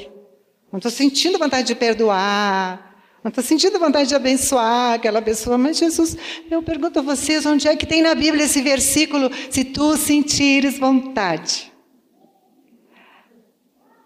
Não 0.71 0.77
estou 0.77 0.91
sentindo 0.91 1.39
vontade 1.39 1.65
de 1.65 1.73
perdoar. 1.73 3.01
Não 3.23 3.29
estou 3.29 3.43
sentindo 3.43 3.79
vontade 3.79 4.09
de 4.09 4.15
abençoar 4.15 4.93
aquela 4.93 5.23
pessoa, 5.23 5.57
mas 5.57 5.79
Jesus, 5.79 6.15
eu 6.51 6.61
pergunto 6.61 6.99
a 6.99 7.01
vocês 7.01 7.43
onde 7.43 7.67
é 7.67 7.75
que 7.75 7.87
tem 7.87 8.03
na 8.03 8.13
Bíblia 8.13 8.45
esse 8.45 8.61
versículo? 8.61 9.31
Se 9.49 9.63
tu 9.63 9.97
sentires 9.97 10.77
vontade. 10.77 11.73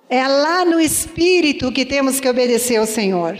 É 0.10 0.26
lá 0.26 0.64
no 0.64 0.80
Espírito 0.80 1.74
que 1.74 1.86
temos 1.86 2.22
que 2.22 2.30
obedecer 2.30 2.78
ao 2.78 2.88
Senhor. 2.88 3.38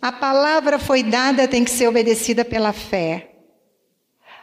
A 0.00 0.10
palavra 0.10 0.78
foi 0.78 1.02
dada, 1.02 1.46
tem 1.46 1.64
que 1.64 1.70
ser 1.70 1.86
obedecida 1.86 2.44
pela 2.44 2.72
fé. 2.72 3.30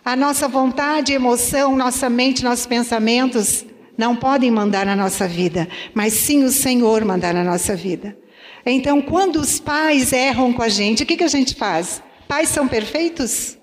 A 0.05 0.15
nossa 0.15 0.47
vontade, 0.47 1.13
emoção, 1.13 1.75
nossa 1.75 2.09
mente, 2.09 2.43
nossos 2.43 2.65
pensamentos 2.65 3.65
não 3.97 4.15
podem 4.15 4.51
mandar 4.51 4.85
na 4.85 4.95
nossa 4.95 5.27
vida, 5.27 5.67
mas 5.93 6.13
sim 6.13 6.43
o 6.43 6.49
Senhor 6.51 7.03
mandar 7.03 7.33
na 7.33 7.43
nossa 7.43 7.75
vida. 7.75 8.17
Então, 8.65 9.01
quando 9.01 9.37
os 9.37 9.59
pais 9.59 10.13
erram 10.13 10.53
com 10.53 10.61
a 10.61 10.69
gente, 10.69 11.03
o 11.03 11.05
que, 11.05 11.17
que 11.17 11.23
a 11.23 11.29
gente 11.29 11.55
faz? 11.55 12.03
Pais 12.27 12.49
são 12.49 12.67
perfeitos? 12.67 13.57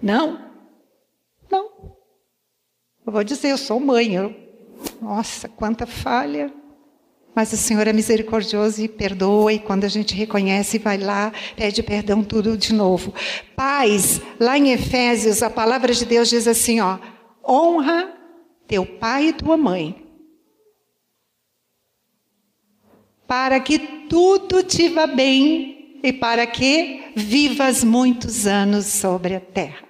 Não. 0.00 0.50
Não. 1.50 1.96
Eu 3.06 3.12
vou 3.12 3.24
dizer, 3.24 3.50
eu 3.50 3.58
sou 3.58 3.78
mãe. 3.78 4.14
Eu, 4.14 4.34
nossa, 5.02 5.48
quanta 5.48 5.86
falha. 5.86 6.52
Mas 7.34 7.52
o 7.52 7.56
Senhor 7.56 7.86
é 7.86 7.92
misericordioso 7.92 8.82
e 8.82 8.88
perdoa, 8.88 9.52
e 9.52 9.58
quando 9.58 9.84
a 9.84 9.88
gente 9.88 10.14
reconhece, 10.14 10.78
vai 10.78 10.98
lá, 10.98 11.32
pede 11.56 11.82
perdão 11.82 12.24
tudo 12.24 12.56
de 12.56 12.74
novo. 12.74 13.14
Pais, 13.54 14.20
lá 14.38 14.58
em 14.58 14.72
Efésios, 14.72 15.42
a 15.42 15.48
palavra 15.48 15.94
de 15.94 16.04
Deus 16.04 16.28
diz 16.28 16.48
assim: 16.48 16.80
ó, 16.80 16.98
honra 17.46 18.12
teu 18.66 18.84
pai 18.84 19.28
e 19.28 19.32
tua 19.32 19.56
mãe, 19.56 20.06
para 23.26 23.60
que 23.60 23.78
tudo 24.08 24.62
te 24.62 24.88
vá 24.88 25.06
bem 25.06 26.00
e 26.02 26.12
para 26.12 26.46
que 26.46 27.12
vivas 27.14 27.84
muitos 27.84 28.46
anos 28.46 28.86
sobre 28.86 29.34
a 29.34 29.40
terra. 29.40 29.89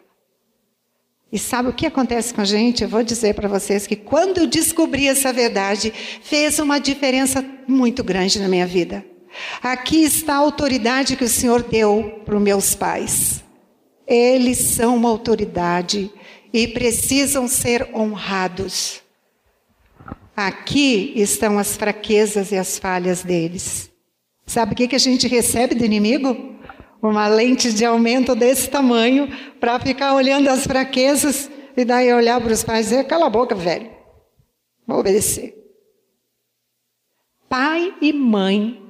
E 1.33 1.39
sabe 1.39 1.69
o 1.69 1.73
que 1.73 1.87
acontece 1.87 2.35
com 2.35 2.41
a 2.41 2.45
gente? 2.45 2.83
Eu 2.83 2.89
vou 2.89 3.03
dizer 3.05 3.35
para 3.35 3.49
vocês 3.49 3.87
que 3.87 3.95
quando 3.95 4.39
eu 4.39 4.47
descobri 4.47 5.07
essa 5.07 5.33
verdade, 5.33 5.93
fez 6.23 6.59
uma 6.59 6.81
diferença 6.81 7.45
muito 7.69 8.03
grande 8.03 8.41
na 8.41 8.49
minha 8.49 8.67
vida. 8.67 9.05
Aqui 9.63 10.03
está 10.03 10.35
a 10.35 10.39
autoridade 10.39 11.17
que 11.17 11.25
o 11.25 11.29
Senhor 11.29 11.63
deu 11.63 12.21
para 12.25 12.37
os 12.37 12.43
meus 12.43 12.75
pais. 12.75 13.45
Eles 14.07 14.59
são 14.59 14.97
uma 14.97 15.09
autoridade 15.09 16.11
e 16.53 16.67
precisam 16.67 17.47
ser 17.47 17.89
honrados. 17.95 19.01
Aqui 20.37 21.13
estão 21.15 21.59
as 21.59 21.77
fraquezas 21.77 22.51
e 22.51 22.57
as 22.57 22.77
falhas 22.77 23.23
deles. 23.23 23.89
Sabe 24.47 24.73
o 24.73 24.77
que, 24.77 24.89
que 24.89 24.97
a 24.97 25.01
gente 25.01 25.29
recebe 25.29 25.77
do 25.77 25.85
inimigo? 25.85 26.57
Uma 27.03 27.29
lente 27.29 27.73
de 27.73 27.85
aumento 27.85 28.35
desse 28.35 28.69
tamanho 28.69 29.29
para 29.59 29.81
ficar 29.81 30.15
olhando 30.15 30.49
as 30.49 30.65
fraquezas 30.65 31.51
e 31.77 31.85
daí 31.85 32.13
olhar 32.13 32.41
para 32.41 32.53
os 32.53 32.63
pais 32.63 32.87
e 32.87 32.91
dizer: 32.91 33.05
cala 33.05 33.27
a 33.27 33.31
boca, 33.31 33.55
velho. 33.55 33.91
Vou 34.87 34.99
obedecer. 34.99 35.55
Pai 37.49 37.95
e 38.01 38.13
mãe 38.13 38.83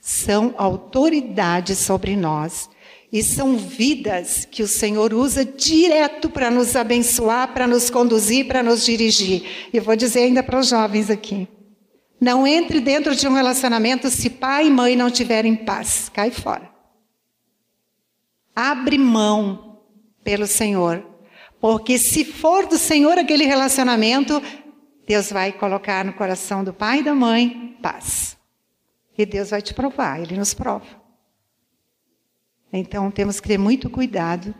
são 0.00 0.54
autoridade 0.56 1.76
sobre 1.76 2.16
nós 2.16 2.70
e 3.12 3.22
são 3.22 3.56
vidas 3.56 4.44
que 4.44 4.62
o 4.62 4.68
Senhor 4.68 5.12
usa 5.12 5.44
direto 5.44 6.28
para 6.28 6.50
nos 6.50 6.76
abençoar, 6.76 7.52
para 7.52 7.66
nos 7.66 7.90
conduzir, 7.90 8.46
para 8.46 8.62
nos 8.62 8.84
dirigir. 8.84 9.68
E 9.72 9.80
vou 9.80 9.96
dizer 9.96 10.20
ainda 10.20 10.42
para 10.42 10.58
os 10.58 10.68
jovens 10.68 11.10
aqui: 11.10 11.48
não 12.20 12.46
entre 12.46 12.80
dentro 12.80 13.14
de 13.14 13.28
um 13.28 13.32
relacionamento 13.32 14.10
se 14.10 14.30
pai 14.30 14.66
e 14.66 14.70
mãe 14.70 14.96
não 14.96 15.10
tiverem 15.10 15.54
paz. 15.54 16.08
Cai 16.12 16.30
fora. 16.30 16.77
Abre 18.60 18.98
mão 18.98 19.78
pelo 20.24 20.44
Senhor. 20.44 21.06
Porque 21.60 21.96
se 21.96 22.24
for 22.24 22.66
do 22.66 22.76
Senhor 22.76 23.16
aquele 23.16 23.44
relacionamento, 23.44 24.42
Deus 25.06 25.30
vai 25.30 25.52
colocar 25.52 26.04
no 26.04 26.12
coração 26.12 26.64
do 26.64 26.72
pai 26.72 26.98
e 26.98 27.02
da 27.04 27.14
mãe 27.14 27.78
paz. 27.80 28.36
E 29.16 29.24
Deus 29.24 29.50
vai 29.50 29.62
te 29.62 29.72
provar, 29.72 30.20
Ele 30.20 30.36
nos 30.36 30.54
prova. 30.54 30.86
Então 32.72 33.12
temos 33.12 33.38
que 33.38 33.46
ter 33.46 33.58
muito 33.58 33.88
cuidado, 33.88 34.52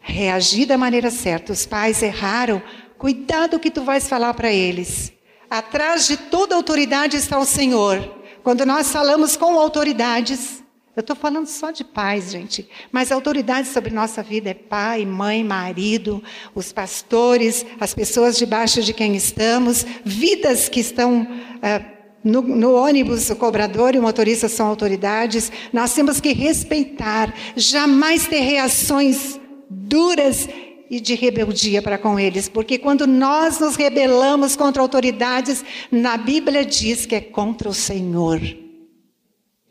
reagir 0.00 0.66
da 0.66 0.76
maneira 0.76 1.08
certa. 1.08 1.52
Os 1.52 1.64
pais 1.64 2.02
erraram, 2.02 2.60
cuidado 2.98 3.60
que 3.60 3.70
tu 3.70 3.84
vais 3.84 4.08
falar 4.08 4.34
para 4.34 4.52
eles. 4.52 5.12
Atrás 5.48 6.08
de 6.08 6.16
toda 6.16 6.56
autoridade 6.56 7.16
está 7.16 7.38
o 7.38 7.44
Senhor. 7.44 8.00
Quando 8.42 8.66
nós 8.66 8.90
falamos 8.90 9.36
com 9.36 9.56
autoridades, 9.60 10.61
eu 10.94 11.00
estou 11.00 11.16
falando 11.16 11.46
só 11.46 11.70
de 11.70 11.84
pais, 11.84 12.30
gente, 12.30 12.68
mas 12.90 13.10
autoridades 13.10 13.70
sobre 13.70 13.94
nossa 13.94 14.22
vida 14.22 14.50
é 14.50 14.54
pai, 14.54 15.06
mãe, 15.06 15.42
marido, 15.42 16.22
os 16.54 16.70
pastores, 16.70 17.64
as 17.80 17.94
pessoas 17.94 18.36
debaixo 18.36 18.82
de 18.82 18.92
quem 18.92 19.16
estamos, 19.16 19.86
vidas 20.04 20.68
que 20.68 20.80
estão. 20.80 21.22
Uh, 21.22 22.02
no, 22.22 22.40
no, 22.40 22.74
ônibus, 22.74 23.30
o 23.30 23.36
cobrador 23.36 23.96
e 23.96 23.98
o 23.98 24.02
motorista 24.02 24.48
são 24.48 24.68
autoridades. 24.68 25.50
Nós 25.72 25.92
temos 25.92 26.20
que 26.20 26.32
respeitar, 26.32 27.34
jamais 27.56 28.28
ter 28.28 28.38
reações 28.38 29.40
duras 29.68 30.48
e 30.88 31.00
de 31.00 31.14
rebeldia 31.14 31.82
para 31.82 31.98
com 31.98 32.20
eles, 32.20 32.48
porque 32.48 32.78
quando 32.78 33.08
nós 33.08 33.58
nos 33.58 33.74
rebelamos 33.74 34.54
contra 34.54 34.80
autoridades, 34.80 35.64
na 35.90 36.16
Bíblia 36.16 36.64
diz 36.64 37.06
que 37.06 37.16
é 37.16 37.20
contra 37.20 37.68
o 37.68 37.74
Senhor. 37.74 38.40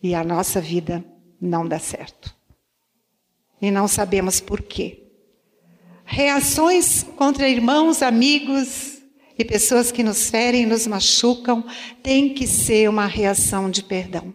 E 0.04 0.16
a 0.16 0.24
nossa 0.24 0.60
vida 0.60 1.06
não 1.42 1.68
dá 1.68 1.80
certo. 1.80 2.36
E 3.62 3.72
não 3.72 3.88
sabemos 3.88 4.40
por 4.40 4.62
quê. 4.62 5.04
Reações 6.06 7.04
contra 7.16 7.50
irmãos, 7.50 8.02
amigos, 8.02 9.02
e 9.38 9.46
pessoas 9.46 9.92
que 9.92 10.04
nos 10.04 10.30
ferem, 10.30 10.66
nos 10.66 10.86
machucam, 10.86 11.64
tem 12.04 12.34
que 12.34 12.46
ser 12.46 12.90
uma 12.90 13.08
reação 13.08 13.70
de 13.70 13.84
perdão. 13.84 14.34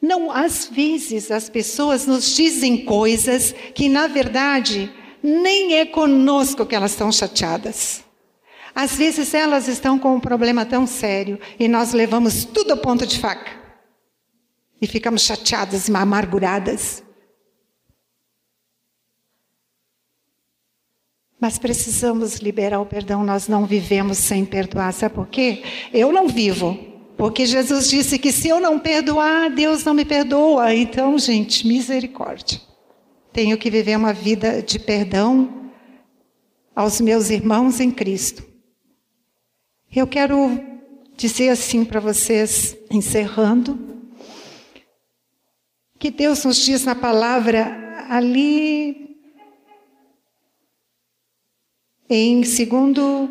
Não, 0.00 0.30
às 0.30 0.66
vezes 0.66 1.30
as 1.30 1.48
pessoas 1.48 2.06
nos 2.06 2.34
dizem 2.34 2.84
coisas 2.84 3.52
que 3.74 3.88
na 3.88 4.06
verdade 4.06 4.92
nem 5.22 5.74
é 5.74 5.84
conosco 5.84 6.64
que 6.64 6.74
elas 6.74 6.92
estão 6.92 7.10
chateadas. 7.10 8.04
Às 8.74 8.96
vezes 8.96 9.34
elas 9.34 9.66
estão 9.66 9.98
com 9.98 10.14
um 10.14 10.20
problema 10.20 10.64
tão 10.64 10.86
sério 10.86 11.38
e 11.58 11.66
nós 11.66 11.92
levamos 11.92 12.44
tudo 12.44 12.72
a 12.72 12.76
ponto 12.76 13.04
de 13.06 13.18
faca. 13.18 13.67
E 14.80 14.86
ficamos 14.86 15.22
chateadas 15.22 15.88
e 15.88 15.96
amarguradas. 15.96 17.02
Mas 21.40 21.58
precisamos 21.58 22.36
liberar 22.36 22.80
o 22.80 22.86
perdão, 22.86 23.22
nós 23.22 23.46
não 23.46 23.64
vivemos 23.64 24.18
sem 24.18 24.44
perdoar. 24.44 24.92
Sabe 24.92 25.14
por 25.14 25.28
quê? 25.28 25.62
Eu 25.92 26.12
não 26.12 26.28
vivo. 26.28 26.76
Porque 27.16 27.46
Jesus 27.46 27.88
disse 27.88 28.18
que 28.18 28.30
se 28.30 28.48
eu 28.48 28.60
não 28.60 28.78
perdoar, 28.78 29.50
Deus 29.50 29.84
não 29.84 29.94
me 29.94 30.04
perdoa. 30.04 30.74
Então, 30.74 31.18
gente, 31.18 31.66
misericórdia. 31.66 32.60
Tenho 33.32 33.58
que 33.58 33.70
viver 33.70 33.96
uma 33.96 34.12
vida 34.12 34.62
de 34.62 34.78
perdão 34.78 35.70
aos 36.74 37.00
meus 37.00 37.30
irmãos 37.30 37.80
em 37.80 37.90
Cristo. 37.90 38.44
Eu 39.94 40.06
quero 40.06 40.60
dizer 41.16 41.48
assim 41.48 41.84
para 41.84 41.98
vocês, 41.98 42.76
encerrando, 42.90 43.87
que 45.98 46.10
Deus 46.10 46.44
nos 46.44 46.56
diz 46.56 46.84
na 46.84 46.94
palavra 46.94 48.06
ali 48.08 49.08
Em 52.10 52.42
segundo. 52.42 53.28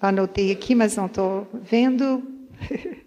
Anotei 0.00 0.50
aqui, 0.50 0.74
mas 0.74 0.96
não 0.96 1.06
estou 1.06 1.46
vendo. 1.52 2.22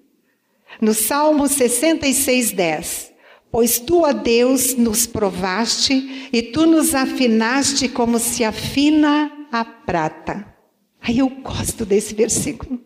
No 0.79 0.93
Salmo 0.93 1.47
66, 1.47 2.51
10. 2.51 3.13
Pois 3.51 3.79
tu, 3.79 4.03
ó 4.03 4.13
Deus, 4.13 4.75
nos 4.75 5.07
provaste 5.07 6.29
e 6.31 6.43
tu 6.43 6.67
nos 6.67 6.93
afinaste 6.93 7.89
como 7.89 8.19
se 8.19 8.43
afina 8.45 9.47
a 9.51 9.65
prata. 9.65 10.55
Aí 11.01 11.17
eu 11.17 11.27
gosto 11.27 11.85
desse 11.85 12.13
versículo. 12.13 12.79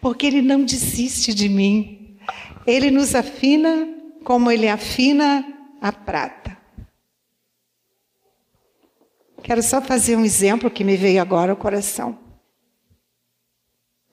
Porque 0.00 0.26
ele 0.26 0.42
não 0.42 0.64
desiste 0.64 1.34
de 1.34 1.48
mim. 1.48 2.18
Ele 2.66 2.90
nos 2.90 3.14
afina 3.14 3.88
como 4.24 4.50
ele 4.50 4.68
afina 4.68 5.44
a 5.80 5.92
prata. 5.92 6.56
Quero 9.42 9.62
só 9.62 9.80
fazer 9.80 10.16
um 10.16 10.24
exemplo 10.24 10.70
que 10.70 10.84
me 10.84 10.96
veio 10.96 11.22
agora 11.22 11.52
ao 11.52 11.56
coração. 11.56 12.18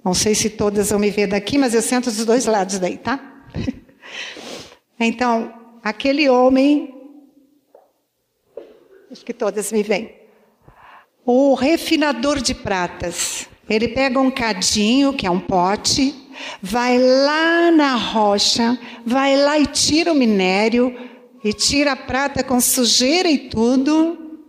Não 0.04 0.14
sei 0.14 0.36
se 0.36 0.52
todas 0.52 0.92
vão 0.92 1.00
me 1.00 1.10
ver 1.10 1.28
daqui, 1.28 1.58
mas 1.58 1.74
eu 1.74 1.82
sento 1.82 2.06
dos 2.06 2.26
dois 2.26 2.46
lados 2.46 2.80
daí, 2.80 2.98
tá? 2.98 3.20
Então, 4.98 5.54
aquele 5.84 6.30
homem, 6.30 6.96
acho 9.12 9.26
que 9.26 9.34
todas 9.34 9.70
me 9.74 9.84
veem. 9.84 10.16
O 11.26 11.54
refinador 11.54 12.40
de 12.40 12.56
pratas. 12.56 13.50
Ele 13.70 13.88
pega 13.88 14.20
um 14.20 14.30
cadinho, 14.30 15.14
que 15.14 15.26
é 15.26 15.32
um 15.32 15.40
pote, 15.40 16.14
vai 16.62 16.98
lá 16.98 17.72
na 17.72 17.96
rocha, 17.96 18.78
vai 19.06 19.36
lá 19.36 19.58
e 19.58 19.66
tira 19.66 20.12
o 20.12 20.16
minério, 20.16 20.96
e 21.44 21.54
tira 21.54 21.94
a 21.94 21.96
prata 21.96 22.44
com 22.44 22.60
sujeira 22.60 23.30
e 23.30 23.50
tudo, 23.50 24.40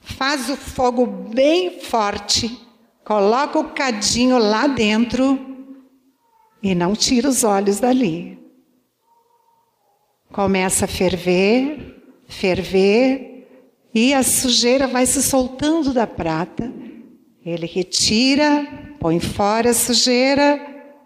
faz 0.00 0.48
o 0.48 0.56
fogo 0.56 1.06
bem 1.06 1.80
forte, 1.80 2.60
coloca 3.04 3.58
o 3.58 3.70
cadinho 3.70 4.38
lá 4.38 4.66
dentro 4.66 5.38
e 6.62 6.74
não 6.74 6.94
tira 6.94 7.28
os 7.28 7.42
olhos 7.42 7.80
dali. 7.80 8.38
Começa 10.32 10.84
a 10.84 10.88
ferver, 10.88 12.00
ferver, 12.26 13.48
e 13.94 14.14
a 14.14 14.22
sujeira 14.22 14.86
vai 14.86 15.04
se 15.04 15.22
soltando 15.22 15.92
da 15.92 16.06
prata. 16.06 16.72
Ele 17.44 17.66
retira, 17.66 18.66
põe 19.00 19.18
fora 19.18 19.70
a 19.70 19.74
sujeira, 19.74 20.60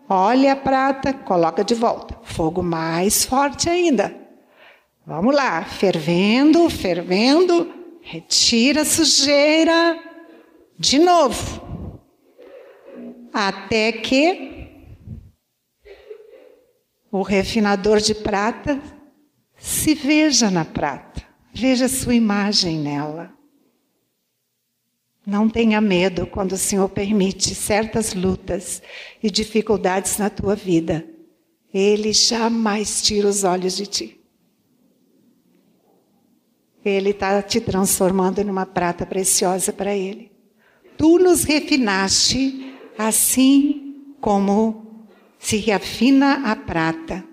olha 0.08 0.52
a 0.52 0.56
prata, 0.56 1.12
coloca 1.12 1.64
de 1.64 1.74
volta. 1.74 2.18
Fogo 2.22 2.62
mais 2.62 3.24
forte 3.24 3.70
ainda. 3.70 4.14
Vamos 5.06 5.34
lá, 5.34 5.64
fervendo, 5.64 6.68
fervendo, 6.68 7.74
Retira 8.08 8.82
a 8.82 8.84
sujeira 8.84 10.00
de 10.78 10.96
novo. 11.00 11.98
Até 13.32 13.90
que 13.90 14.68
o 17.10 17.22
refinador 17.22 17.98
de 17.98 18.14
prata 18.14 18.80
se 19.56 19.92
veja 19.92 20.52
na 20.52 20.64
prata. 20.64 21.20
Veja 21.52 21.88
sua 21.88 22.14
imagem 22.14 22.78
nela. 22.78 23.35
Não 25.26 25.48
tenha 25.48 25.80
medo 25.80 26.24
quando 26.24 26.52
o 26.52 26.56
Senhor 26.56 26.88
permite 26.88 27.52
certas 27.52 28.14
lutas 28.14 28.80
e 29.20 29.28
dificuldades 29.28 30.18
na 30.18 30.30
tua 30.30 30.54
vida. 30.54 31.04
Ele 31.74 32.12
jamais 32.12 33.02
tira 33.02 33.26
os 33.26 33.42
olhos 33.42 33.76
de 33.76 33.86
ti. 33.86 34.20
Ele 36.84 37.10
está 37.10 37.42
te 37.42 37.60
transformando 37.60 38.44
numa 38.44 38.64
prata 38.64 39.04
preciosa 39.04 39.72
para 39.72 39.92
Ele. 39.96 40.30
Tu 40.96 41.18
nos 41.18 41.42
refinaste 41.42 42.72
assim 42.96 44.14
como 44.20 45.08
se 45.40 45.56
reafina 45.56 46.52
a 46.52 46.54
prata. 46.54 47.24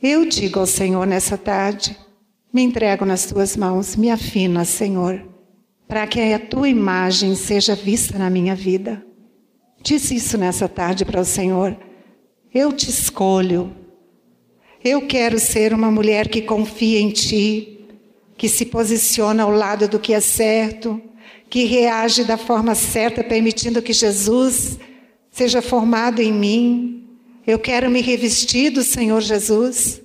Eu 0.00 0.24
digo 0.24 0.60
ao 0.60 0.66
Senhor 0.66 1.04
nessa 1.04 1.36
tarde, 1.36 1.98
me 2.52 2.62
entrego 2.62 3.04
nas 3.04 3.26
tuas 3.26 3.56
mãos, 3.56 3.96
me 3.96 4.10
afina, 4.10 4.64
Senhor, 4.64 5.22
para 5.86 6.06
que 6.06 6.20
a 6.32 6.38
tua 6.38 6.68
imagem 6.68 7.34
seja 7.34 7.74
vista 7.74 8.18
na 8.18 8.30
minha 8.30 8.54
vida. 8.54 9.04
Diz 9.82 10.10
isso 10.10 10.36
nessa 10.36 10.68
tarde 10.68 11.04
para 11.04 11.20
o 11.20 11.24
Senhor. 11.24 11.76
Eu 12.52 12.72
te 12.72 12.88
escolho, 12.88 13.74
eu 14.82 15.06
quero 15.06 15.38
ser 15.38 15.74
uma 15.74 15.90
mulher 15.90 16.28
que 16.28 16.42
confia 16.42 17.00
em 17.00 17.10
Ti, 17.10 17.80
que 18.36 18.48
se 18.48 18.64
posiciona 18.64 19.42
ao 19.42 19.50
lado 19.50 19.88
do 19.88 19.98
que 19.98 20.14
é 20.14 20.20
certo, 20.20 21.00
que 21.50 21.64
reage 21.64 22.24
da 22.24 22.36
forma 22.36 22.74
certa, 22.74 23.24
permitindo 23.24 23.82
que 23.82 23.92
Jesus 23.92 24.78
seja 25.30 25.60
formado 25.60 26.20
em 26.20 26.32
mim. 26.32 27.04
Eu 27.46 27.58
quero 27.58 27.90
me 27.90 28.00
revestir 28.00 28.70
do 28.70 28.82
Senhor 28.82 29.20
Jesus. 29.20 30.00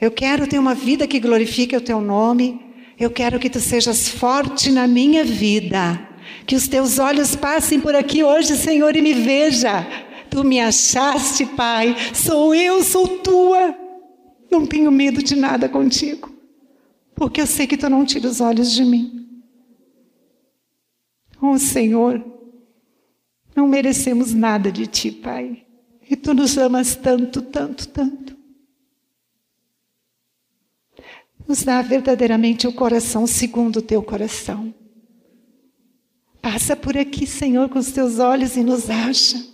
Eu 0.00 0.10
quero 0.10 0.46
ter 0.46 0.58
uma 0.58 0.74
vida 0.74 1.06
que 1.06 1.20
glorifique 1.20 1.76
o 1.76 1.80
Teu 1.80 2.00
nome. 2.00 2.60
Eu 2.98 3.10
quero 3.10 3.38
que 3.38 3.50
Tu 3.50 3.60
sejas 3.60 4.08
forte 4.08 4.70
na 4.70 4.86
minha 4.86 5.24
vida. 5.24 6.00
Que 6.46 6.54
os 6.54 6.68
Teus 6.68 6.98
olhos 6.98 7.34
passem 7.34 7.80
por 7.80 7.94
aqui 7.94 8.22
hoje, 8.22 8.56
Senhor, 8.56 8.94
e 8.96 9.02
me 9.02 9.14
veja. 9.14 9.86
Tu 10.28 10.44
me 10.44 10.60
achaste, 10.60 11.46
Pai. 11.46 11.96
Sou 12.14 12.54
eu, 12.54 12.82
sou 12.82 13.08
Tua. 13.18 13.86
Não 14.50 14.66
tenho 14.66 14.90
medo 14.90 15.22
de 15.22 15.34
nada 15.34 15.68
contigo, 15.68 16.32
porque 17.14 17.40
eu 17.40 17.46
sei 17.46 17.66
que 17.66 17.76
tu 17.76 17.88
não 17.90 18.04
tira 18.04 18.28
os 18.28 18.40
olhos 18.40 18.72
de 18.72 18.84
mim. 18.84 19.28
Oh 21.40 21.58
Senhor, 21.58 22.24
não 23.54 23.66
merecemos 23.66 24.32
nada 24.32 24.70
de 24.70 24.86
ti, 24.86 25.10
Pai, 25.10 25.64
e 26.08 26.16
tu 26.16 26.32
nos 26.32 26.56
amas 26.56 26.94
tanto, 26.94 27.42
tanto, 27.42 27.88
tanto. 27.88 28.35
Nos 31.46 31.62
dá 31.62 31.80
verdadeiramente 31.82 32.66
o 32.66 32.72
coração 32.72 33.26
segundo 33.26 33.76
o 33.76 33.82
teu 33.82 34.02
coração. 34.02 34.74
Passa 36.42 36.76
por 36.76 36.96
aqui, 36.96 37.26
Senhor, 37.26 37.68
com 37.68 37.78
os 37.78 37.90
teus 37.90 38.18
olhos 38.18 38.56
e 38.56 38.62
nos 38.62 38.90
acha. 38.90 39.44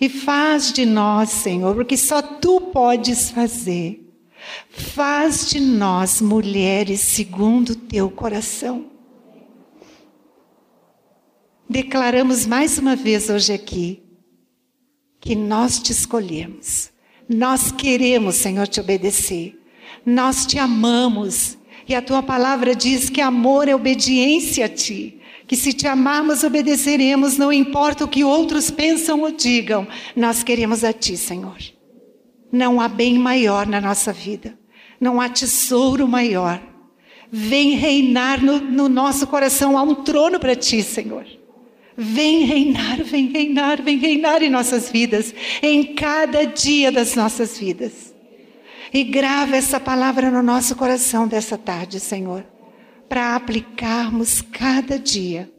E 0.00 0.08
faz 0.08 0.72
de 0.72 0.86
nós, 0.86 1.30
Senhor, 1.30 1.74
porque 1.74 1.96
só 1.96 2.22
tu 2.22 2.60
podes 2.72 3.30
fazer. 3.30 4.06
Faz 4.70 5.48
de 5.50 5.60
nós 5.60 6.20
mulheres 6.20 7.00
segundo 7.00 7.70
o 7.70 7.76
teu 7.76 8.10
coração. 8.10 8.86
Declaramos 11.68 12.46
mais 12.46 12.78
uma 12.78 12.96
vez 12.96 13.28
hoje 13.28 13.52
aqui 13.52 14.02
que 15.20 15.36
nós 15.36 15.78
te 15.78 15.92
escolhemos. 15.92 16.90
Nós 17.28 17.70
queremos, 17.70 18.36
Senhor, 18.36 18.66
te 18.66 18.80
obedecer. 18.80 19.59
Nós 20.04 20.46
te 20.46 20.58
amamos. 20.58 21.58
E 21.88 21.94
a 21.94 22.02
tua 22.02 22.22
palavra 22.22 22.74
diz 22.74 23.10
que 23.10 23.20
amor 23.20 23.68
é 23.68 23.74
obediência 23.74 24.66
a 24.66 24.68
ti 24.68 25.20
que 25.50 25.56
se 25.56 25.72
te 25.72 25.88
amarmos, 25.88 26.44
obedeceremos, 26.44 27.36
não 27.36 27.52
importa 27.52 28.04
o 28.04 28.08
que 28.08 28.22
outros 28.22 28.70
pensam 28.70 29.22
ou 29.22 29.32
digam, 29.32 29.84
nós 30.14 30.44
queremos 30.44 30.84
a 30.84 30.92
ti, 30.92 31.16
Senhor. 31.16 31.56
Não 32.52 32.80
há 32.80 32.86
bem 32.86 33.18
maior 33.18 33.66
na 33.66 33.80
nossa 33.80 34.12
vida, 34.12 34.56
não 35.00 35.20
há 35.20 35.28
tesouro 35.28 36.06
maior. 36.06 36.62
Vem 37.32 37.74
reinar 37.74 38.40
no, 38.40 38.60
no 38.60 38.88
nosso 38.88 39.26
coração, 39.26 39.76
há 39.76 39.82
um 39.82 39.96
trono 39.96 40.38
para 40.38 40.54
ti, 40.54 40.84
Senhor. 40.84 41.26
Vem 41.96 42.44
reinar, 42.44 43.02
vem 43.02 43.26
reinar, 43.26 43.82
vem 43.82 43.98
reinar 43.98 44.44
em 44.44 44.50
nossas 44.50 44.88
vidas, 44.88 45.34
em 45.60 45.96
cada 45.96 46.44
dia 46.44 46.92
das 46.92 47.16
nossas 47.16 47.58
vidas. 47.58 48.09
E 48.92 49.04
grava 49.04 49.56
essa 49.56 49.78
palavra 49.78 50.30
no 50.30 50.42
nosso 50.42 50.74
coração 50.76 51.28
dessa 51.28 51.56
tarde, 51.56 52.00
Senhor 52.00 52.44
para 53.10 53.34
aplicarmos 53.34 54.40
cada 54.40 54.96
dia. 54.96 55.52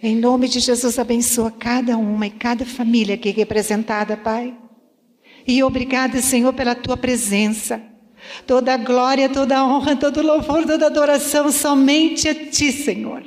Em 0.00 0.14
nome 0.14 0.46
de 0.46 0.60
Jesus, 0.60 0.96
abençoa 0.96 1.50
cada 1.50 1.98
uma 1.98 2.28
e 2.28 2.30
cada 2.30 2.64
família 2.64 3.16
aqui 3.16 3.30
representada, 3.30 4.16
Pai. 4.16 4.56
E 5.44 5.60
obrigada, 5.64 6.22
Senhor, 6.22 6.52
pela 6.52 6.76
tua 6.76 6.96
presença. 6.96 7.82
Toda 8.46 8.72
a 8.72 8.76
glória, 8.76 9.28
toda 9.28 9.58
a 9.58 9.66
honra, 9.66 9.96
todo 9.96 10.18
o 10.18 10.22
louvor, 10.22 10.64
toda 10.64 10.84
a 10.84 10.88
adoração 10.88 11.50
somente 11.50 12.28
a 12.28 12.34
ti, 12.34 12.70
Senhor. 12.70 13.24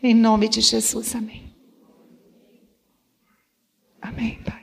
Em 0.00 0.14
nome 0.14 0.48
de 0.48 0.60
Jesus, 0.60 1.16
amém. 1.16 1.52
Amém, 4.00 4.38
Pai. 4.44 4.59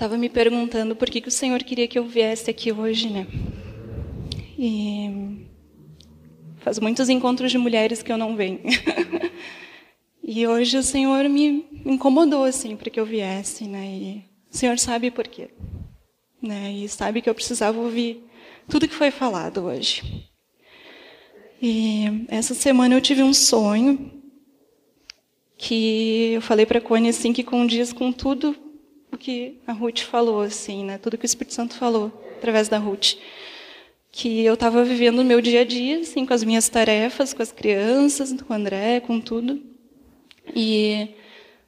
Estava 0.00 0.16
me 0.16 0.30
perguntando 0.30 0.96
por 0.96 1.10
que, 1.10 1.20
que 1.20 1.28
o 1.28 1.30
Senhor 1.30 1.62
queria 1.62 1.86
que 1.86 1.98
eu 1.98 2.06
viesse 2.06 2.48
aqui 2.48 2.72
hoje, 2.72 3.10
né? 3.10 3.26
E 4.58 5.46
faz 6.56 6.78
muitos 6.78 7.10
encontros 7.10 7.50
de 7.50 7.58
mulheres 7.58 8.02
que 8.02 8.10
eu 8.10 8.16
não 8.16 8.34
venho. 8.34 8.60
e 10.24 10.46
hoje 10.46 10.78
o 10.78 10.82
Senhor 10.82 11.28
me 11.28 11.66
incomodou 11.84 12.44
assim 12.44 12.76
para 12.76 12.88
que 12.88 12.98
eu 12.98 13.04
viesse, 13.04 13.64
né? 13.64 13.86
E 13.88 14.24
o 14.50 14.56
Senhor 14.56 14.78
sabe 14.78 15.10
por 15.10 15.28
quê, 15.28 15.50
né? 16.40 16.72
E 16.72 16.88
sabe 16.88 17.20
que 17.20 17.28
eu 17.28 17.34
precisava 17.34 17.78
ouvir 17.78 18.24
tudo 18.70 18.88
que 18.88 18.94
foi 18.94 19.10
falado 19.10 19.64
hoje. 19.66 20.30
E 21.60 22.24
essa 22.28 22.54
semana 22.54 22.94
eu 22.94 23.02
tive 23.02 23.22
um 23.22 23.34
sonho 23.34 24.10
que 25.58 26.32
eu 26.32 26.40
falei 26.40 26.64
para 26.64 26.78
a 26.78 26.80
Cone 26.80 27.10
assim 27.10 27.34
que 27.34 27.44
condiz 27.44 27.92
com 27.92 28.10
tudo 28.10 28.69
que 29.20 29.60
a 29.66 29.72
Ruth 29.72 30.00
falou 30.00 30.40
assim, 30.40 30.84
né? 30.84 30.98
Tudo 30.98 31.16
que 31.16 31.24
o 31.24 31.26
Espírito 31.26 31.54
Santo 31.54 31.74
falou 31.74 32.12
através 32.38 32.68
da 32.68 32.78
Ruth 32.78 33.14
que 34.12 34.44
eu 34.44 34.54
estava 34.54 34.84
vivendo 34.84 35.20
o 35.20 35.24
meu 35.24 35.40
dia 35.40 35.60
a 35.60 35.64
dia, 35.64 36.00
assim, 36.00 36.26
com 36.26 36.34
as 36.34 36.42
minhas 36.42 36.68
tarefas, 36.68 37.32
com 37.32 37.42
as 37.42 37.52
crianças, 37.52 38.32
com 38.42 38.52
o 38.52 38.56
André, 38.56 39.00
com 39.00 39.20
tudo. 39.20 39.62
E 40.54 41.08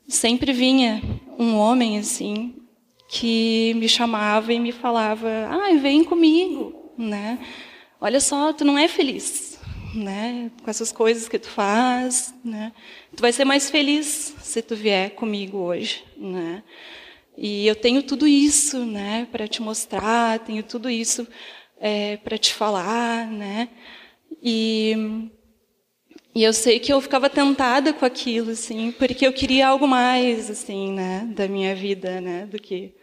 sempre 0.08 0.52
vinha 0.52 1.00
um 1.38 1.56
homem, 1.56 1.98
assim, 1.98 2.54
que 3.08 3.74
me 3.74 3.88
chamava 3.88 4.52
e 4.52 4.58
me 4.58 4.72
falava: 4.72 5.28
"Ah, 5.48 5.74
vem 5.80 6.02
comigo", 6.02 6.92
né? 6.98 7.38
Olha 8.00 8.18
só, 8.18 8.52
tu 8.52 8.64
não 8.64 8.76
é 8.76 8.88
feliz, 8.88 9.60
né? 9.94 10.50
Com 10.64 10.70
essas 10.70 10.90
coisas 10.90 11.28
que 11.28 11.38
tu 11.38 11.48
faz, 11.48 12.34
né? 12.44 12.72
Tu 13.14 13.20
vai 13.20 13.32
ser 13.32 13.44
mais 13.44 13.70
feliz 13.70 14.34
se 14.40 14.60
tu 14.62 14.74
vier 14.74 15.10
comigo 15.10 15.58
hoje, 15.58 16.02
né? 16.16 16.62
E 17.42 17.66
eu 17.66 17.74
tenho 17.74 18.04
tudo 18.04 18.24
isso, 18.24 18.84
né, 18.86 19.26
para 19.32 19.48
te 19.48 19.60
mostrar, 19.60 20.38
tenho 20.38 20.62
tudo 20.62 20.88
isso 20.88 21.26
é, 21.80 22.16
para 22.18 22.38
te 22.38 22.54
falar, 22.54 23.26
né? 23.26 23.68
E, 24.40 24.94
e 26.32 26.44
eu 26.44 26.52
sei 26.52 26.78
que 26.78 26.92
eu 26.92 27.00
ficava 27.00 27.28
tentada 27.28 27.92
com 27.92 28.04
aquilo, 28.04 28.52
assim, 28.52 28.92
porque 28.92 29.26
eu 29.26 29.32
queria 29.32 29.66
algo 29.66 29.88
mais, 29.88 30.48
assim, 30.48 30.92
né, 30.92 31.28
da 31.34 31.48
minha 31.48 31.74
vida, 31.74 32.20
né, 32.20 32.46
do 32.46 32.60
que 32.60 32.94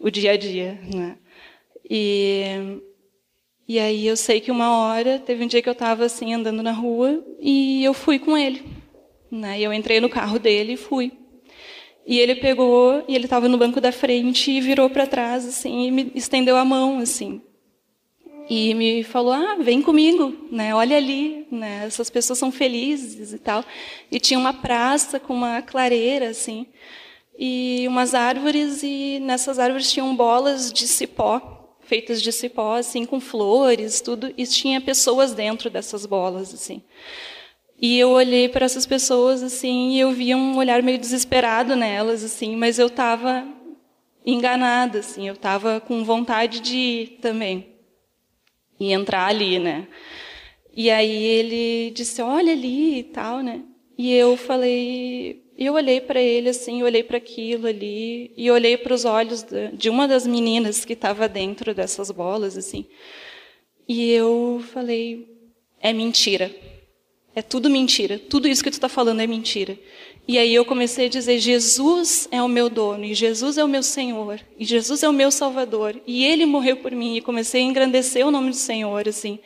o 0.00 0.10
dia 0.10 0.32
a 0.32 0.36
dia, 0.38 0.80
né? 0.94 1.18
E 1.88 2.80
e 3.68 3.78
aí 3.78 4.06
eu 4.06 4.16
sei 4.16 4.40
que 4.40 4.50
uma 4.50 4.78
hora 4.78 5.18
teve 5.18 5.44
um 5.44 5.46
dia 5.46 5.62
que 5.62 5.68
eu 5.68 5.72
estava 5.72 6.04
assim 6.04 6.34
andando 6.34 6.62
na 6.62 6.72
rua 6.72 7.24
e 7.40 7.84
eu 7.84 7.94
fui 7.94 8.18
com 8.18 8.36
ele, 8.36 8.62
né? 9.30 9.60
Eu 9.60 9.72
entrei 9.72 10.00
no 10.00 10.08
carro 10.08 10.38
dele 10.38 10.72
e 10.74 10.76
fui. 10.76 11.23
E 12.06 12.18
ele 12.18 12.34
pegou 12.34 13.02
e 13.08 13.14
ele 13.14 13.24
estava 13.24 13.48
no 13.48 13.56
banco 13.56 13.80
da 13.80 13.90
frente 13.90 14.50
e 14.50 14.60
virou 14.60 14.90
para 14.90 15.06
trás 15.06 15.46
assim 15.46 15.86
e 15.86 15.90
me 15.90 16.12
estendeu 16.14 16.56
a 16.56 16.64
mão 16.64 16.98
assim 16.98 17.40
e 18.48 18.74
me 18.74 19.02
falou: 19.02 19.32
"Ah, 19.32 19.56
vem 19.56 19.80
comigo, 19.80 20.36
né? 20.50 20.74
Olha 20.74 20.96
ali, 20.96 21.46
né? 21.50 21.84
Essas 21.86 22.10
pessoas 22.10 22.38
são 22.38 22.52
felizes 22.52 23.32
e 23.32 23.38
tal". 23.38 23.64
E 24.10 24.20
tinha 24.20 24.38
uma 24.38 24.52
praça 24.52 25.18
com 25.18 25.34
uma 25.34 25.62
clareira 25.62 26.28
assim, 26.28 26.66
e 27.38 27.84
umas 27.88 28.14
árvores 28.14 28.82
e 28.82 29.18
nessas 29.20 29.58
árvores 29.58 29.90
tinham 29.90 30.14
bolas 30.14 30.72
de 30.72 30.86
cipó, 30.86 31.76
feitas 31.80 32.22
de 32.22 32.32
cipó 32.32 32.74
assim 32.74 33.04
com 33.04 33.20
flores, 33.20 34.00
tudo, 34.00 34.32
e 34.36 34.46
tinha 34.46 34.80
pessoas 34.80 35.32
dentro 35.32 35.70
dessas 35.70 36.06
bolas 36.06 36.52
assim. 36.54 36.82
E 37.80 37.98
eu 37.98 38.10
olhei 38.10 38.48
para 38.48 38.64
essas 38.64 38.86
pessoas 38.86 39.42
assim, 39.42 39.90
e 39.90 40.00
eu 40.00 40.12
via 40.12 40.36
um 40.36 40.56
olhar 40.56 40.82
meio 40.82 40.98
desesperado 40.98 41.74
nelas 41.76 42.22
assim, 42.22 42.56
mas 42.56 42.78
eu 42.78 42.86
estava 42.86 43.46
enganada 44.24 45.00
assim, 45.00 45.28
eu 45.28 45.34
estava 45.34 45.80
com 45.80 46.02
vontade 46.04 46.60
de 46.60 46.76
ir 46.76 47.06
também 47.20 47.74
e 48.80 48.92
entrar 48.92 49.26
ali, 49.26 49.58
né? 49.58 49.86
E 50.74 50.90
aí 50.90 51.24
ele 51.24 51.90
disse, 51.90 52.22
olha 52.22 52.52
ali 52.52 52.98
e 52.98 53.02
tal, 53.04 53.40
né? 53.40 53.62
E 53.96 54.12
eu 54.12 54.36
falei, 54.36 55.44
eu 55.56 55.74
olhei 55.74 56.00
para 56.00 56.20
ele 56.20 56.48
assim, 56.48 56.82
olhei 56.82 57.02
para 57.02 57.18
aquilo 57.18 57.66
ali 57.68 58.32
e 58.36 58.50
olhei 58.50 58.76
para 58.76 58.94
os 58.94 59.04
olhos 59.04 59.46
de 59.72 59.88
uma 59.88 60.08
das 60.08 60.26
meninas 60.26 60.84
que 60.84 60.94
estava 60.94 61.28
dentro 61.28 61.74
dessas 61.74 62.10
bolas 62.10 62.56
assim. 62.56 62.86
E 63.86 64.10
eu 64.10 64.64
falei, 64.72 65.28
é 65.80 65.92
mentira. 65.92 66.50
É 67.34 67.42
tudo 67.42 67.68
mentira. 67.68 68.18
Tudo 68.18 68.46
isso 68.46 68.62
que 68.62 68.70
tu 68.70 68.74
está 68.74 68.88
falando 68.88 69.20
é 69.20 69.26
mentira. 69.26 69.78
E 70.26 70.38
aí 70.38 70.54
eu 70.54 70.64
comecei 70.64 71.06
a 71.06 71.08
dizer: 71.08 71.38
Jesus 71.38 72.28
é 72.30 72.42
o 72.42 72.48
meu 72.48 72.70
dono, 72.70 73.04
e 73.04 73.14
Jesus 73.14 73.58
é 73.58 73.64
o 73.64 73.68
meu 73.68 73.82
Senhor, 73.82 74.40
e 74.58 74.64
Jesus 74.64 75.02
é 75.02 75.08
o 75.08 75.12
meu 75.12 75.30
Salvador, 75.30 76.00
e 76.06 76.24
Ele 76.24 76.46
morreu 76.46 76.76
por 76.78 76.92
mim. 76.92 77.16
E 77.16 77.20
comecei 77.20 77.60
a 77.60 77.64
engrandecer 77.64 78.26
o 78.26 78.30
nome 78.30 78.50
do 78.50 78.56
Senhor, 78.56 79.08
assim. 79.08 79.38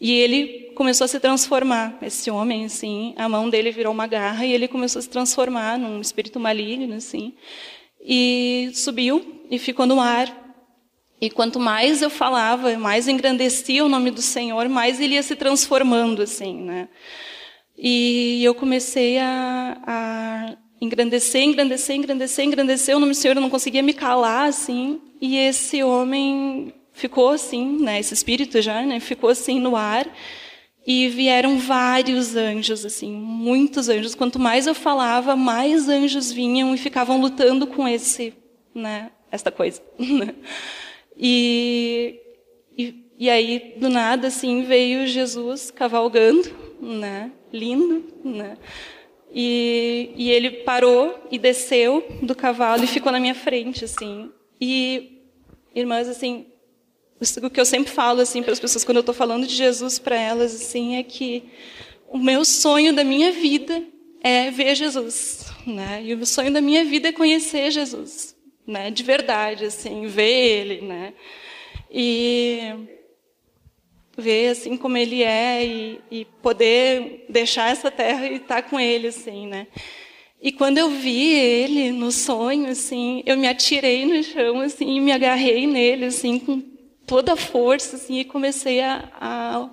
E 0.00 0.12
ele 0.12 0.72
começou 0.74 1.06
a 1.06 1.08
se 1.08 1.18
transformar, 1.18 1.98
esse 2.02 2.30
homem, 2.30 2.66
assim. 2.66 3.14
A 3.16 3.28
mão 3.28 3.48
dele 3.48 3.70
virou 3.70 3.92
uma 3.92 4.06
garra 4.06 4.44
e 4.44 4.52
ele 4.52 4.68
começou 4.68 4.98
a 4.98 5.02
se 5.02 5.08
transformar 5.08 5.78
num 5.78 6.00
espírito 6.00 6.38
maligno, 6.38 6.94
assim. 6.94 7.32
E 8.00 8.70
subiu 8.74 9.42
e 9.50 9.58
ficou 9.58 9.86
no 9.86 10.00
ar. 10.00 10.45
E 11.20 11.30
quanto 11.30 11.58
mais 11.58 12.02
eu 12.02 12.10
falava, 12.10 12.76
mais 12.76 13.08
engrandecia 13.08 13.84
o 13.84 13.88
nome 13.88 14.10
do 14.10 14.20
Senhor, 14.20 14.68
mais 14.68 15.00
ele 15.00 15.14
ia 15.14 15.22
se 15.22 15.34
transformando, 15.34 16.22
assim, 16.22 16.60
né? 16.62 16.88
E 17.76 18.42
eu 18.44 18.54
comecei 18.54 19.18
a, 19.18 19.78
a 19.86 20.56
engrandecer, 20.80 21.42
engrandecer, 21.42 21.96
engrandecer, 21.96 22.44
engrandecer. 22.44 22.96
O 22.96 23.00
nome 23.00 23.12
do 23.12 23.16
Senhor 23.16 23.36
eu 23.36 23.40
não 23.40 23.50
conseguia 23.50 23.82
me 23.82 23.92
calar, 23.92 24.48
assim. 24.48 25.00
E 25.20 25.36
esse 25.36 25.82
homem 25.82 26.74
ficou 26.92 27.30
assim, 27.30 27.78
né? 27.80 27.98
Esse 27.98 28.14
espírito 28.14 28.60
já, 28.60 28.82
né? 28.82 29.00
Ficou 29.00 29.30
assim 29.30 29.60
no 29.60 29.76
ar. 29.76 30.06
E 30.86 31.08
vieram 31.08 31.58
vários 31.58 32.36
anjos, 32.36 32.84
assim, 32.84 33.10
muitos 33.10 33.88
anjos. 33.88 34.14
Quanto 34.14 34.38
mais 34.38 34.68
eu 34.68 34.74
falava, 34.74 35.34
mais 35.34 35.88
anjos 35.88 36.30
vinham 36.30 36.72
e 36.74 36.78
ficavam 36.78 37.20
lutando 37.20 37.66
com 37.66 37.88
esse, 37.88 38.32
né? 38.72 39.10
Esta 39.32 39.50
coisa. 39.50 39.82
E, 41.16 42.20
e, 42.76 43.06
e 43.18 43.30
aí, 43.30 43.74
do 43.76 43.88
nada, 43.88 44.28
assim, 44.28 44.62
veio 44.62 45.06
Jesus 45.06 45.70
cavalgando, 45.70 46.50
né? 46.80 47.32
lindo, 47.56 48.04
né? 48.24 48.56
E, 49.32 50.10
e 50.16 50.30
ele 50.30 50.50
parou 50.50 51.26
e 51.30 51.38
desceu 51.38 52.06
do 52.22 52.34
cavalo 52.34 52.84
e 52.84 52.86
ficou 52.86 53.10
na 53.10 53.20
minha 53.20 53.34
frente, 53.34 53.84
assim. 53.84 54.30
E, 54.60 55.22
irmãs, 55.74 56.08
assim, 56.08 56.46
o 57.42 57.50
que 57.50 57.60
eu 57.60 57.64
sempre 57.64 57.90
falo 57.90 58.20
assim 58.20 58.42
para 58.42 58.52
as 58.52 58.60
pessoas 58.60 58.84
quando 58.84 58.98
eu 58.98 59.00
estou 59.00 59.14
falando 59.14 59.46
de 59.46 59.54
Jesus 59.54 59.98
para 59.98 60.16
elas 60.16 60.54
assim 60.54 60.96
é 60.96 61.02
que 61.02 61.44
o 62.08 62.18
meu 62.18 62.44
sonho 62.44 62.94
da 62.94 63.02
minha 63.02 63.32
vida 63.32 63.82
é 64.22 64.50
ver 64.50 64.74
Jesus, 64.74 65.46
né? 65.66 66.02
E 66.04 66.14
o 66.14 66.26
sonho 66.26 66.52
da 66.52 66.60
minha 66.60 66.84
vida 66.84 67.08
é 67.08 67.12
conhecer 67.12 67.70
Jesus, 67.70 68.35
né? 68.66 68.90
De 68.90 69.02
verdade, 69.02 69.64
assim, 69.64 70.06
ver 70.06 70.22
Ele, 70.22 70.80
né? 70.80 71.12
E 71.90 72.88
ver 74.16 74.48
assim 74.48 74.76
como 74.76 74.96
Ele 74.96 75.22
é 75.22 75.64
e, 75.64 76.00
e 76.10 76.24
poder 76.42 77.26
deixar 77.28 77.70
essa 77.70 77.90
terra 77.90 78.26
e 78.26 78.36
estar 78.36 78.62
com 78.62 78.80
Ele, 78.80 79.08
assim, 79.08 79.46
né? 79.46 79.66
E 80.40 80.52
quando 80.52 80.78
eu 80.78 80.90
vi 80.90 81.34
Ele 81.34 81.92
no 81.92 82.10
sonho, 82.10 82.68
assim, 82.68 83.22
eu 83.26 83.36
me 83.36 83.48
atirei 83.48 84.04
no 84.04 84.22
chão, 84.22 84.60
assim, 84.60 84.96
e 84.96 85.00
me 85.00 85.12
agarrei 85.12 85.66
nele, 85.66 86.06
assim, 86.06 86.38
com 86.38 86.60
toda 87.06 87.34
a 87.34 87.36
força, 87.36 87.96
assim, 87.96 88.18
e 88.20 88.24
comecei 88.24 88.80
a, 88.80 89.10
a 89.20 89.70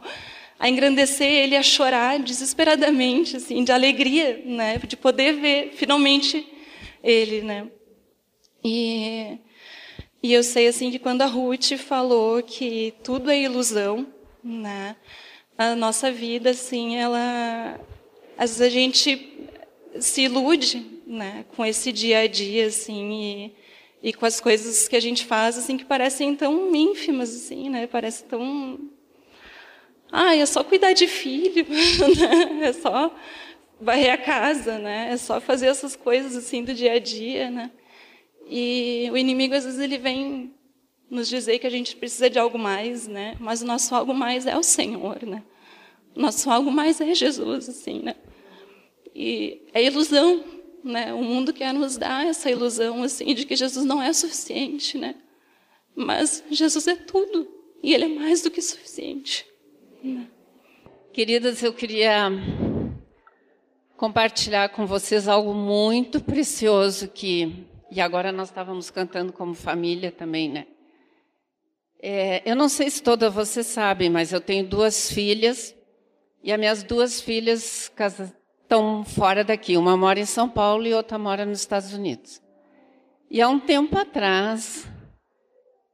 a 0.64 0.70
engrandecer 0.70 1.30
ele, 1.30 1.58
a 1.58 1.62
chorar 1.62 2.20
desesperadamente, 2.20 3.36
assim, 3.36 3.66
de 3.66 3.72
alegria, 3.74 4.42
né, 4.46 4.78
de 4.78 4.96
poder 4.96 5.34
ver 5.34 5.74
finalmente 5.74 6.48
ele, 7.04 7.42
né. 7.42 7.68
E, 8.64 9.38
e 10.22 10.34
eu 10.34 10.44
sei 10.44 10.68
assim 10.68 10.90
que 10.90 11.00
quando 11.00 11.22
a 11.22 11.26
Ruth 11.26 11.74
falou 11.78 12.42
que 12.42 12.94
tudo 13.04 13.30
é 13.30 13.40
ilusão, 13.40 14.08
né, 14.44 14.96
a 15.58 15.76
nossa 15.76 16.12
vida, 16.12 16.52
assim, 16.52 16.96
ela, 16.96 17.80
às 18.38 18.58
vezes 18.58 18.62
a 18.62 18.70
gente 18.70 19.38
se 20.00 20.22
ilude, 20.22 21.02
né, 21.06 21.46
com 21.56 21.66
esse 21.66 21.92
dia 21.92 22.20
a 22.20 22.28
dia, 22.28 22.68
assim, 22.68 23.52
e, 24.02 24.10
e 24.10 24.14
com 24.14 24.26
as 24.26 24.40
coisas 24.40 24.88
que 24.88 24.96
a 24.96 25.00
gente 25.00 25.26
faz, 25.26 25.58
assim, 25.58 25.78
que 25.78 25.86
parecem 25.86 26.36
tão 26.36 26.74
ínfimas, 26.76 27.36
assim, 27.36 27.70
né, 27.70 27.88
parece 27.88 28.24
tão 28.24 28.80
ah, 30.16 30.36
é 30.36 30.46
só 30.46 30.64
cuidar 30.64 30.94
de 30.94 31.08
filho, 31.08 31.66
né? 32.60 32.68
é 32.68 32.74
só 32.74 33.12
varrer 33.82 34.14
a 34.14 34.18
casa, 34.18 34.78
né? 34.78 35.10
É 35.12 35.18
só 35.18 35.42
fazer 35.42 35.66
essas 35.66 35.96
coisas 35.96 36.36
assim 36.36 36.64
do 36.64 36.72
dia 36.72 36.94
a 36.94 37.00
dia, 37.00 37.50
né? 37.50 37.72
E 38.48 39.10
o 39.12 39.18
inimigo 39.18 39.56
às 39.56 39.66
vezes 39.66 39.80
ele 39.80 39.98
vem 39.98 40.54
nos 41.10 41.28
dizer 41.28 41.60
que 41.60 41.68
a 41.68 41.70
gente 41.70 41.96
precisa 41.96 42.30
de 42.30 42.40
algo 42.40 42.58
mais, 42.58 43.08
né? 43.08 43.36
Mas 43.40 43.62
o 43.62 43.66
nosso 43.66 43.94
algo 43.94 44.14
mais 44.14 44.46
é 44.46 44.58
o 44.58 44.64
Senhor, 44.64 45.24
né? 45.24 45.44
O 46.16 46.22
nosso 46.22 46.50
algo 46.50 46.72
mais 46.72 47.00
é 47.02 47.14
Jesus, 47.14 47.70
assim, 47.70 48.00
né? 48.00 48.16
E 49.16 49.62
é 49.74 49.84
ilusão, 49.84 50.44
né? 50.84 51.14
O 51.14 51.24
mundo 51.24 51.54
quer 51.54 51.74
nos 51.74 51.98
dar 51.98 52.26
essa 52.26 52.50
ilusão, 52.50 53.04
assim, 53.04 53.34
de 53.34 53.46
que 53.46 53.56
Jesus 53.56 53.86
não 53.86 54.02
é 54.02 54.12
suficiente, 54.12 54.98
né? 54.98 55.16
Mas 55.96 56.44
Jesus 56.50 56.88
é 56.88 56.96
tudo 56.96 57.48
e 57.82 57.94
Ele 57.94 58.06
é 58.06 58.08
mais 58.08 58.42
do 58.42 58.50
que 58.50 58.62
suficiente. 58.62 59.46
Queridas, 61.12 61.62
eu 61.62 61.74
queria 61.74 62.32
compartilhar 63.96 64.70
com 64.70 64.86
vocês 64.86 65.28
algo 65.28 65.54
muito 65.54 66.20
precioso 66.20 67.08
que 67.08 67.68
e 67.94 68.02
agora 68.02 68.32
nós 68.32 68.50
estávamos 68.50 68.90
cantando 68.90 69.32
como 69.32 69.54
família 69.54 70.12
também, 70.12 70.50
né? 70.50 70.66
É, 72.02 72.42
eu 72.44 72.56
não 72.56 72.68
sei 72.68 72.90
se 72.90 73.02
todas 73.02 73.34
vocês 73.34 73.68
sabem, 73.68 74.10
mas 74.10 74.34
eu 74.34 74.42
tenho 74.42 74.66
duas 74.66 75.12
filhas 75.12 75.76
e 76.44 76.52
as 76.52 76.60
minhas 76.60 76.84
duas 76.84 77.22
filhas 77.22 77.92
estão 78.62 79.06
fora 79.06 79.44
daqui. 79.44 79.78
Uma 79.78 79.96
mora 79.96 80.20
em 80.20 80.26
São 80.26 80.50
Paulo 80.50 80.86
e 80.88 80.94
outra 80.94 81.18
mora 81.18 81.46
nos 81.46 81.60
Estados 81.60 81.94
Unidos. 81.94 82.42
E 83.30 83.42
há 83.42 83.48
um 83.48 83.60
tempo 83.60 83.98
atrás, 83.98 84.88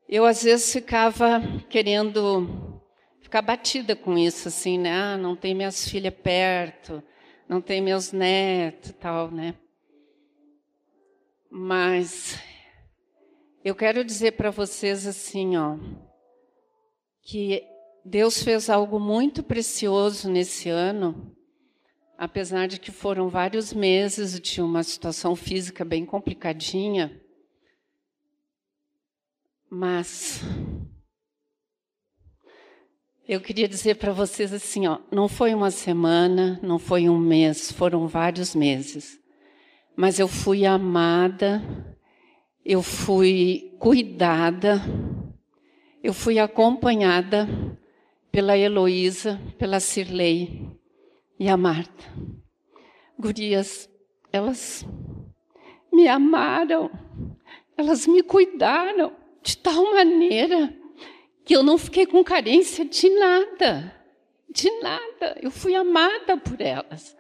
eu 0.07 0.25
às 0.25 0.41
vezes 0.41 0.71
ficava 0.73 1.41
querendo 1.69 2.81
ficar 3.21 3.41
batida 3.41 3.95
com 3.95 4.17
isso, 4.17 4.47
assim, 4.47 4.77
né? 4.79 4.91
Ah, 4.91 5.17
não 5.17 5.35
tem 5.35 5.53
minhas 5.53 5.87
filhas 5.87 6.13
perto, 6.13 7.03
não 7.47 7.61
tem 7.61 7.81
meus 7.81 8.11
netos, 8.11 8.93
tal, 8.99 9.29
né? 9.29 9.53
Mas 11.49 12.39
eu 13.63 13.73
quero 13.73 14.03
dizer 14.03 14.33
para 14.33 14.51
vocês 14.51 15.07
assim, 15.07 15.57
ó, 15.57 15.77
que 17.23 17.63
Deus 18.05 18.43
fez 18.43 18.69
algo 18.69 18.99
muito 18.99 19.41
precioso 19.41 20.29
nesse 20.29 20.69
ano, 20.69 21.35
apesar 22.17 22.67
de 22.67 22.79
que 22.79 22.91
foram 22.91 23.29
vários 23.29 23.73
meses 23.73 24.39
de 24.39 24.61
uma 24.61 24.83
situação 24.83 25.35
física 25.35 25.83
bem 25.83 26.05
complicadinha, 26.05 27.19
mas 29.69 30.41
eu 33.27 33.39
queria 33.39 33.67
dizer 33.67 33.95
para 33.95 34.11
vocês 34.11 34.51
assim, 34.51 34.87
ó, 34.87 34.99
não 35.11 35.27
foi 35.27 35.53
uma 35.53 35.69
semana, 35.69 36.59
não 36.63 36.79
foi 36.79 37.07
um 37.07 37.17
mês, 37.17 37.71
foram 37.71 38.07
vários 38.07 38.55
meses. 38.55 39.19
Mas 40.01 40.17
eu 40.17 40.29
fui 40.29 40.65
amada, 40.65 41.61
eu 42.63 42.81
fui 42.81 43.75
cuidada, 43.77 44.81
eu 46.01 46.13
fui 46.13 46.39
acompanhada 46.39 47.49
pela 48.31 48.57
Heloísa, 48.57 49.37
pela 49.57 49.81
Cirlei 49.81 50.65
e 51.37 51.49
a 51.49 51.57
Marta. 51.57 52.05
Gurias, 53.19 53.89
elas 54.31 54.87
me 55.91 56.07
amaram, 56.07 56.89
elas 57.75 58.07
me 58.07 58.23
cuidaram 58.23 59.11
de 59.43 59.57
tal 59.57 59.83
maneira 59.91 60.73
que 61.43 61.53
eu 61.53 61.61
não 61.61 61.77
fiquei 61.77 62.05
com 62.05 62.23
carência 62.23 62.85
de 62.85 63.09
nada, 63.09 63.93
de 64.49 64.71
nada. 64.79 65.37
Eu 65.41 65.51
fui 65.51 65.75
amada 65.75 66.37
por 66.37 66.61
elas. 66.61 67.17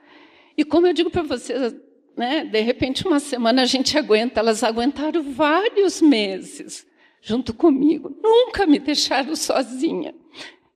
E 0.55 0.63
como 0.63 0.87
eu 0.87 0.93
digo 0.93 1.09
para 1.09 1.23
vocês, 1.23 1.73
né, 2.19 2.43
de 2.43 2.59
repente 2.59 3.07
uma 3.07 3.17
semana 3.17 3.61
a 3.61 3.65
gente 3.65 3.97
aguenta, 3.97 4.41
elas 4.41 4.61
aguentaram 4.61 5.23
vários 5.23 6.01
meses 6.01 6.85
junto 7.21 7.53
comigo, 7.53 8.13
nunca 8.21 8.67
me 8.67 8.77
deixaram 8.77 9.37
sozinha. 9.37 10.13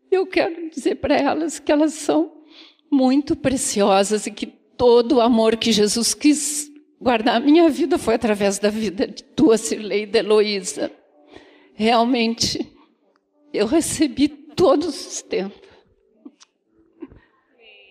Eu 0.10 0.26
quero 0.26 0.70
dizer 0.70 0.96
para 0.96 1.16
elas 1.16 1.60
que 1.60 1.70
elas 1.70 1.96
são 1.96 2.32
muito 2.90 3.36
preciosas 3.36 4.26
e 4.26 4.32
que 4.32 4.46
todo 4.46 5.16
o 5.16 5.22
amor 5.22 5.58
que 5.58 5.74
Jesus 5.74 6.14
quis 6.14 6.72
guardar 7.02 7.36
a 7.36 7.40
minha 7.42 7.68
vida 7.70 7.98
foi 7.98 8.16
através 8.16 8.58
da 8.58 8.70
vida 8.70 9.06
de 9.06 9.22
tua 9.22 9.58
Cirlei 9.58 10.04
e 10.04 10.06
de 10.06 10.20
Heloísa. 10.20 10.90
Realmente, 11.74 12.74
eu 13.54 13.66
recebi 13.66 14.30
todo 14.30 14.86
o 14.86 14.92
sustento. 14.92 15.63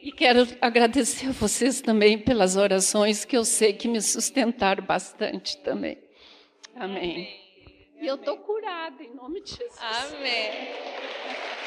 E 0.02 0.10
quero 0.10 0.40
agradecer 0.60 1.28
a 1.28 1.30
vocês 1.32 1.80
também 1.80 2.18
pelas 2.18 2.56
orações 2.56 3.24
que 3.24 3.36
eu 3.36 3.44
sei 3.44 3.72
que 3.72 3.86
me 3.86 4.02
sustentaram 4.02 4.84
bastante 4.84 5.56
também. 5.58 5.96
Amém. 6.74 6.96
Amém. 6.96 7.42
E 8.00 8.06
eu 8.08 8.16
estou 8.16 8.36
curada 8.38 9.00
em 9.00 9.14
nome 9.14 9.40
de 9.42 9.50
Jesus. 9.50 9.78
Amém. 9.80 11.61